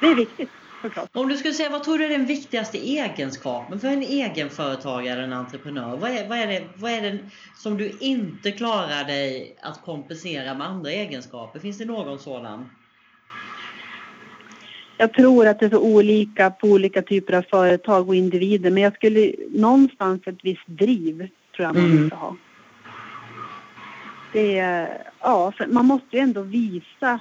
det 0.00 0.06
är 0.06 0.14
viktigt 0.14 0.50
såklart. 0.82 1.08
Om 1.12 1.28
du 1.28 1.36
skulle 1.36 1.54
säga, 1.54 1.70
vad 1.70 1.84
tror 1.84 1.98
du 1.98 2.04
är 2.04 2.08
den 2.08 2.26
viktigaste 2.26 2.78
egenskapen 2.78 3.80
för 3.80 3.88
en 3.88 4.02
egenföretagare, 4.02 5.24
en 5.24 5.32
entreprenör? 5.32 5.96
Vad 5.96 6.10
är, 6.10 6.28
vad 6.28 6.38
är, 6.38 6.46
det, 6.46 6.68
vad 6.76 6.90
är 6.90 7.00
det 7.00 7.18
som 7.56 7.76
du 7.76 7.90
inte 8.00 8.52
klarar 8.52 9.04
dig 9.04 9.56
att 9.62 9.82
kompensera 9.82 10.54
med 10.54 10.66
andra 10.66 10.90
egenskaper? 10.90 11.60
Finns 11.60 11.78
det 11.78 11.84
någon 11.84 12.18
sådan? 12.18 12.70
Jag 14.96 15.14
tror 15.14 15.46
att 15.46 15.60
det 15.60 15.66
är 15.66 15.70
så 15.70 15.80
olika 15.80 16.50
på 16.50 16.66
olika 16.66 17.02
typer 17.02 17.32
av 17.32 17.42
företag 17.42 18.08
och 18.08 18.14
individer 18.14 18.70
men 18.70 18.82
jag 18.82 18.94
skulle 18.94 19.32
någonstans 19.50 20.22
ett 20.26 20.38
visst 20.42 20.66
driv 20.66 21.28
tror 21.56 21.66
jag 21.66 21.74
man 21.74 21.84
mm. 21.84 22.02
måste 22.02 22.16
ha. 22.16 22.36
Det 24.32 24.88
ja, 25.20 25.52
man 25.68 25.86
måste 25.86 26.16
ju 26.16 26.18
ändå 26.18 26.42
visa 26.42 27.18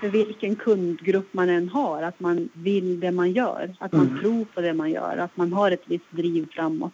för 0.00 0.08
vilken 0.08 0.56
kundgrupp 0.56 1.34
man 1.34 1.48
än 1.48 1.68
har, 1.68 2.02
att 2.02 2.20
man 2.20 2.48
vill 2.52 3.00
det 3.00 3.10
man 3.10 3.32
gör, 3.32 3.76
att 3.78 3.92
man 3.92 4.06
mm. 4.08 4.20
tror 4.20 4.44
på 4.44 4.60
det 4.60 4.74
man 4.74 4.90
gör, 4.90 5.16
att 5.16 5.36
man 5.36 5.52
har 5.52 5.70
ett 5.70 5.82
visst 5.84 6.10
driv 6.10 6.48
framåt. 6.52 6.92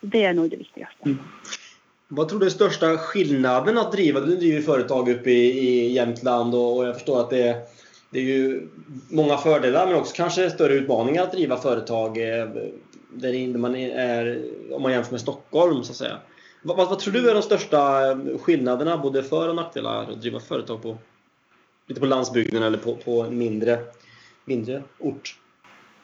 Det 0.00 0.24
är 0.24 0.34
nog 0.34 0.50
det 0.50 0.56
viktigaste. 0.56 1.04
Mm. 1.04 1.18
Vad 2.08 2.28
tror 2.28 2.40
du 2.40 2.46
är 2.46 2.50
största 2.50 2.96
skillnaden 2.96 3.78
att 3.78 3.92
driva? 3.92 4.20
Du 4.20 4.36
driver 4.36 4.60
företag 4.60 5.08
uppe 5.08 5.30
i, 5.30 5.68
i 5.68 5.92
Jämtland 5.92 6.54
och, 6.54 6.76
och 6.76 6.86
jag 6.86 6.94
förstår 6.94 7.20
att 7.20 7.30
det 7.30 7.42
är, 7.42 7.56
det 8.10 8.18
är 8.18 8.22
ju 8.22 8.68
många 9.10 9.36
fördelar 9.36 9.86
men 9.86 9.94
också 9.94 10.16
kanske 10.16 10.50
större 10.50 10.74
utmaningar 10.74 11.22
att 11.22 11.32
driva 11.32 11.56
företag 11.56 12.18
eh, 12.18 12.48
där 13.10 13.58
man 13.58 13.76
är, 13.76 14.42
om 14.72 14.82
man 14.82 14.92
jämför 14.92 15.10
med 15.10 15.20
Stockholm 15.20 15.84
så 15.84 15.92
att 15.92 15.96
säga. 15.96 16.18
Vad, 16.62 16.76
vad, 16.76 16.98
tror 16.98 17.12
du 17.12 17.30
är 17.30 17.34
de 17.34 17.42
största 17.42 18.10
eh, 18.10 18.38
skillnaderna 18.38 18.98
både 18.98 19.22
för 19.22 19.48
och 19.48 19.56
nackdelar 19.56 20.02
att 20.02 20.20
driva 20.20 20.40
företag 20.40 20.82
på 20.82 20.98
lite 21.86 22.00
på 22.00 22.06
landsbygden 22.06 22.62
eller 22.62 22.78
på, 22.78 22.94
på 22.94 23.22
en 23.22 23.38
mindre, 23.38 23.78
mindre 24.44 24.82
ort? 24.98 25.36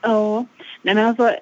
Ja, 0.00 0.46
nej 0.82 0.94
men 0.94 1.06
alltså 1.06 1.32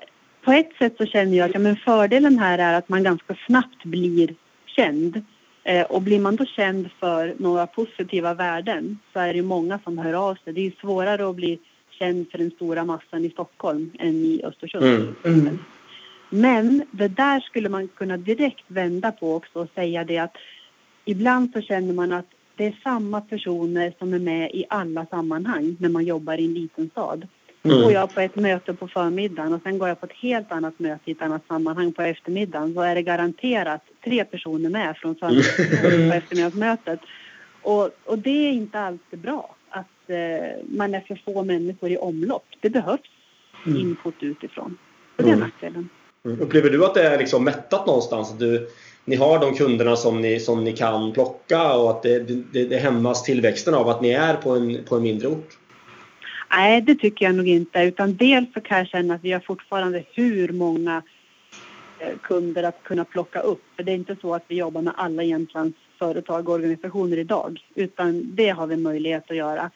på 0.45 0.53
ett 0.53 0.73
sätt 0.79 0.95
så 0.97 1.07
känner 1.07 1.37
jag 1.37 1.49
att 1.49 1.55
ja, 1.55 1.61
men 1.61 1.77
fördelen 1.77 2.39
här 2.39 2.59
är 2.59 2.75
att 2.75 2.89
man 2.89 3.03
ganska 3.03 3.37
snabbt 3.47 3.85
blir 3.85 4.35
känd. 4.67 5.23
Eh, 5.65 5.83
och 5.83 6.03
blir 6.03 6.21
man 6.21 6.37
då 6.37 6.45
känd 6.45 6.91
för 7.01 7.35
några 7.39 7.67
positiva 7.67 8.35
värden 8.35 8.99
så 9.13 9.19
är 9.19 9.35
det 9.35 9.43
många 9.43 9.79
som 9.85 9.99
hör 9.99 10.13
av 10.13 10.35
sig. 10.35 10.53
Det 10.53 10.67
är 10.67 10.73
svårare 10.81 11.29
att 11.29 11.37
bli 11.37 11.59
känd 11.91 12.31
för 12.31 12.39
den 12.39 12.51
stora 12.51 12.85
massan 12.85 13.25
i 13.25 13.31
Stockholm 13.31 13.93
än 13.99 14.15
i 14.15 14.43
Östersund. 14.45 14.85
Mm. 14.85 15.15
Mm. 15.25 15.59
Men 16.31 16.83
det 16.91 17.09
där 17.09 17.41
skulle 17.41 17.69
man 17.69 17.89
kunna 17.89 18.17
direkt 18.17 18.65
vända 18.67 19.13
på 19.13 19.35
också 19.35 19.61
och 19.61 19.69
säga 19.75 20.05
det 20.05 20.19
att 20.19 20.37
ibland 21.05 21.53
så 21.53 21.61
känner 21.61 21.95
man 21.95 22.13
att 22.13 22.27
det 22.57 22.67
är 22.67 22.81
samma 22.83 23.21
personer 23.21 23.95
som 23.99 24.15
är 24.15 24.19
med 24.19 24.51
i 24.51 24.65
alla 24.69 25.07
sammanhang 25.07 25.77
när 25.81 25.89
man 25.89 26.05
jobbar 26.05 26.41
i 26.41 26.45
en 26.45 26.55
liten 26.55 26.91
stad. 26.91 27.29
Mm. 27.63 27.83
Går 27.83 27.93
jag 27.93 28.15
på 28.15 28.21
ett 28.21 28.37
möte 28.37 28.75
på 28.75 28.89
förmiddagen 28.89 29.53
och 29.53 29.63
sen 29.63 29.79
går 29.79 29.89
jag 29.89 30.01
på 30.01 30.07
ett 30.07 30.13
helt 30.13 30.53
annat 30.53 30.79
möte 30.79 31.01
i 31.05 31.13
ett 31.13 31.23
annat 31.23 31.43
sammanhang 31.49 31.93
på 31.93 32.03
eftermiddagen 32.03 32.75
så 32.75 32.81
är 32.81 32.95
det 32.95 33.03
garanterat 33.03 33.81
tre 34.05 34.25
personer 34.25 34.71
med 34.71 34.97
från 34.97 35.17
förmiddagen 35.17 36.11
på 36.11 36.17
eftermiddagsmötet. 36.17 37.01
Och, 37.63 37.91
och 38.05 38.19
det 38.19 38.49
är 38.49 38.53
inte 38.53 38.81
alltid 38.81 39.19
bra 39.19 39.57
att 39.71 40.11
eh, 40.11 40.17
man 40.69 40.95
är 40.95 41.01
för 41.01 41.23
få 41.25 41.45
människor 41.45 41.91
i 41.91 41.97
omlopp. 41.97 42.47
Det 42.61 42.71
behövs 42.71 43.01
mm. 43.67 43.81
input 43.81 44.15
utifrån. 44.21 44.79
Så 45.17 45.23
det 45.23 45.29
är 45.29 45.33
mm. 45.33 45.41
nackdelen. 45.41 45.89
Mm. 46.25 46.41
Upplever 46.41 46.71
du 46.71 46.85
att 46.85 46.95
det 46.95 47.03
är 47.03 47.19
liksom 47.19 47.45
mättat 47.45 47.87
någonstans? 47.87 48.33
Att 48.33 48.39
du, 48.39 48.69
ni 49.05 49.17
har 49.17 49.39
de 49.39 49.55
kunderna 49.55 49.97
som 49.97 50.21
ni, 50.21 50.41
som 50.41 50.65
ni 50.65 50.73
kan 50.73 51.13
plocka 51.13 51.77
och 51.77 51.91
att 51.91 52.03
det, 52.03 52.19
det, 52.53 52.65
det 52.65 52.77
hämmas 52.77 53.23
tillväxten 53.23 53.75
av 53.75 53.89
att 53.89 54.03
ni 54.03 54.11
är 54.11 54.35
på 54.35 54.51
en, 54.51 54.85
på 54.85 54.97
en 54.97 55.03
mindre 55.03 55.29
ort? 55.29 55.60
Nej, 56.51 56.81
det 56.81 56.95
tycker 56.95 57.25
jag 57.25 57.35
nog 57.35 57.49
inte. 57.49 57.83
Utan 57.83 58.17
dels 58.17 58.53
så 58.55 58.61
kan 58.61 58.79
jag 58.79 58.87
känna 58.87 59.15
att 59.15 59.25
vi 59.25 59.33
har 59.33 59.41
fortfarande 59.41 60.05
hur 60.15 60.53
många 60.53 61.03
eh, 61.99 62.19
kunder 62.23 62.63
att 62.63 62.83
kunna 62.83 63.05
plocka 63.05 63.41
upp. 63.41 63.63
För 63.77 63.83
det 63.83 63.93
är 63.93 63.97
inte 63.97 64.17
så 64.21 64.35
att 64.35 64.45
vi 64.49 64.57
jobbar 64.57 64.83
med 64.83 64.93
alla 64.97 65.23
Jämtlands 65.23 65.79
företag 65.99 66.49
och 66.49 66.55
organisationer 66.55 67.17
idag. 67.17 67.61
Utan 67.75 68.35
det 68.35 68.49
har 68.49 68.67
vi 68.67 68.77
möjlighet 68.77 69.31
att 69.31 69.37
göra. 69.37 69.71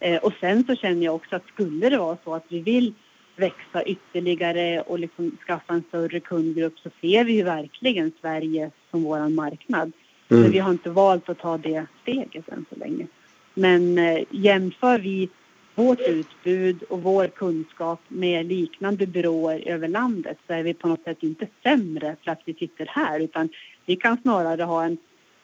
Eh, 0.00 0.16
och 0.16 0.32
sen 0.40 0.64
så 0.66 0.74
känner 0.74 1.04
jag 1.04 1.14
också 1.14 1.36
att 1.36 1.46
skulle 1.46 1.90
det 1.90 1.98
vara 1.98 2.16
så 2.24 2.34
att 2.34 2.44
vi 2.48 2.60
vill 2.60 2.94
växa 3.36 3.82
ytterligare 3.82 4.80
och 4.80 4.98
liksom 4.98 5.36
skaffa 5.46 5.74
en 5.74 5.84
större 5.88 6.20
kundgrupp 6.20 6.78
så 6.78 6.90
ser 7.00 7.24
vi 7.24 7.32
ju 7.32 7.42
verkligen 7.42 8.12
Sverige 8.20 8.70
som 8.90 9.02
vår 9.02 9.28
marknad. 9.28 9.92
Mm. 10.28 10.42
Men 10.42 10.50
vi 10.50 10.58
har 10.58 10.70
inte 10.70 10.90
valt 10.90 11.28
att 11.28 11.38
ta 11.38 11.58
det 11.58 11.86
steget 12.02 12.48
än 12.48 12.66
så 12.70 12.78
länge. 12.78 13.06
Men 13.54 13.98
eh, 13.98 14.22
jämför 14.30 14.98
vi 14.98 15.28
vårt 15.76 16.00
utbud 16.00 16.82
och 16.82 17.02
vår 17.02 17.26
kunskap 17.26 18.00
med 18.08 18.46
liknande 18.46 19.06
byråer 19.06 19.68
över 19.68 19.88
landet 19.88 20.38
så 20.46 20.52
är 20.52 20.62
vi 20.62 20.74
på 20.74 20.88
något 20.88 21.04
sätt 21.04 21.18
inte 21.20 21.46
sämre 21.62 22.16
för 22.24 22.30
att 22.30 22.40
vi 22.44 22.54
sitter 22.54 22.86
här 22.86 23.20
utan 23.20 23.48
vi 23.86 23.96
kan 23.96 24.16
snarare 24.22 24.62
ha 24.62 24.84
en 24.84 24.98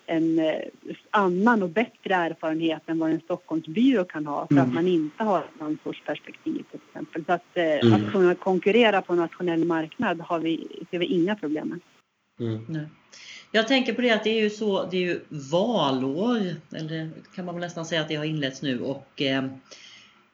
en 0.06 0.38
eh, 0.38 0.54
annan 1.10 1.62
och 1.62 1.68
bättre 1.68 2.14
erfarenhet 2.14 2.82
än 2.86 2.98
vad 2.98 3.10
en 3.10 3.20
Stockholmsbyrå 3.20 4.04
kan 4.04 4.26
ha 4.26 4.46
för 4.46 4.54
mm. 4.54 4.68
att 4.68 4.74
man 4.74 4.88
inte 4.88 5.24
har 5.24 5.38
ett 5.38 5.60
landsortsperspektiv 5.60 6.64
till 6.70 6.80
exempel. 6.88 7.24
Så 7.24 7.32
att, 7.32 7.56
eh, 7.56 7.64
mm. 7.64 7.92
att 7.92 8.12
kunna 8.12 8.34
konkurrera 8.34 9.02
på 9.02 9.12
en 9.12 9.18
nationell 9.18 9.64
marknad 9.64 10.20
har 10.20 10.38
vi, 10.38 10.84
ser 10.90 10.98
vi 10.98 11.06
inga 11.06 11.36
problem 11.36 11.68
med. 11.68 11.80
Mm. 12.40 12.86
Jag 13.52 13.68
tänker 13.68 13.92
på 13.92 14.00
det 14.00 14.10
att 14.10 14.24
det 14.24 14.30
är 14.30 14.42
ju 14.42 14.50
så, 14.50 14.88
det 14.90 14.96
är 14.96 15.00
ju 15.00 15.20
valår, 15.50 16.40
eller 16.76 17.10
kan 17.34 17.44
man 17.44 17.54
väl 17.54 17.60
nästan 17.60 17.86
säga 17.86 18.00
att 18.00 18.08
det 18.08 18.14
har 18.14 18.24
inletts 18.24 18.62
nu 18.62 18.80
och 18.80 19.22
eh, 19.22 19.44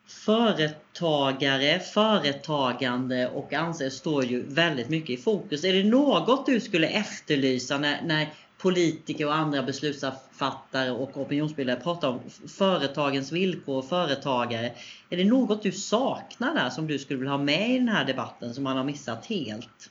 företagare, 0.08 1.80
företagande 1.80 3.28
och 3.28 3.52
anses 3.52 3.94
står 3.94 4.24
ju 4.24 4.42
väldigt 4.48 4.88
mycket 4.88 5.10
i 5.10 5.22
fokus. 5.22 5.64
Är 5.64 5.72
det 5.72 5.84
något 5.84 6.46
du 6.46 6.60
skulle 6.60 6.88
efterlysa 6.88 7.78
när, 7.78 8.02
när 8.02 8.28
politiker 8.58 9.26
och 9.26 9.34
andra 9.34 9.62
beslutsfattare 9.62 10.90
och 10.90 11.16
opinionsbildare 11.16 11.80
pratar 11.80 12.08
om 12.08 12.20
företagens 12.48 13.32
villkor 13.32 13.78
och 13.78 13.88
företagare. 13.88 14.72
Är 15.10 15.16
det 15.16 15.24
något 15.24 15.62
du 15.62 15.72
saknar 15.72 16.54
där 16.54 16.70
som 16.70 16.86
du 16.86 16.98
skulle 16.98 17.18
vilja 17.18 17.32
ha 17.32 17.38
med 17.38 17.70
i 17.70 17.78
den 17.78 17.88
här 17.88 18.04
debatten 18.04 18.54
som 18.54 18.64
man 18.64 18.76
har 18.76 18.84
missat 18.84 19.26
helt? 19.26 19.90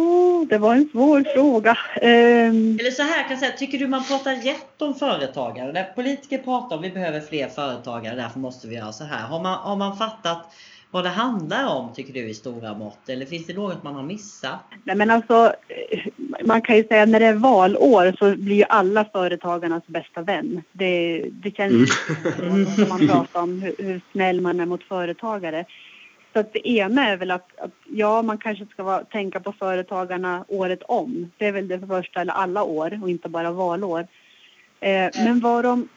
Oh, 0.00 0.46
det 0.46 0.58
var 0.58 0.74
en 0.74 0.88
svår 0.92 1.24
fråga. 1.34 1.78
Um... 2.02 2.78
Eller 2.80 2.90
så 2.90 3.02
här 3.02 3.22
kan 3.22 3.30
jag 3.30 3.38
säga, 3.38 3.52
tycker 3.52 3.78
du 3.78 3.86
man 3.86 4.04
pratar 4.04 4.34
rätt 4.34 4.82
om 4.82 4.94
företagare? 4.94 5.72
När 5.72 5.84
politiker 5.84 6.38
pratar 6.38 6.76
om 6.76 6.82
vi 6.82 6.90
behöver 6.90 7.20
fler 7.20 7.48
företagare, 7.48 8.14
därför 8.14 8.38
måste 8.38 8.68
vi 8.68 8.74
göra 8.74 8.92
så 8.92 9.04
här. 9.04 9.28
Har 9.28 9.42
man, 9.42 9.58
har 9.58 9.76
man 9.76 9.96
fattat 9.96 10.54
vad 10.90 11.04
det 11.04 11.10
handlar 11.10 11.66
om 11.66 11.94
tycker 11.94 12.12
du 12.12 12.28
i 12.28 12.34
stora 12.34 12.74
mått? 12.74 13.08
Eller 13.08 13.26
finns 13.26 13.46
det 13.46 13.54
något 13.54 13.82
man 13.82 13.94
har 13.94 14.02
missat? 14.02 14.60
Nej 14.84 14.96
men 14.96 15.10
alltså, 15.10 15.54
man 16.44 16.62
kan 16.62 16.76
ju 16.76 16.84
säga 16.84 17.06
när 17.06 17.20
det 17.20 17.26
är 17.26 17.34
valår 17.34 18.14
så 18.18 18.36
blir 18.36 18.56
ju 18.56 18.64
alla 18.68 19.04
företagarnas 19.04 19.86
bästa 19.86 20.22
vän. 20.22 20.62
Det, 20.72 21.24
det 21.32 21.56
känns 21.56 21.90
mm. 22.42 22.66
som 22.66 22.88
man 22.88 23.08
pratar 23.08 23.40
om 23.40 23.62
hur, 23.62 23.74
hur 23.78 24.00
snäll 24.12 24.40
man 24.40 24.60
är 24.60 24.66
mot 24.66 24.82
företagare. 24.82 25.64
Så 26.32 26.40
att 26.40 26.52
det 26.52 26.68
ena 26.68 27.08
är 27.08 27.16
väl 27.16 27.30
att, 27.30 27.58
att 27.58 27.70
ja, 27.90 28.22
man 28.22 28.38
kanske 28.38 28.66
ska 28.66 28.82
vara, 28.82 29.04
tänka 29.04 29.40
på 29.40 29.52
företagarna 29.52 30.44
året 30.48 30.82
om. 30.82 31.30
Det 31.38 31.46
är 31.46 31.52
väl 31.52 31.68
det 31.68 31.86
första, 31.86 32.20
eller 32.20 32.32
alla 32.32 32.62
år 32.62 33.00
och 33.02 33.10
inte 33.10 33.28
bara 33.28 33.50
valår. 33.52 34.06
Eh, 34.80 35.10
men 35.14 35.40
vad 35.40 35.64
de... 35.64 35.88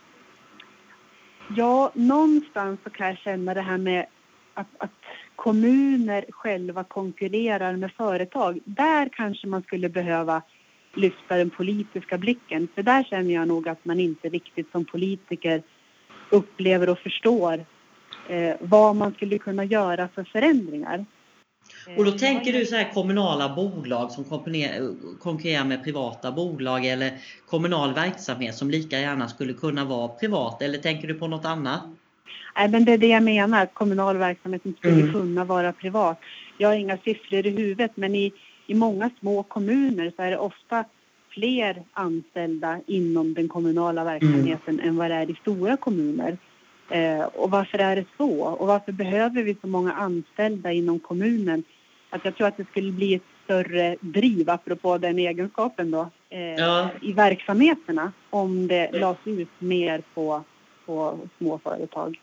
Ja, 1.55 1.91
någonstans 1.93 2.79
så 2.83 2.89
kan 2.89 3.07
jag 3.07 3.17
känna 3.17 3.53
det 3.53 3.61
här 3.61 3.77
med 3.77 4.05
att, 4.53 4.67
att 4.77 4.91
kommuner 5.35 6.25
själva 6.29 6.83
konkurrerar 6.83 7.75
med 7.75 7.91
företag. 7.91 8.59
Där 8.65 9.09
kanske 9.13 9.47
man 9.47 9.63
skulle 9.63 9.89
behöva 9.89 10.41
lyfta 10.93 11.37
den 11.37 11.49
politiska 11.49 12.17
blicken. 12.17 12.67
För 12.75 12.83
där 12.83 13.03
känner 13.03 13.33
jag 13.33 13.47
nog 13.47 13.69
att 13.69 13.85
man 13.85 13.99
inte 13.99 14.29
riktigt 14.29 14.71
som 14.71 14.85
politiker 14.85 15.63
upplever 16.29 16.89
och 16.89 16.99
förstår 16.99 17.65
eh, 18.29 18.55
vad 18.59 18.95
man 18.95 19.13
skulle 19.13 19.37
kunna 19.37 19.63
göra 19.63 20.07
för 20.15 20.23
förändringar. 20.23 21.05
Och 21.97 22.05
då 22.05 22.11
eh, 22.11 22.17
tänker 22.17 22.53
du 22.53 22.65
så 22.65 22.75
här 22.75 22.93
kommunala 22.93 23.55
bolag 23.55 24.11
som 24.11 24.23
konkurrerar 25.19 25.63
med 25.63 25.83
privata 25.83 26.31
bolag 26.31 26.85
eller 26.85 27.11
kommunal 27.49 27.93
verksamhet 27.93 28.55
som 28.55 28.69
lika 28.69 28.99
gärna 28.99 29.27
skulle 29.27 29.53
kunna 29.53 29.85
vara 29.85 30.07
privat 30.07 30.61
eller 30.61 30.77
tänker 30.77 31.07
du 31.07 31.13
på 31.13 31.27
något 31.27 31.45
annat? 31.45 31.81
Nej, 32.55 32.69
men 32.69 32.85
det 32.85 32.91
är 32.91 32.97
det 32.97 33.07
jag 33.07 33.23
menar, 33.23 33.65
kommunal 33.65 34.17
verksamhet 34.17 34.61
som 34.61 34.73
skulle 34.73 35.01
mm. 35.01 35.13
kunna 35.13 35.45
vara 35.45 35.73
privat. 35.73 36.19
Jag 36.57 36.69
har 36.69 36.75
inga 36.75 36.97
siffror 36.97 37.45
i 37.45 37.49
huvudet 37.49 37.91
men 37.95 38.15
i, 38.15 38.33
i 38.67 38.73
många 38.73 39.09
små 39.19 39.43
kommuner 39.43 40.13
så 40.15 40.21
är 40.21 40.31
det 40.31 40.37
ofta 40.37 40.85
fler 41.29 41.83
anställda 41.93 42.79
inom 42.87 43.33
den 43.33 43.47
kommunala 43.47 44.03
verksamheten 44.03 44.73
mm. 44.73 44.87
än 44.87 44.97
vad 44.97 45.11
det 45.11 45.15
är 45.15 45.31
i 45.31 45.35
stora 45.35 45.77
kommuner. 45.77 46.37
Eh, 46.89 47.23
och 47.23 47.51
varför 47.51 47.77
är 47.77 47.95
det 47.95 48.05
så? 48.17 48.43
Och 48.43 48.67
varför 48.67 48.91
behöver 48.91 49.43
vi 49.43 49.57
så 49.61 49.67
många 49.67 49.93
anställda 49.93 50.71
inom 50.71 50.99
kommunen? 50.99 51.63
Att 52.09 52.25
jag 52.25 52.35
tror 52.35 52.47
att 52.47 52.57
det 52.57 52.67
skulle 52.71 52.91
bli 52.91 53.13
ett 53.13 53.21
större 53.43 53.95
driv, 53.99 54.49
apropå 54.49 54.97
den 54.97 55.19
egenskapen 55.19 55.91
då, 55.91 56.09
eh, 56.29 56.39
ja. 56.39 56.89
i 57.01 57.13
verksamheterna 57.13 58.11
om 58.29 58.67
det 58.67 58.91
lades 58.91 59.17
ut 59.25 59.49
mer 59.59 60.03
på, 60.13 60.43
på 60.85 61.19
små 61.37 61.59
företag. 61.63 62.19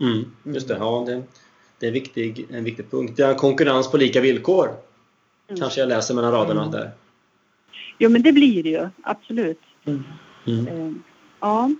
Mm, 0.00 0.24
just 0.44 0.68
det, 0.68 0.76
ja 0.76 1.04
det, 1.06 1.22
det 1.78 1.86
är 1.86 1.88
en 1.88 1.94
viktig, 1.94 2.46
en 2.50 2.64
viktig 2.64 2.90
punkt. 2.90 3.12
Det 3.16 3.22
är 3.22 3.34
konkurrens 3.34 3.90
på 3.90 3.96
lika 3.96 4.20
villkor. 4.20 4.66
Mm. 4.66 5.60
Kanske 5.60 5.80
jag 5.80 5.88
läser 5.88 6.14
mellan 6.14 6.32
raderna 6.32 6.60
mm. 6.60 6.72
där. 6.72 6.90
Jo 7.98 8.10
men 8.10 8.22
det 8.22 8.32
blir 8.32 8.62
det 8.62 8.68
ju, 8.68 8.88
absolut. 9.02 9.60
Mm. 9.84 10.02
Mm. 10.46 10.66
Eh, 10.66 10.92
ja. 11.40 11.70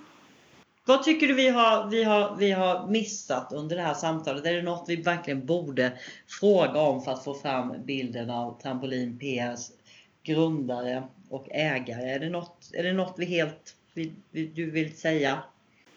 Vad 0.92 1.02
tycker 1.02 1.28
du 1.28 1.34
vi 1.34 1.48
har, 1.48 1.90
vi, 1.90 2.04
har, 2.04 2.36
vi 2.36 2.50
har 2.50 2.86
missat 2.86 3.52
under 3.52 3.76
det 3.76 3.82
här 3.82 3.94
samtalet? 3.94 4.46
Är 4.46 4.52
det 4.52 4.62
något 4.62 4.84
vi 4.88 4.96
verkligen 4.96 5.46
borde 5.46 5.92
fråga 6.40 6.80
om 6.80 7.02
för 7.02 7.12
att 7.12 7.24
få 7.24 7.34
fram 7.34 7.74
bilden 7.84 8.30
av 8.30 8.60
Trampolin 8.62 9.18
PRs 9.18 9.70
grundare 10.22 11.02
och 11.30 11.46
ägare? 11.50 12.10
Är 12.10 12.18
det 12.18 12.30
något, 12.30 12.70
är 12.74 12.82
det 12.82 12.92
något 12.92 13.14
vi 13.18 13.24
helt, 13.24 13.76
vi, 13.94 14.12
vi, 14.30 14.46
du 14.46 14.70
vill 14.70 14.96
säga? 14.96 15.38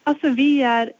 Alltså 0.03 0.29
vi 0.29 0.61
är 0.61 0.93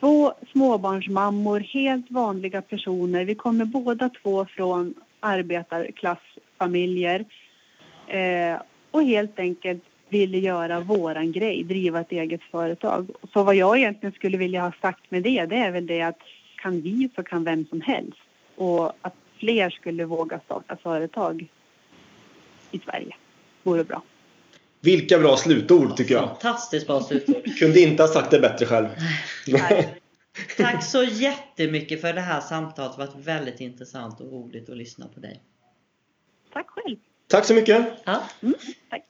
två 0.00 0.32
småbarnsmammor, 0.52 1.60
helt 1.60 2.10
vanliga 2.10 2.62
personer. 2.62 3.24
Vi 3.24 3.34
kommer 3.34 3.64
båda 3.64 4.10
två 4.22 4.46
från 4.46 4.94
arbetarklassfamiljer 5.20 7.24
eh, 8.08 8.56
och 8.90 9.02
helt 9.02 9.38
enkelt 9.38 9.82
ville 10.12 10.38
göra 10.38 10.80
våran 10.80 11.32
grej, 11.32 11.64
driva 11.64 12.00
ett 12.00 12.12
eget 12.12 12.42
företag. 12.50 13.10
Så 13.32 13.42
vad 13.42 13.54
jag 13.54 13.78
egentligen 13.78 14.12
skulle 14.12 14.38
vilja 14.38 14.60
ha 14.62 14.72
sagt 14.80 15.10
med 15.10 15.22
det, 15.22 15.46
det 15.46 15.56
är 15.56 15.70
väl 15.70 15.86
det 15.86 16.02
att 16.02 16.18
kan 16.56 16.80
vi 16.80 17.10
så 17.16 17.22
kan 17.22 17.44
vem 17.44 17.66
som 17.66 17.80
helst. 17.80 18.18
Och 18.56 18.92
att 19.00 19.14
fler 19.38 19.70
skulle 19.70 20.04
våga 20.04 20.40
starta 20.40 20.76
företag 20.76 21.46
i 22.70 22.78
Sverige 22.78 23.14
vore 23.62 23.84
bra. 23.84 24.02
Vilka 24.80 25.18
bra 25.18 25.36
slutord 25.36 25.96
tycker 25.96 26.14
jag. 26.14 26.28
Fantastiskt 26.28 26.86
bra 26.86 27.00
slutord. 27.00 27.58
Kunde 27.58 27.80
inte 27.80 28.02
ha 28.02 28.08
sagt 28.08 28.30
det 28.30 28.40
bättre 28.40 28.66
själv. 28.66 28.88
Tack 30.56 30.84
så 30.84 31.04
jättemycket 31.04 32.00
för 32.00 32.12
det 32.12 32.20
här 32.20 32.40
samtalet. 32.40 32.96
Det 32.96 33.02
har 33.02 33.06
varit 33.06 33.26
väldigt 33.26 33.60
intressant 33.60 34.20
och 34.20 34.32
roligt 34.32 34.70
att 34.70 34.76
lyssna 34.76 35.06
på 35.08 35.20
dig. 35.20 35.42
Tack 36.52 36.66
själv. 36.68 36.96
Tack 37.28 37.44
så 37.44 37.54
mycket. 37.54 37.86
Ja. 38.04 38.22
Mm, 38.42 38.54
tack. 38.90 39.02